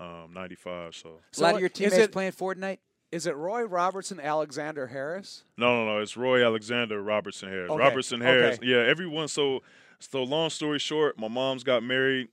um, 0.00 0.30
95. 0.32 0.94
So 0.96 1.08
a 1.08 1.10
lot 1.12 1.18
of 1.18 1.32
So 1.34 1.58
your 1.58 1.66
is 1.66 1.72
teammates 1.72 1.96
it- 1.98 2.12
playing 2.12 2.32
Fortnite? 2.32 2.78
Is 3.12 3.26
it 3.26 3.36
Roy 3.36 3.62
Robertson, 3.62 4.18
Alexander 4.18 4.88
Harris? 4.88 5.44
No, 5.56 5.84
no, 5.84 5.92
no. 5.92 5.98
It's 6.00 6.16
Roy 6.16 6.44
Alexander 6.44 7.00
Robertson 7.00 7.48
Harris. 7.48 7.70
Okay, 7.70 7.78
Robertson 7.78 8.20
Harris. 8.20 8.56
okay. 8.58 8.66
Yeah, 8.66 8.78
everyone. 8.78 9.28
So, 9.28 9.62
so 10.00 10.24
long 10.24 10.50
story 10.50 10.80
short, 10.80 11.16
my 11.16 11.28
mom's 11.28 11.62
got 11.62 11.84
married. 11.84 12.28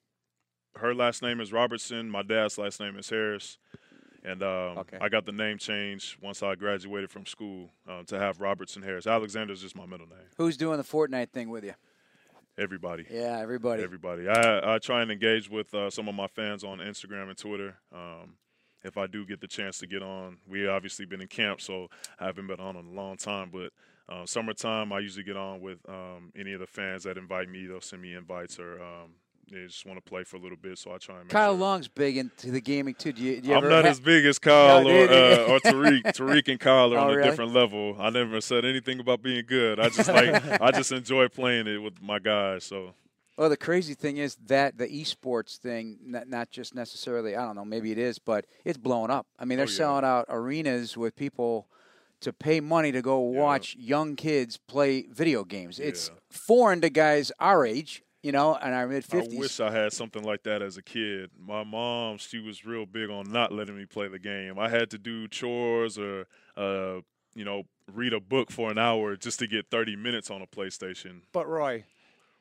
Her 0.77 0.95
last 0.95 1.21
name 1.21 1.39
is 1.39 1.51
Robertson. 1.51 2.09
My 2.09 2.23
dad's 2.23 2.57
last 2.57 2.79
name 2.79 2.97
is 2.97 3.09
Harris. 3.09 3.59
And 4.23 4.43
um, 4.43 4.77
Okay. 4.79 4.97
I 5.01 5.09
got 5.09 5.25
the 5.25 5.31
name 5.31 5.57
changed 5.57 6.17
once 6.21 6.43
I 6.43 6.55
graduated 6.55 7.09
from 7.09 7.25
school 7.25 7.71
uh, 7.89 8.03
to 8.03 8.19
have 8.19 8.39
Robertson 8.39 8.81
Harris. 8.83 9.07
Alexander's 9.07 9.61
just 9.61 9.75
my 9.75 9.85
middle 9.85 10.07
name. 10.07 10.19
Who's 10.37 10.57
doing 10.57 10.77
the 10.77 10.83
Fortnite 10.83 11.31
thing 11.31 11.49
with 11.49 11.63
you? 11.63 11.73
Everybody. 12.57 13.05
Yeah, 13.09 13.39
everybody. 13.39 13.81
Everybody. 13.81 14.27
I 14.27 14.75
I 14.75 14.77
try 14.79 15.01
and 15.01 15.09
engage 15.11 15.49
with 15.49 15.73
uh, 15.73 15.89
some 15.89 16.07
of 16.07 16.15
my 16.15 16.27
fans 16.27 16.63
on 16.63 16.79
Instagram 16.79 17.29
and 17.29 17.37
Twitter. 17.37 17.77
Um, 17.93 18.35
if 18.83 18.97
I 18.97 19.07
do 19.07 19.25
get 19.25 19.39
the 19.41 19.47
chance 19.47 19.77
to 19.79 19.87
get 19.87 20.01
on, 20.03 20.37
we 20.47 20.67
obviously 20.67 21.05
been 21.05 21.21
in 21.21 21.27
camp, 21.27 21.61
so 21.61 21.87
I 22.19 22.25
haven't 22.25 22.47
been 22.47 22.59
on 22.59 22.75
in 22.75 22.85
a 22.87 22.91
long 22.91 23.15
time. 23.15 23.51
But 23.51 23.71
uh, 24.09 24.25
summertime, 24.25 24.91
I 24.91 24.99
usually 24.99 25.23
get 25.23 25.37
on 25.37 25.61
with 25.61 25.77
um, 25.87 26.31
any 26.35 26.51
of 26.53 26.59
the 26.59 26.67
fans 26.67 27.03
that 27.03 27.17
invite 27.17 27.47
me. 27.47 27.65
They'll 27.67 27.79
send 27.79 28.01
me 28.01 28.13
invites, 28.15 28.59
or 28.59 28.81
um, 28.81 29.11
they 29.51 29.65
just 29.65 29.85
want 29.85 29.97
to 30.03 30.09
play 30.09 30.23
for 30.23 30.37
a 30.37 30.39
little 30.39 30.57
bit. 30.57 30.77
So 30.77 30.91
I 30.93 30.97
try 30.97 31.15
and. 31.15 31.25
Make 31.25 31.31
Kyle 31.31 31.51
sure. 31.53 31.59
Long's 31.59 31.87
big 31.87 32.17
into 32.17 32.51
the 32.51 32.61
gaming 32.61 32.93
too. 32.95 33.11
Do 33.11 33.21
you, 33.21 33.41
do 33.41 33.49
you 33.49 33.55
I'm 33.55 33.67
not 33.67 33.83
ha- 33.85 33.91
as 33.91 33.99
big 33.99 34.25
as 34.25 34.39
Kyle 34.39 34.83
No, 34.83 34.89
or, 34.89 35.09
uh, 35.09 35.45
or 35.51 35.59
Tarik. 35.59 36.13
Tarik 36.13 36.47
and 36.47 36.59
Kyle 36.59 36.93
are 36.93 36.97
Oh, 36.97 37.01
on 37.03 37.09
a 37.11 37.15
really? 37.17 37.29
different 37.29 37.53
level. 37.53 37.95
I 37.99 38.09
never 38.09 38.39
said 38.41 38.65
anything 38.65 38.99
about 38.99 39.21
being 39.21 39.45
good. 39.45 39.79
I 39.79 39.89
just 39.89 40.07
like 40.09 40.61
I 40.61 40.71
just 40.71 40.91
enjoy 40.91 41.27
playing 41.27 41.67
it 41.67 41.77
with 41.77 42.01
my 42.01 42.19
guys. 42.19 42.63
So 42.63 42.93
Well, 43.37 43.49
the 43.49 43.57
crazy 43.57 43.93
thing 43.93 44.17
is 44.17 44.35
that 44.47 44.77
the 44.77 44.87
esports 44.87 45.57
thing, 45.57 45.97
not, 46.03 46.27
not 46.29 46.51
just 46.51 46.73
necessarily, 46.75 47.35
I 47.35 47.45
don't 47.45 47.55
know, 47.55 47.65
maybe 47.65 47.91
it 47.91 47.97
is, 47.97 48.19
but 48.19 48.45
it's 48.65 48.77
blowing 48.77 49.09
up. 49.11 49.27
I 49.39 49.45
mean, 49.45 49.57
they're 49.57 49.67
Oh, 49.67 49.69
yeah. 49.69 49.75
selling 49.77 50.05
out 50.05 50.25
arenas 50.29 50.95
with 50.97 51.15
people 51.15 51.67
to 52.21 52.31
pay 52.31 52.59
money 52.59 52.91
to 52.91 53.01
go 53.01 53.17
watch 53.19 53.75
young 53.79 54.15
kids 54.15 54.57
play 54.67 55.07
video 55.11 55.43
games. 55.43 55.79
It's 55.79 56.09
Yeah. 56.09 56.19
foreign 56.29 56.79
to 56.81 56.89
guys 56.91 57.31
our 57.39 57.65
age, 57.65 58.03
you 58.23 58.31
know, 58.31 58.55
and 58.55 58.73
our 58.73 58.87
mid 58.87 59.05
50s. 59.05 59.33
I 59.33 59.37
wish 59.37 59.59
I 59.59 59.71
had 59.71 59.93
something 59.93 60.23
like 60.23 60.43
that 60.43 60.61
as 60.61 60.77
a 60.77 60.83
kid. 60.83 61.31
My 61.39 61.63
mom, 61.63 62.17
she 62.17 62.39
was 62.39 62.65
real 62.65 62.85
big 62.85 63.09
on 63.09 63.31
not 63.31 63.51
letting 63.51 63.75
me 63.75 63.85
play 63.85 64.07
the 64.07 64.19
game. 64.19 64.59
I 64.59 64.69
had 64.69 64.89
to 64.91 64.97
do 64.97 65.27
chores 65.27 65.97
or, 65.97 66.27
uh, 66.55 67.01
you 67.33 67.45
know, 67.45 67.63
read 67.91 68.13
a 68.13 68.19
book 68.19 68.51
for 68.51 68.69
an 68.69 68.77
hour 68.77 69.15
just 69.15 69.39
to 69.39 69.47
get 69.47 69.69
30 69.69 69.95
minutes 69.95 70.29
on 70.29 70.41
a 70.41 70.47
PlayStation. 70.47 71.21
But 71.31 71.47
Roy, 71.47 71.85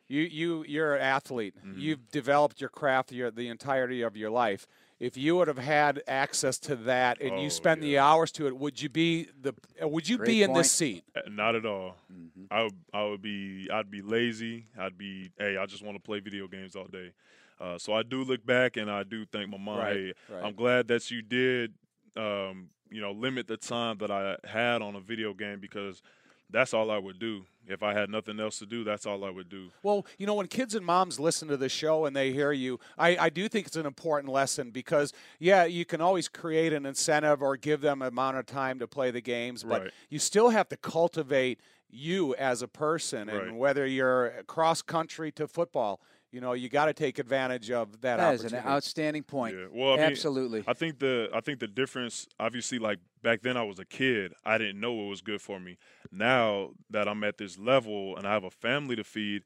you 0.06 0.22
you 0.22 0.64
you're 0.66 0.96
an 0.96 1.02
athlete. 1.02 1.54
Mm-hmm. 1.58 1.80
You've 1.80 2.10
developed 2.10 2.60
your 2.60 2.70
craft 2.70 3.12
your 3.12 3.30
the 3.30 3.48
entirety 3.48 4.02
of 4.02 4.16
your 4.16 4.30
life. 4.30 4.66
If 5.00 5.16
you 5.16 5.34
would 5.36 5.48
have 5.48 5.58
had 5.58 6.02
access 6.06 6.58
to 6.60 6.76
that 6.76 7.20
and 7.22 7.32
Oh, 7.32 7.40
you 7.40 7.48
spend 7.48 7.82
the 7.82 7.96
hours 7.98 8.30
to 8.32 8.46
it, 8.46 8.56
would 8.56 8.80
you 8.80 8.90
be 8.90 9.28
the 9.40 9.54
uh, 9.82 9.88
would 9.88 10.06
you 10.06 10.18
Great 10.18 10.26
be 10.26 10.42
in 10.42 10.48
point. 10.50 10.58
this 10.58 10.72
seat? 10.72 11.04
Uh, 11.16 11.20
Not 11.30 11.54
at 11.54 11.64
all. 11.64 11.96
Mm-hmm. 12.12 12.44
I 12.50 12.64
would, 12.64 12.74
I 12.92 13.04
would 13.04 13.22
be 13.22 13.68
I'd 13.72 13.90
be 13.90 14.02
lazy. 14.02 14.66
I'd 14.78 14.98
be 14.98 15.30
hey, 15.38 15.56
I 15.56 15.64
just 15.64 15.82
want 15.82 15.96
to 15.96 16.02
play 16.02 16.20
video 16.20 16.46
games 16.46 16.76
all 16.76 16.84
day. 16.86 17.12
Uh, 17.58 17.78
so 17.78 17.94
I 17.94 18.02
do 18.02 18.22
look 18.24 18.44
back 18.44 18.76
and 18.76 18.90
I 18.90 19.02
do 19.02 19.24
thank 19.24 19.48
my 19.50 19.56
mom. 19.58 19.78
Right, 19.78 19.96
hey, 19.96 20.12
right. 20.30 20.44
I'm 20.44 20.54
glad 20.54 20.88
that 20.88 21.10
you 21.10 21.20
did, 21.22 21.72
um, 22.16 22.68
you 22.90 23.00
know, 23.00 23.12
limit 23.12 23.46
the 23.46 23.56
time 23.56 23.96
that 23.98 24.10
I 24.10 24.36
had 24.44 24.82
on 24.82 24.96
a 24.96 25.00
video 25.00 25.32
game 25.34 25.60
because 25.60 26.02
that's 26.50 26.74
all 26.74 26.90
I 26.90 26.98
would 26.98 27.18
do. 27.18 27.44
If 27.70 27.82
I 27.84 27.94
had 27.94 28.10
nothing 28.10 28.40
else 28.40 28.58
to 28.58 28.66
do, 28.66 28.82
that's 28.82 29.06
all 29.06 29.24
I 29.24 29.30
would 29.30 29.48
do. 29.48 29.70
Well, 29.82 30.04
you 30.18 30.26
know, 30.26 30.34
when 30.34 30.48
kids 30.48 30.74
and 30.74 30.84
moms 30.84 31.20
listen 31.20 31.46
to 31.48 31.56
the 31.56 31.68
show 31.68 32.04
and 32.04 32.16
they 32.16 32.32
hear 32.32 32.50
you, 32.52 32.80
I, 32.98 33.16
I 33.16 33.30
do 33.30 33.48
think 33.48 33.68
it's 33.68 33.76
an 33.76 33.86
important 33.86 34.32
lesson 34.32 34.70
because, 34.70 35.12
yeah, 35.38 35.64
you 35.64 35.84
can 35.84 36.00
always 36.00 36.28
create 36.28 36.72
an 36.72 36.84
incentive 36.84 37.42
or 37.42 37.56
give 37.56 37.80
them 37.80 38.02
amount 38.02 38.38
of 38.38 38.46
time 38.46 38.80
to 38.80 38.88
play 38.88 39.10
the 39.10 39.20
games, 39.20 39.62
but 39.62 39.82
Right. 39.82 39.92
you 40.08 40.18
still 40.18 40.50
have 40.50 40.68
to 40.70 40.76
cultivate 40.76 41.60
you 41.88 42.34
as 42.36 42.62
a 42.62 42.68
person. 42.68 43.28
And 43.28 43.38
Right. 43.38 43.54
whether 43.54 43.86
you're 43.86 44.42
cross 44.46 44.82
country 44.82 45.30
to 45.32 45.46
football, 45.46 46.00
you 46.32 46.40
know, 46.40 46.52
you 46.52 46.68
got 46.68 46.86
to 46.86 46.92
take 46.92 47.18
advantage 47.18 47.70
of 47.70 48.00
that, 48.02 48.18
That 48.18 48.34
is 48.34 48.40
opportunity. 48.42 48.66
an 48.68 48.72
outstanding 48.72 49.22
point. 49.24 49.56
Yeah. 49.56 49.66
Well, 49.72 49.94
I 49.94 49.96
mean, 49.96 50.06
Absolutely. 50.06 50.64
I 50.66 50.72
think 50.74 50.98
the 50.98 51.28
I 51.34 51.40
think 51.40 51.58
the 51.58 51.66
difference, 51.66 52.26
obviously, 52.38 52.78
like 52.78 52.98
back 53.22 53.42
then 53.42 53.56
I 53.56 53.62
was 53.64 53.78
a 53.78 53.84
kid, 53.84 54.32
I 54.44 54.58
didn't 54.58 54.80
know 54.80 55.06
it 55.06 55.08
was 55.08 55.20
good 55.22 55.42
for 55.42 55.58
me. 55.58 55.76
Now 56.12 56.70
that 56.90 57.08
I'm 57.08 57.24
at 57.24 57.38
this 57.38 57.58
level 57.58 58.16
and 58.16 58.26
I 58.26 58.32
have 58.32 58.44
a 58.44 58.50
family 58.50 58.96
to 58.96 59.04
feed, 59.04 59.42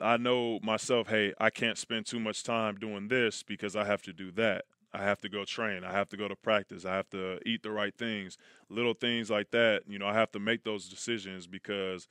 I 0.00 0.16
know 0.18 0.60
myself. 0.62 1.08
Hey, 1.08 1.32
I 1.38 1.50
can't 1.50 1.78
spend 1.78 2.06
too 2.06 2.20
much 2.20 2.42
time 2.44 2.76
doing 2.76 3.08
this 3.08 3.42
because 3.42 3.74
I 3.74 3.84
have 3.84 4.02
to 4.02 4.12
do 4.12 4.30
that. 4.32 4.64
I 4.92 5.04
have 5.04 5.20
to 5.20 5.28
go 5.28 5.44
train. 5.44 5.84
I 5.84 5.92
have 5.92 6.08
to 6.10 6.16
go 6.16 6.26
to 6.28 6.34
practice. 6.36 6.84
I 6.84 6.94
have 6.96 7.08
to 7.10 7.38
eat 7.46 7.62
the 7.62 7.70
right 7.70 7.96
things. 7.96 8.36
Little 8.68 8.94
things 8.94 9.30
like 9.30 9.50
that. 9.52 9.82
You 9.86 9.98
know, 9.98 10.06
I 10.06 10.14
have 10.14 10.32
to 10.32 10.38
make 10.38 10.64
those 10.64 10.88
decisions 10.88 11.46
because. 11.46 12.06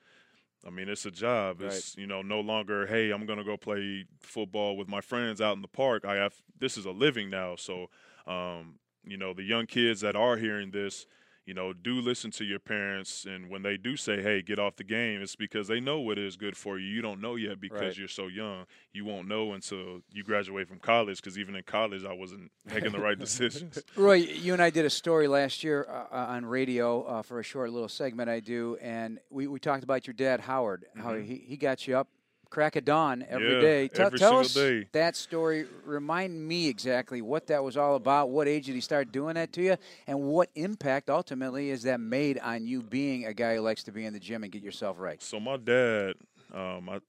I 0.65 0.69
mean, 0.69 0.89
it's 0.89 1.05
a 1.05 1.11
job. 1.11 1.61
It's 1.61 1.97
you 1.97 2.07
know 2.07 2.21
no 2.21 2.39
longer, 2.41 2.85
hey, 2.85 3.11
I'm 3.11 3.25
gonna 3.25 3.43
go 3.43 3.57
play 3.57 4.05
football 4.19 4.77
with 4.77 4.87
my 4.87 5.01
friends 5.01 5.41
out 5.41 5.55
in 5.55 5.61
the 5.61 5.67
park. 5.67 6.05
I 6.05 6.15
have 6.15 6.33
this 6.59 6.77
is 6.77 6.85
a 6.85 6.91
living 6.91 7.29
now, 7.29 7.55
so 7.55 7.89
um, 8.27 8.75
you 9.03 9.17
know 9.17 9.33
the 9.33 9.43
young 9.43 9.65
kids 9.65 10.01
that 10.01 10.15
are 10.15 10.37
hearing 10.37 10.71
this, 10.71 11.05
you 11.49 11.55
know, 11.55 11.73
do 11.73 11.99
listen 11.99 12.29
to 12.29 12.43
your 12.43 12.59
parents, 12.59 13.25
and 13.25 13.49
when 13.49 13.63
they 13.63 13.75
do 13.75 13.97
say, 13.97 14.21
hey, 14.21 14.43
get 14.43 14.59
off 14.59 14.75
the 14.75 14.83
game, 14.83 15.19
it's 15.19 15.35
because 15.35 15.67
they 15.67 15.79
know 15.79 15.99
what 15.99 16.19
is 16.19 16.35
good 16.35 16.55
for 16.55 16.77
you. 16.77 16.85
You 16.85 17.01
don't 17.01 17.19
know 17.19 17.37
yet 17.37 17.59
because 17.59 17.81
Right. 17.81 17.97
you're 17.97 18.07
so 18.07 18.27
young. 18.27 18.67
You 18.93 19.03
won't 19.03 19.27
know 19.27 19.53
until 19.53 20.01
you 20.11 20.23
graduate 20.23 20.67
from 20.67 20.77
college. 20.77 21.17
Because 21.17 21.39
even 21.39 21.55
in 21.55 21.63
college, 21.63 22.05
I 22.05 22.13
wasn't 22.13 22.51
making 22.71 22.91
the 22.91 22.99
right 22.99 23.17
decisions. 23.17 23.83
Roy, 23.95 24.17
you 24.17 24.53
and 24.53 24.61
I 24.61 24.69
did 24.69 24.85
a 24.85 24.91
story 24.91 25.27
last 25.27 25.63
year 25.63 25.87
uh, 25.89 26.13
uh, 26.15 26.25
on 26.29 26.45
radio 26.45 27.01
uh, 27.01 27.21
for 27.23 27.39
a 27.39 27.43
short 27.43 27.71
little 27.71 27.89
segment 27.89 28.29
I 28.29 28.41
do, 28.41 28.77
and 28.79 29.17
we, 29.31 29.47
we 29.47 29.59
talked 29.59 29.83
about 29.83 30.05
your 30.05 30.13
dad, 30.13 30.41
Howard, 30.41 30.85
how 31.01 31.15
he, 31.15 31.43
he 31.47 31.57
got 31.57 31.87
you 31.87 31.97
up 31.97 32.09
crack 32.49 32.75
of 32.75 32.85
dawn 32.85 33.25
every. 33.27 33.55
Yeah, 33.55 33.59
day. 33.59 33.87
Tell, 33.87 34.07
every 34.07 34.19
tell 34.19 34.39
us 34.39 34.53
day. 34.53 34.87
that 34.91 35.15
story. 35.15 35.65
Remind 35.85 36.47
me 36.47 36.67
exactly 36.67 37.21
what 37.21 37.47
that 37.47 37.63
was 37.63 37.77
all 37.77 37.95
about. 37.95 38.29
What 38.29 38.47
age 38.47 38.65
did 38.65 38.75
he 38.75 38.81
start 38.81 39.11
doing 39.11 39.35
that 39.35 39.53
to 39.53 39.61
you, 39.61 39.77
and 40.07 40.23
what 40.23 40.49
impact 40.55 41.09
ultimately 41.09 41.69
is 41.69 41.83
that 41.83 41.99
made 41.99 42.39
on 42.39 42.65
you 42.65 42.81
being 42.81 43.25
a 43.25 43.33
guy 43.33 43.55
who 43.55 43.61
likes 43.61 43.83
to 43.83 43.91
be 43.91 44.05
in 44.05 44.13
the 44.13 44.19
gym 44.19 44.43
and 44.43 44.51
get 44.51 44.63
yourself 44.63 44.97
right? 44.99 45.21
So 45.21 45.39
my 45.39 45.57
dad, 45.57 46.13
um, 46.53 46.89
I, 46.89 46.99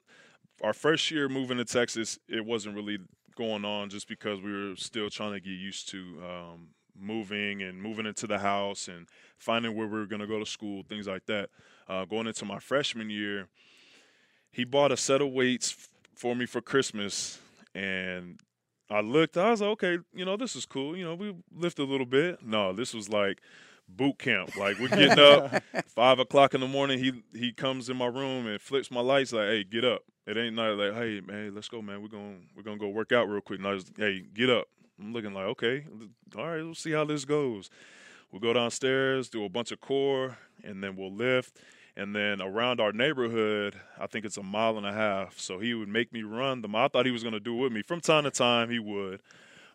our 0.63 0.73
first 0.73 1.11
year 1.11 1.29
moving 1.29 1.59
to 1.59 1.65
Texas, 1.65 2.19
it 2.29 2.45
wasn't 2.45 2.77
really 2.77 2.99
going 3.37 3.65
on 3.65 3.89
just 3.89 4.09
because 4.09 4.41
we 4.41 4.53
were 4.53 4.77
still 4.77 5.09
trying 5.09 5.33
to 5.33 5.41
get 5.41 5.51
used 5.51 5.89
to 5.91 5.99
um, 6.23 6.69
moving 6.99 7.63
and 7.63 7.81
moving 7.81 8.07
into 8.07 8.27
the 8.27 8.39
house 8.39 8.89
and 8.89 9.07
finding 9.39 9.75
where 9.75 9.87
we 9.87 9.99
were 9.99 10.07
going 10.07 10.21
to 10.21 10.27
go 10.27 10.39
to 10.39 10.47
school, 10.47 10.83
things 10.89 11.07
like 11.07 11.27
that. 11.27 11.49
Uh, 11.89 12.05
going 12.05 12.27
into 12.27 12.45
my 12.45 12.59
freshman 12.59 13.11
year, 13.11 13.49
he 14.53 14.65
bought 14.65 14.93
a 14.93 14.97
set 14.97 15.21
of 15.21 15.31
weights 15.31 15.75
f- 15.79 15.89
for 16.15 16.35
me 16.35 16.47
for 16.47 16.61
Christmas, 16.61 17.39
and 17.75 18.41
I 18.91 19.01
looked. 19.01 19.37
I 19.37 19.51
was 19.51 19.61
like, 19.61 19.71
okay, 19.71 19.99
you 20.13 20.25
know, 20.25 20.37
this 20.37 20.57
is 20.57 20.67
cool. 20.67 20.97
You 20.97 21.05
know, 21.05 21.15
we 21.15 21.35
lift 21.55 21.79
a 21.79 21.85
little 21.85 22.07
bit. 22.07 22.43
No, 22.45 22.73
this 22.73 22.93
was 22.93 23.09
like 23.09 23.41
boot 23.89 24.19
camp. 24.19 24.57
Like 24.57 24.79
we're 24.79 24.89
getting 24.89 25.19
up 25.19 25.63
five 25.87 26.19
o'clock 26.19 26.55
in 26.55 26.61
the 26.61 26.69
morning. 26.69 26.99
He 26.99 27.23
he 27.39 27.53
comes 27.53 27.89
in 27.89 27.97
my 27.97 28.07
room 28.07 28.47
and 28.47 28.61
flips 28.61 28.91
my 28.91 29.01
lights. 29.01 29.33
Like, 29.33 29.49
hey, 29.49 29.65
get 29.65 29.85
up. 29.85 30.03
It 30.27 30.37
ain't 30.37 30.55
not 30.55 30.77
like, 30.77 30.95
hey 30.95 31.21
man, 31.21 31.55
let's 31.55 31.69
go, 31.69 31.83
man. 31.83 32.03
We're 32.03 32.09
gonna 32.09 32.37
we're 32.57 32.63
gonna 32.63 32.79
go 32.79 32.89
work 32.89 33.13
out 33.13 33.29
real 33.29 33.41
quick. 33.41 33.59
And 33.61 33.69
I 33.69 33.73
was, 33.73 33.85
hey, 33.97 34.25
get 34.35 34.51
up. 34.51 34.67
I'm 35.01 35.13
looking 35.13 35.33
like, 35.33 35.47
okay, 35.47 35.87
all 36.37 36.47
right, 36.47 36.63
we'll 36.63 36.75
see 36.75 36.93
how 36.93 37.05
this 37.05 37.25
goes. 37.25 37.71
We'll 38.31 38.41
go 38.41 38.53
downstairs, 38.53 39.29
do 39.29 39.45
a 39.45 39.49
bunch 39.49 39.73
of 39.73 39.81
core, 39.81 40.39
and 40.63 40.85
then 40.85 40.95
we'll 40.95 41.13
lift. 41.13 41.59
And 42.01 42.17
then 42.17 42.41
around 42.41 42.81
our 42.81 42.93
neighborhood, 42.93 43.79
I 43.99 44.07
think 44.07 44.25
it's 44.25 44.39
a 44.39 44.43
mile 44.43 44.79
and 44.79 44.87
a 44.87 44.93
half. 44.93 45.39
So 45.39 45.59
he 45.59 45.75
would 45.75 45.91
make 45.91 46.15
me 46.15 46.23
run 46.23 46.63
the 46.63 46.69
mile. 46.69 46.87
I 46.87 46.89
thought 46.89 47.05
he 47.05 47.13
was 47.13 47.23
going 47.23 47.35
to 47.35 47.41
do 47.41 47.55
it 47.55 47.61
with 47.61 47.73
me. 47.73 47.83
From 47.83 48.01
time 48.01 48.25
to 48.25 48.31
time, 48.31 48.71
he 48.71 48.79
would. 48.79 49.21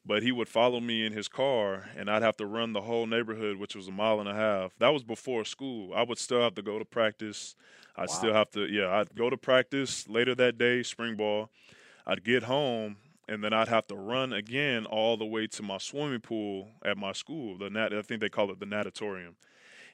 But 0.03 0.23
he 0.23 0.31
would 0.31 0.49
follow 0.49 0.79
me 0.79 1.05
in 1.05 1.13
his 1.13 1.27
car, 1.27 1.87
and 1.95 2.09
I'd 2.09 2.23
have 2.23 2.35
to 2.37 2.47
run 2.47 2.73
the 2.73 2.81
whole 2.81 3.05
neighborhood, 3.05 3.57
which 3.57 3.75
was 3.75 3.89
a 3.89 3.91
mile 3.91 4.19
and 4.19 4.27
a 4.27 4.33
half. 4.33 4.71
That 4.79 4.89
was 4.89 5.03
before 5.03 5.45
school. 5.45 5.93
I 5.93 6.01
would 6.01 6.17
still 6.17 6.41
have 6.41 6.55
to 6.55 6.63
go 6.63 6.79
to 6.79 6.85
practice. 6.85 7.55
I'd 7.95 8.09
still 8.09 8.33
have 8.33 8.49
to, 8.51 8.65
yeah, 8.65 8.89
I'd 8.89 9.13
go 9.13 9.29
to 9.29 9.37
practice 9.37 10.09
later 10.09 10.33
that 10.33 10.57
day, 10.57 10.81
spring 10.81 11.15
ball. 11.15 11.51
I'd 12.07 12.23
get 12.23 12.41
home, 12.41 12.97
and 13.29 13.43
then 13.43 13.53
I'd 13.53 13.67
have 13.67 13.85
to 13.87 13.95
run 13.95 14.33
again 14.33 14.87
all 14.87 15.15
the 15.15 15.25
way 15.25 15.45
to 15.45 15.61
my 15.61 15.77
swimming 15.77 16.21
pool 16.21 16.69
at 16.83 16.97
my 16.97 17.11
school. 17.11 17.55
The 17.55 17.69
nat, 17.69 17.93
I 17.93 18.01
think 18.01 18.19
they 18.21 18.29
call 18.29 18.49
it 18.49 18.59
the 18.59 18.65
natatorium 18.65 19.35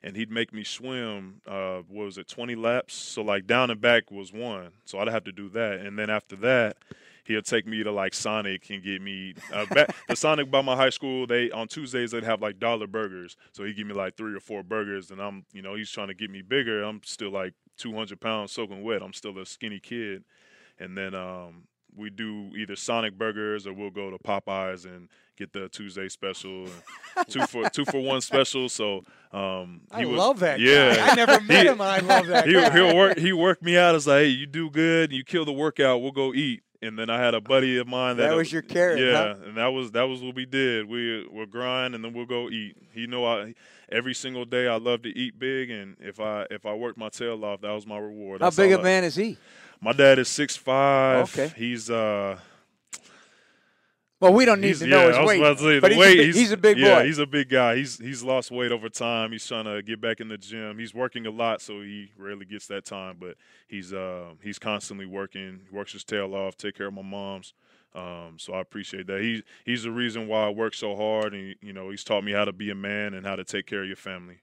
and 0.04 0.16
he'd 0.16 0.32
make 0.32 0.54
me 0.54 0.64
swim. 0.64 1.42
Uh, 1.48 1.82
what 1.88 2.06
was 2.06 2.18
it, 2.18 2.28
20 2.28 2.56
laps? 2.56 2.94
So 2.94 3.22
like 3.22 3.48
down 3.48 3.70
and 3.70 3.80
back 3.80 4.12
was 4.12 4.34
one. 4.34 4.72
So 4.86 5.00
I'd 5.00 5.08
have 5.08 5.24
to 5.26 5.32
do 5.32 5.50
that, 5.50 5.80
and 5.80 5.98
then 5.98 6.10
after 6.10 6.36
that, 6.38 6.78
he'll 7.24 7.42
take 7.42 7.68
me 7.68 7.84
to 7.84 7.92
like 7.92 8.14
Sonic 8.14 8.70
and 8.70 8.84
get 8.84 9.02
me 9.02 9.36
uh, 9.54 9.66
back. 9.68 9.96
the 10.08 10.16
Sonic 10.16 10.50
by 10.50 10.62
my 10.62 10.76
high 10.76 10.90
school. 10.90 11.28
They 11.28 11.52
on 11.52 11.68
Tuesdays 11.68 12.12
they'd 12.12 12.24
have 12.24 12.42
like 12.42 12.60
dollar 12.60 12.88
burgers. 12.88 13.38
So 13.52 13.64
he'd 13.64 13.76
give 13.76 13.88
me 13.88 13.94
like 13.94 14.16
three 14.16 14.36
or 14.36 14.40
four 14.40 14.64
burgers, 14.64 15.12
and 15.12 15.22
I'm 15.22 15.46
you 15.54 15.62
know 15.62 15.76
he's 15.76 15.92
trying 15.92 16.08
to 16.08 16.14
get 16.14 16.30
me 16.30 16.42
bigger. 16.42 16.84
I'm 16.84 17.02
still 17.04 17.32
like 17.32 17.54
200 17.78 18.20
pounds 18.20 18.52
soaking 18.52 18.84
wet. 18.84 19.02
I'm 19.02 19.14
still 19.14 19.38
a 19.38 19.46
skinny 19.46 19.80
kid, 19.80 20.24
and 20.80 20.98
then 20.98 21.16
um, 21.16 21.64
we 21.96 22.10
do 22.10 22.52
either 22.58 22.76
Sonic 22.76 23.18
burgers 23.18 23.68
or 23.68 23.74
we'll 23.74 23.90
go 23.90 24.10
to 24.12 24.18
Popeyes 24.18 24.86
and 24.86 25.10
get 25.38 25.54
the 25.54 25.70
Tuesday 25.70 26.08
special, 26.10 26.66
and 27.18 27.28
two 27.28 27.46
for 27.48 27.70
two 27.70 27.86
for 27.86 28.00
one 28.02 28.22
special. 28.22 28.70
So 28.70 29.04
um, 29.32 29.82
I 29.92 30.06
would- 30.06 30.16
love 30.16 30.40
that 30.40 30.60
Yeah, 30.60 30.96
guy. 30.96 31.10
I 31.12 31.16
never 31.16 31.40
met 31.42 31.66
He- 31.66 31.72
him, 31.72 31.82
I 31.82 32.00
love 32.00 32.28
that 32.28 32.48
he, 32.48 32.54
guy. 32.54 32.72
he'll 32.72 32.96
work. 32.96 33.18
He 33.18 33.34
worked 33.34 33.64
me 33.64 33.78
out 33.78 33.96
as 33.96 34.08
like, 34.08 34.22
hey, 34.24 34.28
you 34.28 34.46
do 34.46 34.70
good, 34.70 35.12
you 35.12 35.24
kill 35.24 35.46
the 35.46 35.54
workout, 35.54 36.02
we'll 36.02 36.12
go 36.12 36.34
eat. 36.34 36.64
And 36.84 36.98
then 36.98 37.12
I 37.12 37.20
had 37.20 37.36
a 37.36 37.42
buddy 37.42 37.78
of 37.78 37.88
mine 37.88 38.18
that, 38.18 38.30
That 38.30 38.36
was 38.36 38.52
your 38.52 38.64
carrot, 38.64 39.00
Yeah, 39.00 39.36
huh? 39.36 39.36
and 39.46 39.58
that 39.58 39.68
was 39.68 39.92
that 39.92 40.04
was 40.04 40.22
what 40.24 40.34
we 40.36 40.46
did. 40.48 40.88
We 40.90 41.28
we'll 41.32 41.46
grind 41.46 41.94
and 41.94 42.04
then 42.04 42.12
we'll 42.14 42.26
go 42.26 42.50
eat. 42.50 42.76
He 42.92 43.06
know 43.06 43.24
I 43.26 43.54
every 43.92 44.16
single 44.16 44.46
day 44.46 44.68
I 44.68 44.78
love 44.78 45.04
to 45.04 45.10
eat 45.10 45.38
big, 45.38 45.70
and 45.70 45.96
if 46.00 46.20
I 46.20 46.48
if 46.50 46.66
I 46.66 46.74
worked 46.74 46.98
my 46.98 47.10
tail 47.10 47.46
off, 47.46 47.62
that 47.62 47.70
was 47.72 47.86
my 47.86 48.00
reward. 48.00 48.42
How 48.42 48.48
That's 48.48 48.56
big 48.58 48.72
a 48.72 48.80
I- 48.80 48.82
man 48.82 49.04
is 49.04 49.14
he? 49.16 49.38
My 49.82 49.94
dad 49.94 50.20
is 50.20 50.28
six 50.28 50.56
five. 50.56 51.24
Okay. 51.38 51.52
he's 51.58 51.90
uh. 51.90 52.38
Well, 54.20 54.34
we 54.36 54.46
don't 54.46 54.62
need 54.62 54.68
He's, 54.68 54.80
to 54.82 54.86
know 54.86 55.10
yeah, 55.10 55.20
his 55.20 55.28
weight, 55.28 55.58
say, 55.58 55.80
but 55.80 55.92
he's, 55.92 56.00
weight, 56.00 56.20
a 56.20 56.24
big, 56.26 56.36
he's 56.36 56.52
a 56.52 56.58
big 56.58 56.78
yeah, 56.78 57.00
boy. 57.00 57.06
he's 57.08 57.18
a 57.18 57.26
big 57.26 57.50
guy. 57.50 57.76
He's 57.76 57.98
he's 57.98 58.22
lost 58.22 58.52
weight 58.52 58.72
over 58.72 58.88
time. 58.88 59.32
He's 59.32 59.48
trying 59.48 59.66
to 59.66 59.82
get 59.82 60.00
back 60.00 60.20
in 60.20 60.28
the 60.28 60.38
gym. 60.38 60.78
He's 60.78 60.94
working 60.94 61.26
a 61.26 61.32
lot, 61.32 61.60
so 61.60 61.82
he 61.82 62.12
rarely 62.16 62.46
gets 62.46 62.68
that 62.68 62.86
time. 62.86 63.18
But 63.20 63.36
he's 63.68 63.94
uh, 63.94 64.34
he's 64.44 64.60
constantly 64.60 65.08
working. 65.08 65.62
He 65.68 65.76
works 65.76 65.94
his 65.94 66.04
tail 66.04 66.36
off. 66.36 66.56
Take 66.56 66.78
care 66.78 66.86
of 66.86 66.94
my 66.94 67.02
mom's. 67.02 67.56
Um, 67.96 68.36
so 68.38 68.54
I 68.54 68.62
appreciate 68.62 69.08
that. 69.08 69.22
He 69.22 69.42
he's 69.66 69.84
the 69.84 69.92
reason 69.92 70.28
why 70.28 70.46
I 70.46 70.50
work 70.50 70.76
so 70.76 70.96
hard, 70.96 71.34
and 71.34 71.56
you 71.60 71.74
know 71.74 71.90
he's 71.90 72.04
taught 72.04 72.24
me 72.24 72.32
how 72.32 72.46
to 72.46 72.54
be 72.54 72.70
a 72.70 72.76
man 72.76 73.16
and 73.16 73.26
how 73.26 73.36
to 73.36 73.44
take 73.44 73.66
care 73.66 73.82
of 73.82 73.88
your 73.88 73.96
family. 73.96 74.38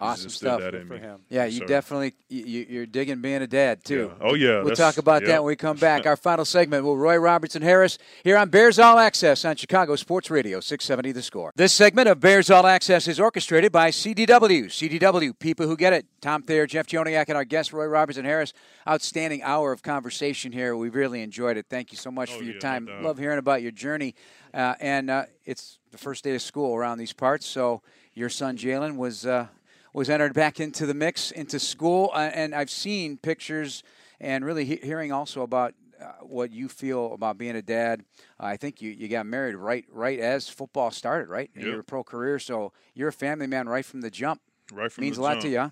He's 0.00 0.08
Awesome 0.08 0.30
stuff. 0.30 0.60
That 0.60 0.74
in 0.74 0.88
for 0.88 0.94
me. 0.94 0.98
him. 1.00 1.20
yeah, 1.28 1.44
you 1.44 1.58
sir. 1.60 1.66
definitely 1.66 2.14
you, 2.28 2.44
you- 2.44 2.66
you're 2.68 2.86
digging 2.86 3.20
being 3.20 3.40
a 3.42 3.46
dad 3.46 3.84
too. 3.84 4.10
Yeah. 4.20 4.26
Oh 4.28 4.34
yeah. 4.34 4.62
We'll 4.62 4.74
talk 4.74 4.96
about 4.98 5.22
yeah. 5.22 5.28
that 5.28 5.44
when 5.44 5.50
we 5.50 5.56
come 5.56 5.76
back. 5.76 6.06
Our 6.06 6.16
final 6.16 6.44
segment 6.44 6.84
will 6.84 6.96
Roy 6.96 7.16
Robertson 7.18 7.62
Harris 7.62 7.98
here 8.24 8.36
on 8.36 8.48
Bears 8.48 8.80
All 8.80 8.98
Access 8.98 9.44
on 9.44 9.54
Chicago 9.54 9.94
Sports 9.94 10.28
Radio 10.28 10.58
670 10.58 11.12
The 11.12 11.22
Score. 11.22 11.52
This 11.54 11.72
segment 11.72 12.08
of 12.08 12.18
Bears 12.18 12.50
All 12.50 12.66
Access 12.66 13.06
is 13.06 13.20
orchestrated 13.20 13.70
by 13.70 13.90
CDW. 13.90 14.64
CDW, 14.64 15.38
people 15.38 15.68
who 15.68 15.76
get 15.76 15.92
it. 15.92 16.06
Tom 16.20 16.42
Thayer, 16.42 16.66
Jeff 16.66 16.86
Joniak, 16.88 17.26
and 17.28 17.36
our 17.36 17.44
guest 17.44 17.72
Roy 17.72 17.86
Robertson 17.86 18.24
Harris. 18.24 18.52
Outstanding 18.88 19.42
hour 19.44 19.70
of 19.70 19.82
conversation 19.82 20.50
here. 20.50 20.76
We 20.76 20.88
really 20.88 21.22
enjoyed 21.22 21.56
it. 21.56 21.66
Thank 21.70 21.92
you 21.92 21.98
so 21.98 22.10
much 22.10 22.30
Oh, 22.32 22.38
for 22.38 22.44
your 22.44 22.54
yeah, 22.54 22.60
time. 22.60 22.86
doubt. 22.86 23.02
Love 23.04 23.18
hearing 23.18 23.38
about 23.38 23.62
your 23.62 23.70
journey. 23.70 24.16
Uh, 24.52 24.74
and 24.80 25.08
uh, 25.10 25.24
it's 25.44 25.78
the 25.92 25.98
first 25.98 26.24
day 26.24 26.34
of 26.34 26.42
school 26.42 26.74
around 26.74 26.98
these 26.98 27.12
parts, 27.12 27.46
so 27.46 27.82
your 28.14 28.28
son 28.28 28.56
Jalen 28.56 28.96
was. 28.96 29.24
Uh, 29.24 29.46
was 29.92 30.08
entered 30.10 30.34
back 30.34 30.60
into 30.60 30.86
the 30.86 30.94
mix 30.94 31.30
into 31.30 31.58
school, 31.58 32.10
uh, 32.14 32.30
and 32.34 32.54
I've 32.54 32.70
seen 32.70 33.18
pictures 33.18 33.82
and 34.20 34.44
really 34.44 34.64
he- 34.64 34.80
hearing 34.82 35.12
also 35.12 35.42
about 35.42 35.74
uh, 36.00 36.04
what 36.22 36.50
you 36.50 36.68
feel 36.68 37.12
about 37.14 37.38
being 37.38 37.56
a 37.56 37.62
dad. 37.62 38.04
Uh, 38.40 38.46
I 38.46 38.56
think 38.56 38.80
you, 38.82 38.90
you 38.90 39.08
got 39.08 39.26
married 39.26 39.54
right 39.54 39.84
right 39.90 40.18
as 40.18 40.48
football 40.48 40.90
started, 40.90 41.28
right 41.28 41.50
Yep. 41.54 41.64
your 41.64 41.82
pro 41.82 42.02
career. 42.02 42.38
So 42.38 42.72
you're 42.94 43.08
a 43.08 43.12
family 43.12 43.46
man 43.46 43.68
right 43.68 43.84
from 43.84 44.00
the 44.00 44.10
jump. 44.10 44.40
right 44.72 44.90
from 44.90 45.02
the 45.02 45.06
jump. 45.06 45.10
Means 45.10 45.18
a 45.18 45.22
lot 45.22 45.32
jump. 45.34 45.42
to 45.42 45.48
you. 45.50 45.58
Huh? 45.58 45.70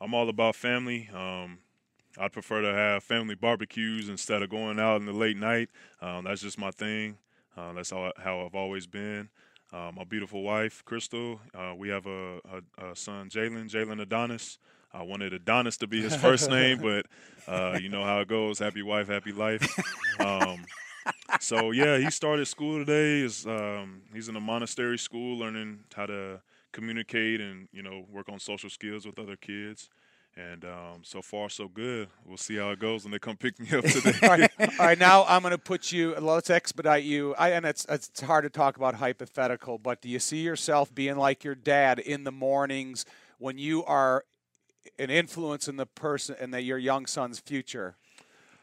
I'm 0.00 0.14
all 0.14 0.28
about 0.28 0.56
family. 0.56 1.08
Um, 1.14 1.58
I'd 2.18 2.32
prefer 2.32 2.60
to 2.62 2.72
have 2.74 3.02
family 3.02 3.34
barbecues 3.34 4.08
instead 4.08 4.42
of 4.42 4.50
going 4.50 4.78
out 4.78 5.00
in 5.00 5.06
the 5.06 5.12
late 5.12 5.36
night. 5.36 5.68
Um, 6.00 6.24
that's 6.24 6.42
just 6.42 6.58
my 6.58 6.70
thing. 6.70 7.16
Uh, 7.56 7.72
that's 7.72 7.90
how, 7.90 8.12
how 8.18 8.44
I've 8.44 8.54
always 8.54 8.86
been. 8.86 9.30
My 9.72 10.04
beautiful 10.04 10.42
wife, 10.42 10.84
Crystal. 10.84 11.40
Uh, 11.54 11.74
we 11.76 11.88
have 11.88 12.06
a, 12.06 12.38
a, 12.78 12.90
a 12.90 12.96
son, 12.96 13.28
Jalen, 13.28 13.70
Jalen 13.70 14.00
Adonis. 14.00 14.58
I 14.92 15.02
wanted 15.02 15.32
Adonis 15.32 15.76
to 15.78 15.86
be 15.86 16.00
his 16.00 16.14
first 16.14 16.48
name, 16.48 16.78
but 16.82 17.06
uh, 17.48 17.78
you 17.80 17.88
know 17.88 18.04
how 18.04 18.20
it 18.20 18.28
goes. 18.28 18.58
Happy 18.60 18.82
wife, 18.82 19.08
happy 19.08 19.32
life. 19.32 19.66
Um, 20.20 20.64
so 21.40 21.72
yeah, 21.72 21.98
he 21.98 22.10
started 22.10 22.46
school 22.46 22.78
today. 22.78 23.20
Is 23.20 23.46
um, 23.46 24.02
he's 24.12 24.28
in 24.28 24.36
a 24.36 24.40
Montessori 24.40 24.98
school, 24.98 25.38
learning 25.38 25.80
how 25.94 26.06
to 26.06 26.40
communicate 26.72 27.40
and 27.40 27.68
you 27.72 27.82
know 27.82 28.04
work 28.12 28.28
on 28.28 28.38
social 28.38 28.70
skills 28.70 29.04
with 29.06 29.18
other 29.18 29.36
kids. 29.36 29.90
And 30.36 30.64
um, 30.64 31.02
so 31.02 31.22
far, 31.22 31.48
so 31.48 31.68
good. 31.68 32.08
We'll 32.24 32.36
see 32.36 32.56
how 32.56 32.70
it 32.70 32.80
goes 32.80 33.04
when 33.04 33.12
they 33.12 33.20
come 33.20 33.36
pick 33.36 33.58
me 33.60 33.68
up 33.76 33.84
today. 33.84 34.14
all, 34.22 34.28
right. 34.30 34.50
all 34.80 34.86
right, 34.86 34.98
now 34.98 35.24
I'm 35.28 35.42
going 35.42 35.52
to 35.52 35.58
put 35.58 35.92
you. 35.92 36.14
Let's 36.16 36.50
expedite 36.50 37.04
you. 37.04 37.34
I, 37.36 37.50
and 37.50 37.64
it's 37.64 37.86
it's 37.88 38.20
hard 38.20 38.42
to 38.42 38.50
talk 38.50 38.76
about 38.76 38.96
hypothetical, 38.96 39.78
but 39.78 40.02
do 40.02 40.08
you 40.08 40.18
see 40.18 40.38
yourself 40.38 40.92
being 40.92 41.16
like 41.16 41.44
your 41.44 41.54
dad 41.54 42.00
in 42.00 42.24
the 42.24 42.32
mornings 42.32 43.04
when 43.38 43.58
you 43.58 43.84
are 43.84 44.24
an 44.98 45.08
influence 45.08 45.68
in 45.68 45.76
the 45.76 45.86
person 45.86 46.34
and 46.40 46.52
that 46.52 46.64
your 46.64 46.78
young 46.78 47.06
son's 47.06 47.38
future? 47.38 47.96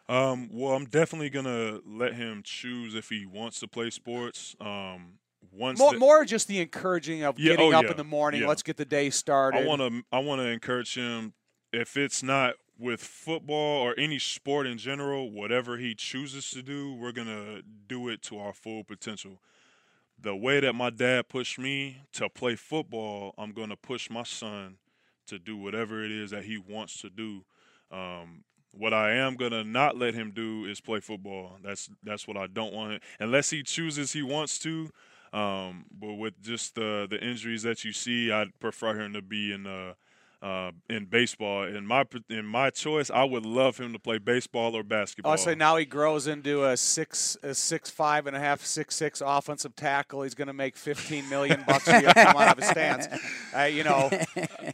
Um, 0.09 0.49
well, 0.51 0.74
I'm 0.74 0.86
definitely 0.86 1.30
gonna 1.30 1.80
let 1.86 2.15
him 2.15 2.41
choose 2.43 2.95
if 2.95 3.07
he 3.07 3.26
wants 3.26 3.61
to 3.61 3.67
play 3.69 3.91
sports. 3.91 4.57
Um, 4.59 5.19
once 5.53 5.80
more, 5.80 5.93
the, 5.93 5.99
more 5.99 6.26
just 6.26 6.49
the 6.49 6.59
encouraging 6.59 7.24
of 7.24 7.39
Yeah, 7.39 7.51
getting 7.51 7.74
oh, 7.74 7.78
up 7.78 7.86
yeah, 7.86 7.91
in 7.91 7.97
the 7.97 8.03
morning. 8.03 8.41
yeah. 8.41 8.47
Let's 8.47 8.61
get 8.61 8.76
the 8.76 8.84
day 8.86 9.09
started. 9.09 9.61
I 9.61 9.65
want 9.65 9.82
to 9.82 10.03
I 10.11 10.19
want 10.19 10.41
to 10.41 10.47
encourage 10.47 10.95
him 10.95 11.34
if 11.72 11.97
it's 11.97 12.22
not 12.22 12.55
with 12.78 13.01
football 13.01 13.82
or 13.82 13.93
any 13.97 14.19
sport 14.19 14.65
in 14.67 14.78
general, 14.78 15.30
whatever 15.30 15.78
he 15.78 15.93
chooses 15.93 16.49
to 16.51 16.61
do, 16.61 16.93
we're 16.93 17.11
going 17.11 17.28
to 17.28 17.61
do 17.88 18.09
it 18.09 18.22
to 18.24 18.39
our 18.39 18.53
full 18.53 18.84
potential. 18.84 19.39
The 20.19 20.36
way 20.36 20.59
that 20.59 20.74
my 20.74 20.89
dad 20.89 21.30
pushed 21.30 21.59
me 21.59 21.97
to 22.13 22.30
play 22.30 22.55
football, 22.55 23.34
I'm 23.38 23.51
going 23.51 23.69
to 23.69 23.76
push 23.76 24.09
my 24.09 24.24
son 24.24 24.78
to 25.28 25.39
do 25.39 25.57
whatever 25.57 26.03
it 26.03 26.11
is 26.11 26.32
that 26.32 26.45
he 26.45 26.57
wants 26.57 27.01
to 27.01 27.09
do. 27.09 27.43
Um, 27.91 28.43
what 28.72 28.93
I 28.93 29.13
am 29.13 29.36
gonna 29.36 29.63
not 29.63 29.97
let 29.97 30.13
him 30.13 30.32
do 30.32 30.65
is 30.65 30.80
play 30.80 30.99
football. 30.99 31.57
That's 31.61 31.89
that's 32.03 32.28
what 32.28 32.38
I 32.38 32.47
don't 32.47 32.74
want 32.74 32.93
him 32.93 32.99
unless 33.19 33.49
he 33.49 33.63
chooses 33.63 34.13
he 34.13 34.24
wants 34.24 34.59
to. 34.59 34.89
Um, 35.34 35.86
but 35.91 36.13
with 36.13 36.41
just 36.41 36.76
the 36.76 37.07
the 37.09 37.22
injuries 37.22 37.63
that 37.63 37.84
you 37.84 37.91
see, 37.91 38.32
I'd 38.32 38.57
prefer 38.59 38.99
him 38.99 39.13
to 39.13 39.22
be 39.22 39.51
in 39.51 39.67
uh, 39.67 39.93
uh, 40.42 40.72
in 40.89 41.06
baseball. 41.06 41.64
In 41.64 41.86
my 41.86 42.06
in 42.30 42.46
my 42.46 42.70
choice, 42.72 43.12
I 43.12 43.24
would 43.24 43.46
love 43.46 43.78
him 43.78 43.94
to 43.94 44.00
play 44.00 44.18
baseball 44.18 44.76
or 44.76 44.84
basketball. 44.84 45.32
I'll 45.32 45.38
say 45.38 45.56
now 45.56 45.78
he 45.78 45.86
grows 45.86 46.28
into 46.28 46.66
a 46.66 46.76
six, 46.76 47.38
a 47.44 47.54
six 47.54 47.89
five 47.89 48.26
and 48.28 48.36
a 48.36 48.39
half, 48.39 48.66
six 48.66 48.96
six 48.96 49.22
offensive 49.24 49.76
tackle. 49.76 50.24
He's 50.24 50.34
going 50.34 50.48
to 50.48 50.54
make 50.54 50.76
fifteen 50.76 51.30
million 51.30 51.64
bucks 51.68 51.88
a 51.88 52.02
year 52.02 52.14
come 52.14 52.38
out 52.38 52.58
of 52.58 52.64
his 52.64 52.70
stance. 52.70 53.08
Uh, 53.54 53.64
you 53.64 53.84
know, 53.84 54.10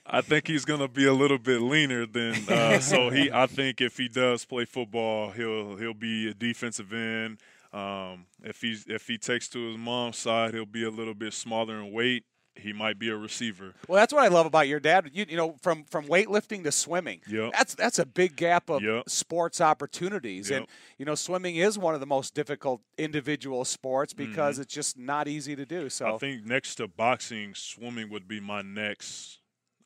I 0.06 0.22
think 0.22 0.48
he's 0.48 0.64
gonna 0.64 0.88
be 0.88 1.06
a 1.06 1.14
little 1.14 1.40
bit 1.40 1.62
leaner 1.62 2.06
than 2.06 2.36
uh, 2.48 2.80
so 2.80 3.10
he. 3.10 3.32
I 3.32 3.48
think 3.48 3.82
if 3.82 3.98
he 3.98 4.08
does 4.08 4.46
play 4.46 4.66
football, 4.66 5.32
he'll 5.32 5.76
he'll 5.78 5.94
be 5.96 6.30
a 6.30 6.34
defensive 6.34 6.94
end. 6.94 7.40
Um, 7.74 8.26
if 8.44 8.62
he's 8.62 8.86
if 8.88 9.08
he 9.08 9.18
takes 9.18 9.48
to 9.50 9.68
his 9.68 9.78
mom's 9.78 10.18
side, 10.18 10.54
he'll 10.54 10.66
be 10.66 10.84
a 10.84 10.92
little 10.92 11.14
bit 11.16 11.34
smaller 11.34 11.78
in 11.82 11.92
weight. 11.92 12.24
He 12.60 12.74
might 12.74 12.98
be 13.00 13.10
a 13.10 13.16
receiver. 13.16 13.74
well, 13.88 13.98
that's 14.00 14.12
what 14.14 14.24
I 14.24 14.28
love 14.28 14.46
about 14.46 14.68
your 14.68 14.80
dad. 14.80 15.10
You, 15.14 15.26
you 15.28 15.38
know, 15.38 15.56
from 15.62 15.84
from 15.86 16.06
weightlifting 16.08 16.64
to 16.64 16.72
swimming. 16.72 17.22
Yep. 17.28 17.52
That's 17.54 17.76
that's 17.76 18.00
a 18.00 18.06
big 18.06 18.36
gap 18.36 18.70
of 18.70 18.82
Yep. 18.82 19.10
sports 19.10 19.62
opportunities, 19.62 20.50
and 20.52 20.66
you 20.98 21.06
know, 21.06 21.16
swimming 21.16 21.56
is 21.56 21.78
one 21.78 21.94
of 21.94 22.00
the 22.00 22.06
most 22.06 22.34
difficult 22.34 22.82
individual 22.98 23.64
sports 23.66 24.14
Mm-hmm. 24.14 24.30
because 24.32 24.60
it's 24.60 24.74
just 24.74 24.98
not 24.98 25.28
easy 25.28 25.56
to 25.56 25.66
do. 25.66 25.90
So 25.90 26.16
I 26.16 26.18
think 26.18 26.46
next 26.46 26.76
to 26.76 26.88
boxing, 26.88 27.54
swimming 27.56 28.10
would 28.10 28.28
be 28.28 28.40
my 28.40 28.62
next 28.62 29.40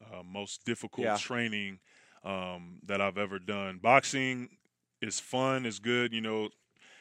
uh, 0.04 0.24
most 0.24 0.66
difficult 0.66 1.06
Yeah. 1.06 1.18
training 1.18 1.80
um, 2.24 2.80
that 2.86 3.02
I've 3.02 3.18
ever 3.18 3.40
done. 3.40 3.80
Boxing 3.82 4.50
is 5.02 5.20
fun, 5.20 5.66
is 5.66 5.80
good. 5.80 6.14
You 6.14 6.22
know, 6.22 6.50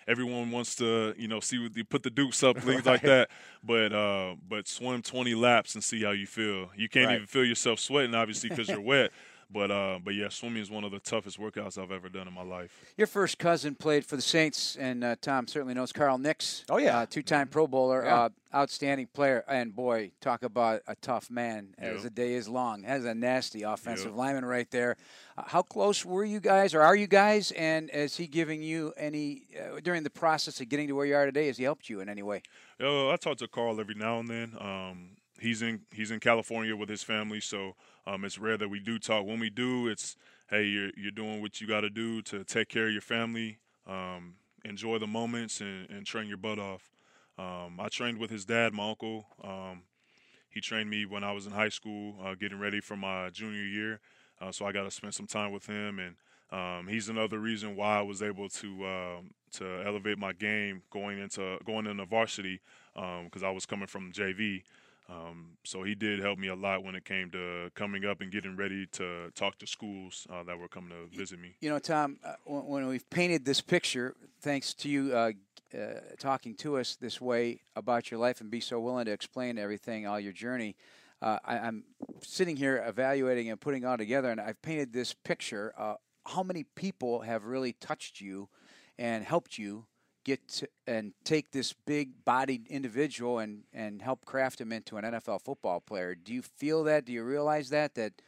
everyone 0.08 0.50
wants 0.50 0.74
to, 0.76 1.14
you 1.16 1.28
know, 1.28 1.40
see 1.40 1.58
what 1.58 1.76
you 1.76 1.84
put 1.84 2.02
the 2.02 2.10
dukes 2.10 2.42
up, 2.42 2.58
things 2.58 2.86
like 2.86 3.02
that. 3.02 3.30
But 3.62 3.92
uh, 3.92 4.36
but 4.48 4.66
swim 4.68 5.02
20 5.02 5.34
laps 5.34 5.74
and 5.74 5.84
see 5.84 6.02
how 6.02 6.10
you 6.12 6.26
feel. 6.26 6.70
You 6.76 6.88
can't 6.88 7.06
Right. 7.06 7.14
even 7.16 7.26
feel 7.26 7.44
yourself 7.44 7.78
sweating, 7.80 8.14
obviously, 8.14 8.48
because 8.48 8.68
you're 8.68 8.80
wet. 8.80 9.10
But 9.52 9.70
uh, 9.72 9.98
but 10.04 10.14
yeah, 10.14 10.28
swimming 10.28 10.62
is 10.62 10.70
one 10.70 10.84
of 10.84 10.92
the 10.92 11.00
toughest 11.00 11.38
workouts 11.40 11.76
I've 11.76 11.90
ever 11.90 12.08
done 12.08 12.28
in 12.28 12.34
my 12.34 12.42
life. 12.44 12.70
Your 12.96 13.08
first 13.08 13.38
cousin 13.38 13.74
played 13.74 14.06
for 14.06 14.14
the 14.14 14.22
Saints, 14.22 14.76
and 14.76 15.02
uh, 15.02 15.16
Tom 15.20 15.48
certainly 15.48 15.74
knows 15.74 15.90
Carl 15.92 16.18
Nicks. 16.18 16.64
Oh, 16.68 16.78
yeah. 16.78 16.98
uh, 17.00 17.06
two-time 17.06 17.48
Pro 17.48 17.66
Bowler, 17.66 18.04
Yeah. 18.04 18.14
uh, 18.22 18.28
outstanding 18.54 19.08
player, 19.12 19.44
and 19.48 19.74
boy, 19.74 20.12
talk 20.20 20.44
about 20.44 20.82
a 20.86 20.94
tough 20.96 21.30
man 21.30 21.74
as 21.78 21.96
Yeah. 21.96 22.02
the 22.04 22.10
day 22.10 22.34
is 22.34 22.48
long. 22.48 22.84
Has 22.84 23.04
a 23.04 23.14
nasty 23.14 23.62
offensive 23.62 24.12
Yeah. 24.12 24.18
lineman 24.18 24.44
right 24.44 24.70
there. 24.70 24.96
Uh, 25.36 25.42
how 25.46 25.62
close 25.62 26.04
were 26.04 26.24
you 26.24 26.38
guys, 26.38 26.72
or 26.72 26.82
are 26.82 26.94
you 26.94 27.08
guys? 27.08 27.50
And 27.52 27.90
is 27.90 28.16
he 28.16 28.28
giving 28.28 28.62
you 28.62 28.92
any 28.96 29.48
uh, 29.58 29.80
during 29.80 30.04
the 30.04 30.10
process 30.10 30.60
of 30.60 30.68
getting 30.68 30.86
to 30.86 30.94
where 30.94 31.06
you 31.06 31.16
are 31.16 31.26
today? 31.26 31.48
Has 31.48 31.56
he 31.56 31.64
helped 31.64 31.88
you 31.88 32.00
in 32.00 32.08
any 32.08 32.22
way? 32.22 32.42
Uh, 32.80 33.10
I 33.10 33.16
talk 33.16 33.36
to 33.38 33.48
Carl 33.48 33.80
every 33.80 33.96
now 33.96 34.20
and 34.20 34.28
then. 34.28 34.56
Um, 34.60 35.16
he's 35.40 35.60
in 35.62 35.80
he's 35.92 36.10
in 36.12 36.20
California 36.20 36.76
with 36.76 36.88
his 36.88 37.02
family, 37.02 37.40
so 37.40 37.74
um, 38.10 38.24
it's 38.24 38.38
rare 38.38 38.56
that 38.56 38.68
we 38.68 38.80
do 38.80 38.98
talk. 38.98 39.26
When 39.26 39.40
we 39.40 39.50
do, 39.50 39.88
it's 39.88 40.16
hey, 40.48 40.64
you're 40.64 40.90
you're 40.96 41.10
doing 41.10 41.40
what 41.40 41.60
you 41.60 41.66
got 41.66 41.82
to 41.82 41.90
do 41.90 42.22
to 42.22 42.44
take 42.44 42.68
care 42.68 42.86
of 42.86 42.92
your 42.92 43.02
family, 43.02 43.58
um, 43.86 44.34
enjoy 44.64 44.98
the 44.98 45.06
moments, 45.06 45.60
and, 45.60 45.88
and 45.90 46.06
train 46.06 46.26
your 46.26 46.36
butt 46.36 46.58
off. 46.58 46.90
Um, 47.38 47.78
I 47.78 47.88
trained 47.88 48.18
with 48.18 48.30
his 48.30 48.44
dad, 48.44 48.74
my 48.74 48.90
uncle. 48.90 49.26
Um, 49.42 49.82
he 50.50 50.60
trained 50.60 50.90
me 50.90 51.06
when 51.06 51.22
I 51.22 51.32
was 51.32 51.46
in 51.46 51.52
high 51.52 51.68
school, 51.68 52.16
uh, 52.22 52.34
getting 52.34 52.58
ready 52.58 52.80
for 52.80 52.96
my 52.96 53.30
junior 53.30 53.62
year. 53.62 54.00
Uh, 54.40 54.50
so 54.50 54.66
I 54.66 54.72
got 54.72 54.84
to 54.84 54.90
spend 54.90 55.14
some 55.14 55.26
time 55.26 55.52
with 55.52 55.66
him, 55.66 55.98
and 56.00 56.16
um, 56.50 56.88
he's 56.88 57.08
another 57.08 57.38
reason 57.38 57.76
why 57.76 57.98
I 57.98 58.02
was 58.02 58.22
able 58.22 58.48
to 58.48 58.86
um, 58.86 59.30
to 59.52 59.82
elevate 59.86 60.18
my 60.18 60.32
game 60.32 60.82
going 60.90 61.18
into 61.18 61.58
going 61.64 61.86
into 61.86 62.04
varsity 62.04 62.60
because 62.94 63.42
I 63.44 63.50
was 63.50 63.66
coming 63.66 63.86
from 63.86 64.12
JV. 64.12 64.62
Um, 65.10 65.56
so 65.64 65.82
he 65.82 65.94
did 65.94 66.20
help 66.20 66.38
me 66.38 66.48
a 66.48 66.54
lot 66.54 66.84
when 66.84 66.94
it 66.94 67.04
came 67.04 67.30
to 67.32 67.70
coming 67.74 68.04
up 68.04 68.20
and 68.20 68.30
getting 68.30 68.56
ready 68.56 68.86
to 68.92 69.30
talk 69.34 69.58
to 69.58 69.66
schools 69.66 70.26
uh, 70.32 70.44
that 70.44 70.58
were 70.58 70.68
coming 70.68 70.90
to 70.90 71.16
visit 71.16 71.40
me. 71.40 71.56
You 71.60 71.70
know, 71.70 71.78
Tom, 71.80 72.18
uh, 72.24 72.34
when, 72.44 72.86
we've 72.86 73.08
painted 73.10 73.44
this 73.44 73.60
picture, 73.60 74.14
thanks 74.40 74.72
to 74.74 74.88
you 74.88 75.12
uh, 75.12 75.32
uh, 75.74 76.00
talking 76.18 76.54
to 76.56 76.76
us 76.76 76.96
this 76.96 77.20
way 77.20 77.60
about 77.74 78.10
your 78.10 78.20
life 78.20 78.40
and 78.40 78.50
be 78.50 78.60
so 78.60 78.78
willing 78.78 79.06
to 79.06 79.12
explain 79.12 79.58
everything, 79.58 80.06
all 80.06 80.20
your 80.20 80.32
journey, 80.32 80.76
uh, 81.22 81.38
I, 81.44 81.58
I'm 81.58 81.84
sitting 82.22 82.56
here 82.56 82.82
evaluating 82.86 83.50
and 83.50 83.60
putting 83.60 83.84
all 83.84 83.98
together, 83.98 84.30
and 84.30 84.40
I've 84.40 84.60
painted 84.62 84.92
this 84.92 85.12
picture. 85.12 85.74
Uh, 85.76 85.94
how 86.26 86.42
many 86.42 86.64
people 86.76 87.20
have 87.20 87.44
really 87.44 87.72
touched 87.72 88.20
you 88.20 88.48
and 88.98 89.24
helped 89.24 89.58
you 89.58 89.86
get 90.24 90.46
to, 90.48 90.68
and 90.86 91.12
take 91.24 91.50
this 91.50 91.74
big-bodied 91.86 92.66
individual 92.68 93.38
and 93.38 93.64
and 93.72 94.02
help 94.02 94.24
craft 94.24 94.60
him 94.60 94.72
into 94.72 94.96
an 94.96 95.04
NFL 95.04 95.42
football 95.42 95.80
player? 95.80 96.14
Do 96.14 96.32
you 96.32 96.42
feel 96.42 96.84
that? 96.84 97.04
Do 97.04 97.12
you 97.12 97.22
realize 97.24 97.70
that 97.70 97.94
that 97.94 98.22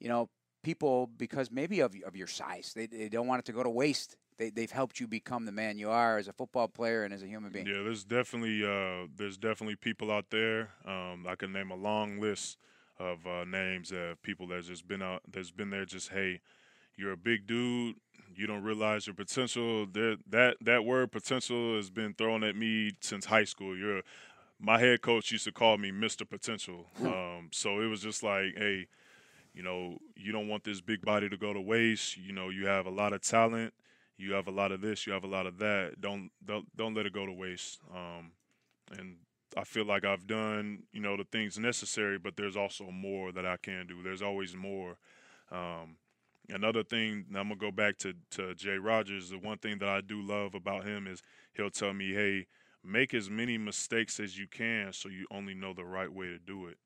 you 0.00 0.08
know 0.08 0.28
people 0.62 1.08
because 1.16 1.50
maybe 1.50 1.80
of 1.80 1.94
of 2.06 2.16
your 2.16 2.26
size 2.26 2.72
they, 2.74 2.86
they 2.86 3.08
don't 3.08 3.26
want 3.26 3.38
it 3.38 3.44
to 3.44 3.52
go 3.52 3.62
to 3.62 3.68
waste 3.68 4.16
they, 4.36 4.50
they've 4.50 4.70
helped 4.70 4.98
you 4.98 5.06
become 5.06 5.44
the 5.44 5.52
man 5.52 5.78
you 5.78 5.90
are 5.90 6.18
as 6.18 6.28
a 6.28 6.32
football 6.32 6.68
player 6.68 7.04
and 7.04 7.14
as 7.14 7.22
a 7.22 7.26
human 7.26 7.52
being 7.52 7.66
Yeah, 7.66 7.82
there's 7.82 8.04
definitely 8.04 8.64
uh, 8.64 9.06
there's 9.14 9.36
definitely 9.36 9.76
people 9.76 10.10
out 10.10 10.30
there. 10.30 10.70
Um, 10.84 11.26
I 11.28 11.36
can 11.36 11.52
name 11.52 11.70
a 11.70 11.76
long 11.76 12.20
list 12.20 12.58
of 12.98 13.26
uh, 13.26 13.44
names 13.44 13.92
of 13.92 14.20
people 14.22 14.46
that's 14.46 14.66
just 14.66 14.86
been 14.86 15.02
out 15.02 15.22
that's 15.30 15.50
been 15.50 15.70
there. 15.70 15.84
Just 15.84 16.10
hey, 16.10 16.40
you're 16.96 17.12
a 17.12 17.16
big 17.16 17.46
dude. 17.46 17.96
You 18.36 18.46
don't 18.46 18.62
realize 18.62 19.06
your 19.06 19.14
potential. 19.14 19.86
That 19.86 20.18
that 20.30 20.56
that 20.60 20.84
word 20.84 21.12
potential 21.12 21.76
has 21.76 21.90
been 21.90 22.14
thrown 22.14 22.42
at 22.42 22.56
me 22.56 22.92
since 23.00 23.26
high 23.26 23.44
school. 23.44 23.76
You're 23.76 24.02
my 24.60 24.78
head 24.78 25.02
coach 25.02 25.30
used 25.30 25.44
to 25.44 25.52
call 25.52 25.76
me 25.78 25.90
Mr. 25.90 26.28
Potential. 26.28 26.86
Um, 27.02 27.48
so 27.52 27.80
it 27.80 27.86
was 27.86 28.00
just 28.00 28.22
like, 28.22 28.54
hey, 28.56 28.86
you 29.52 29.62
know, 29.62 29.98
you 30.16 30.32
don't 30.32 30.48
want 30.48 30.64
this 30.64 30.80
big 30.80 31.02
body 31.02 31.28
to 31.28 31.36
go 31.36 31.52
to 31.52 31.60
waste. 31.60 32.16
You 32.16 32.32
know, 32.32 32.48
you 32.48 32.66
have 32.66 32.86
a 32.86 32.90
lot 32.90 33.12
of 33.12 33.22
talent. 33.22 33.74
You 34.16 34.32
have 34.32 34.46
a 34.46 34.52
lot 34.52 34.72
of 34.72 34.80
this. 34.80 35.06
You 35.06 35.12
have 35.12 35.24
a 35.24 35.28
lot 35.28 35.46
of 35.46 35.58
that. 35.58 36.00
Don't 36.00 36.30
don't 36.44 36.66
don't 36.76 36.94
let 36.94 37.06
it 37.06 37.12
go 37.12 37.26
to 37.26 37.32
waste. 37.32 37.80
Um, 37.94 38.32
and 38.96 39.16
I 39.56 39.64
feel 39.64 39.84
like 39.84 40.04
I've 40.04 40.26
done, 40.26 40.84
you 40.92 41.00
know, 41.00 41.16
the 41.16 41.24
things 41.24 41.58
necessary, 41.58 42.18
but 42.18 42.36
there's 42.36 42.56
also 42.56 42.90
more 42.90 43.32
that 43.32 43.46
I 43.46 43.56
can 43.56 43.86
do. 43.86 44.02
There's 44.02 44.22
always 44.22 44.56
more. 44.56 44.96
Um, 45.52 45.96
another 46.48 46.82
thing, 46.82 47.26
I'm 47.28 47.48
gonna 47.48 47.56
go 47.56 47.70
back 47.70 47.98
to 47.98 48.14
to 48.32 48.54
Jay 48.54 48.78
Rodgers. 48.78 49.30
The 49.30 49.38
one 49.38 49.58
thing 49.58 49.78
that 49.78 49.88
I 49.88 50.00
do 50.00 50.20
love 50.22 50.54
about 50.54 50.84
him 50.84 51.06
is 51.06 51.22
he'll 51.54 51.70
tell 51.70 51.92
me, 51.92 52.12
"Hey, 52.12 52.46
make 52.82 53.14
as 53.14 53.30
many 53.30 53.58
mistakes 53.58 54.20
as 54.20 54.38
you 54.38 54.46
can, 54.46 54.92
so 54.92 55.08
you 55.08 55.26
only 55.30 55.54
know 55.54 55.72
the 55.72 55.84
right 55.84 56.12
way 56.12 56.26
to 56.26 56.38
do 56.38 56.66
it." 56.66 56.78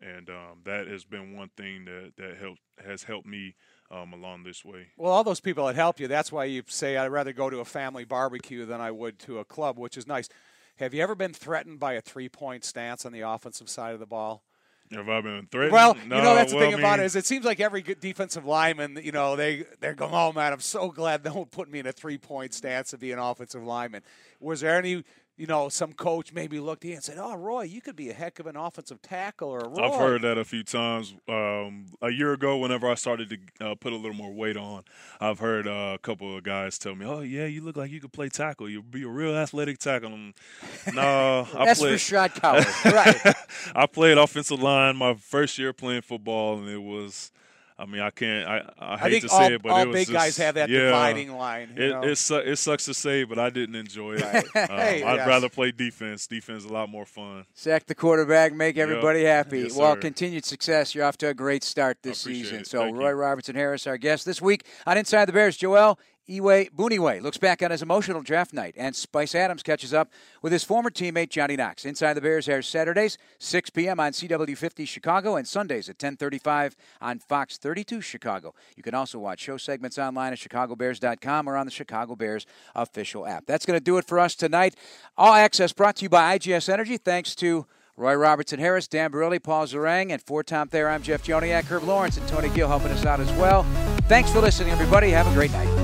and 0.00 0.28
um, 0.28 0.60
that 0.64 0.86
has 0.86 1.04
been 1.04 1.36
one 1.36 1.50
thing 1.56 1.84
that 1.84 2.12
that 2.16 2.36
helped 2.36 2.60
has 2.84 3.04
helped 3.04 3.26
me 3.26 3.54
um, 3.90 4.12
along 4.12 4.42
this 4.42 4.64
way. 4.64 4.88
Well, 4.96 5.12
all 5.12 5.24
those 5.24 5.40
people 5.40 5.66
that 5.66 5.76
help 5.76 6.00
you, 6.00 6.08
that's 6.08 6.32
why 6.32 6.44
you 6.44 6.62
say 6.66 6.96
I'd 6.96 7.08
rather 7.08 7.32
go 7.32 7.50
to 7.50 7.60
a 7.60 7.64
family 7.64 8.04
barbecue 8.04 8.66
than 8.66 8.80
I 8.80 8.90
would 8.90 9.18
to 9.20 9.38
a 9.38 9.44
club, 9.44 9.78
which 9.78 9.96
is 9.96 10.06
nice. 10.06 10.28
Have 10.76 10.92
you 10.92 11.02
ever 11.02 11.14
been 11.14 11.32
threatened 11.32 11.78
by 11.78 11.94
a 11.94 12.00
three 12.00 12.28
point 12.28 12.64
stance 12.64 13.06
on 13.06 13.12
the 13.12 13.20
offensive 13.20 13.68
side 13.68 13.94
of 13.94 14.00
the 14.00 14.06
ball? 14.06 14.44
Have 14.92 15.08
I 15.08 15.20
been 15.20 15.46
threatened? 15.50 15.72
Well, 15.72 15.94
no, 16.06 16.16
you 16.16 16.22
know 16.22 16.34
that's 16.34 16.52
the 16.52 16.58
well, 16.58 16.66
thing 16.66 16.74
I 16.74 16.78
about 16.78 16.98
it 16.98 17.02
mean, 17.02 17.06
is 17.06 17.16
it 17.16 17.26
seems 17.26 17.44
like 17.44 17.58
every 17.58 17.82
good 17.82 18.00
defensive 18.00 18.44
lineman, 18.44 19.00
you 19.02 19.12
know, 19.12 19.34
they 19.34 19.64
they're 19.80 19.94
going, 19.94 20.12
oh 20.14 20.32
man, 20.32 20.52
I'm 20.52 20.60
so 20.60 20.90
glad 20.90 21.24
no 21.24 21.32
one 21.32 21.46
put 21.46 21.70
me 21.70 21.78
in 21.78 21.86
a 21.86 21.92
three 21.92 22.18
point 22.18 22.54
stance 22.54 22.90
to 22.90 22.98
be 22.98 23.10
an 23.10 23.18
offensive 23.18 23.64
lineman. 23.64 24.02
Was 24.40 24.60
there 24.60 24.76
any, 24.78 25.04
you 25.36 25.46
know, 25.46 25.68
some 25.68 25.92
coach 25.92 26.32
maybe 26.32 26.60
looked 26.60 26.84
at 26.84 26.88
you 26.88 26.94
and 26.94 27.02
said, 27.02 27.16
oh 27.18 27.34
Roy, 27.36 27.62
you 27.62 27.80
could 27.80 27.96
be 27.96 28.08
a 28.08 28.12
heck 28.14 28.38
of 28.38 28.46
an 28.46 28.56
offensive 28.56 29.02
tackle 29.02 29.48
or 29.48 29.58
a 29.58 29.68
Roy. 29.68 29.82
I've 29.88 29.98
heard 29.98 30.22
that 30.22 30.38
a 30.38 30.44
few 30.44 30.62
times. 30.62 31.14
Um, 31.28 31.86
a 32.00 32.10
year 32.10 32.32
ago, 32.32 32.56
whenever 32.58 32.88
I 32.88 32.94
started 32.94 33.30
to 33.58 33.66
uh, 33.66 33.74
put 33.74 33.92
a 33.92 33.96
little 33.96 34.14
more 34.16 34.32
weight 34.32 34.56
on, 34.56 34.84
I've 35.20 35.40
heard 35.40 35.66
uh, 35.66 35.92
a 35.94 35.98
couple 35.98 36.36
of 36.36 36.44
guys 36.44 36.78
tell 36.78 36.94
me, 36.94 37.04
"Oh 37.04 37.20
yeah, 37.20 37.46
you 37.46 37.62
look 37.62 37.76
like 37.76 37.90
you 37.90 38.00
could 38.00 38.12
play 38.12 38.28
tackle. 38.28 38.68
You'd 38.70 38.90
be 38.90 39.02
a 39.02 39.08
real 39.08 39.34
athletic 39.36 39.78
tackle." 39.78 40.12
I'm, 40.12 40.34
no, 40.94 41.48
I 41.54 41.64
That's 41.64 41.80
for 41.80 41.86
played. 41.88 42.00
shot 42.00 42.34
college. 42.40 42.66
right. 42.84 43.34
I 43.74 43.86
played 43.86 44.18
offensive 44.18 44.62
line 44.62 44.96
my 44.96 45.14
first 45.14 45.58
year 45.58 45.72
playing 45.72 46.02
football, 46.02 46.58
and 46.58 46.68
it 46.68 46.82
was. 46.82 47.32
I 47.76 47.86
mean, 47.86 48.00
I 48.02 48.10
can't. 48.10 48.46
I, 48.48 48.62
I 48.78 48.96
hate 48.98 49.24
I 49.24 49.26
to 49.26 49.32
all, 49.32 49.38
say 49.40 49.54
it, 49.54 49.62
but 49.62 49.72
all 49.72 49.78
it 49.82 49.88
was 49.88 49.94
big 49.94 50.06
just, 50.06 50.12
guys 50.12 50.36
have 50.36 50.54
that 50.54 50.68
yeah, 50.68 50.78
dividing 50.84 51.32
line. 51.36 51.74
You 51.76 51.82
It, 51.82 51.90
know? 51.90 52.02
it, 52.04 52.16
su- 52.16 52.36
it 52.36 52.54
sucks 52.56 52.84
to 52.84 52.94
say, 52.94 53.24
but 53.24 53.36
I 53.36 53.50
didn't 53.50 53.74
enjoy 53.74 54.12
it. 54.14 54.22
Right. 54.54 54.70
Um, 54.70 54.76
Hey, 54.78 55.02
I'd 55.02 55.16
yes. 55.16 55.26
rather 55.26 55.48
play 55.48 55.72
defense. 55.72 56.28
Defense 56.28 56.64
is 56.64 56.70
a 56.70 56.72
lot 56.72 56.88
more 56.88 57.04
fun. 57.04 57.46
Sack 57.52 57.86
the 57.86 57.94
quarterback, 57.96 58.52
make 58.54 58.78
everybody 58.78 59.24
happy. 59.24 59.62
Yes, 59.62 59.76
well, 59.76 59.94
sir. 59.94 60.00
continued 60.00 60.44
success. 60.44 60.94
You're 60.94 61.04
off 61.04 61.16
to 61.18 61.28
a 61.28 61.34
great 61.34 61.64
start 61.64 61.98
this 62.02 62.18
season. 62.20 62.60
it. 62.60 62.66
So, 62.68 62.78
Thank 62.78 62.96
Roy 62.96 63.08
you. 63.08 63.14
Robertson 63.16 63.56
Harris, 63.56 63.86
our 63.88 63.98
guest 63.98 64.24
this 64.24 64.40
week 64.40 64.64
on 64.86 64.96
Inside 64.96 65.24
the 65.24 65.32
Bears. 65.32 65.56
Joel 65.56 65.98
Iyiegbuniwe 66.28 67.20
looks 67.22 67.36
back 67.36 67.62
on 67.62 67.70
his 67.70 67.82
emotional 67.82 68.22
draft 68.22 68.52
night, 68.52 68.74
and 68.78 68.96
Spice 68.96 69.34
Adams 69.34 69.62
catches 69.62 69.92
up 69.92 70.10
with 70.40 70.52
his 70.52 70.64
former 70.64 70.90
teammate 70.90 71.28
Johnny 71.28 71.56
Knox. 71.56 71.84
Inside 71.84 72.14
the 72.14 72.20
Bears 72.20 72.48
airs 72.48 72.66
Saturdays, 72.66 73.18
6 73.38 73.70
p.m. 73.70 74.00
on 74.00 74.12
CW50 74.12 74.88
Chicago, 74.88 75.36
and 75.36 75.46
Sundays 75.46 75.88
at 75.88 75.98
10:35 75.98 76.74
on 77.00 77.18
Fox 77.18 77.58
32 77.58 78.00
Chicago. 78.00 78.54
You 78.76 78.82
can 78.82 78.94
also 78.94 79.18
watch 79.18 79.40
show 79.40 79.56
segments 79.56 79.98
online 79.98 80.32
at 80.32 80.38
chicagobears.com 80.38 81.48
or 81.48 81.56
on 81.56 81.66
the 81.66 81.72
Chicago 81.72 82.16
Bears 82.16 82.46
official 82.74 83.26
app. 83.26 83.44
That's 83.46 83.66
going 83.66 83.78
to 83.78 83.84
do 83.84 83.98
it 83.98 84.06
for 84.06 84.18
us 84.18 84.34
tonight. 84.34 84.74
All 85.16 85.34
access 85.34 85.72
brought 85.72 85.96
to 85.96 86.04
you 86.04 86.08
by 86.08 86.38
IGS 86.38 86.68
Energy. 86.68 86.96
Thanks 86.96 87.34
to 87.36 87.66
Roy 87.96 88.14
Robertson 88.14 88.58
Harris, 88.58 88.88
Dan 88.88 89.12
Barilli, 89.12 89.40
Paul 89.42 89.66
Zarang, 89.66 90.10
and 90.10 90.20
for 90.20 90.42
Tom 90.42 90.68
Thayer, 90.68 90.88
I'm 90.88 91.02
Jeff 91.02 91.22
Joniak, 91.22 91.64
Herb 91.64 91.84
Lawrence, 91.84 92.16
and 92.16 92.26
Tony 92.26 92.48
Gill 92.48 92.66
helping 92.66 92.90
us 92.90 93.04
out 93.04 93.20
as 93.20 93.30
well. 93.32 93.62
Thanks 94.08 94.32
for 94.32 94.40
listening, 94.40 94.72
everybody. 94.72 95.10
Have 95.10 95.28
a 95.28 95.32
great 95.32 95.52
night. 95.52 95.83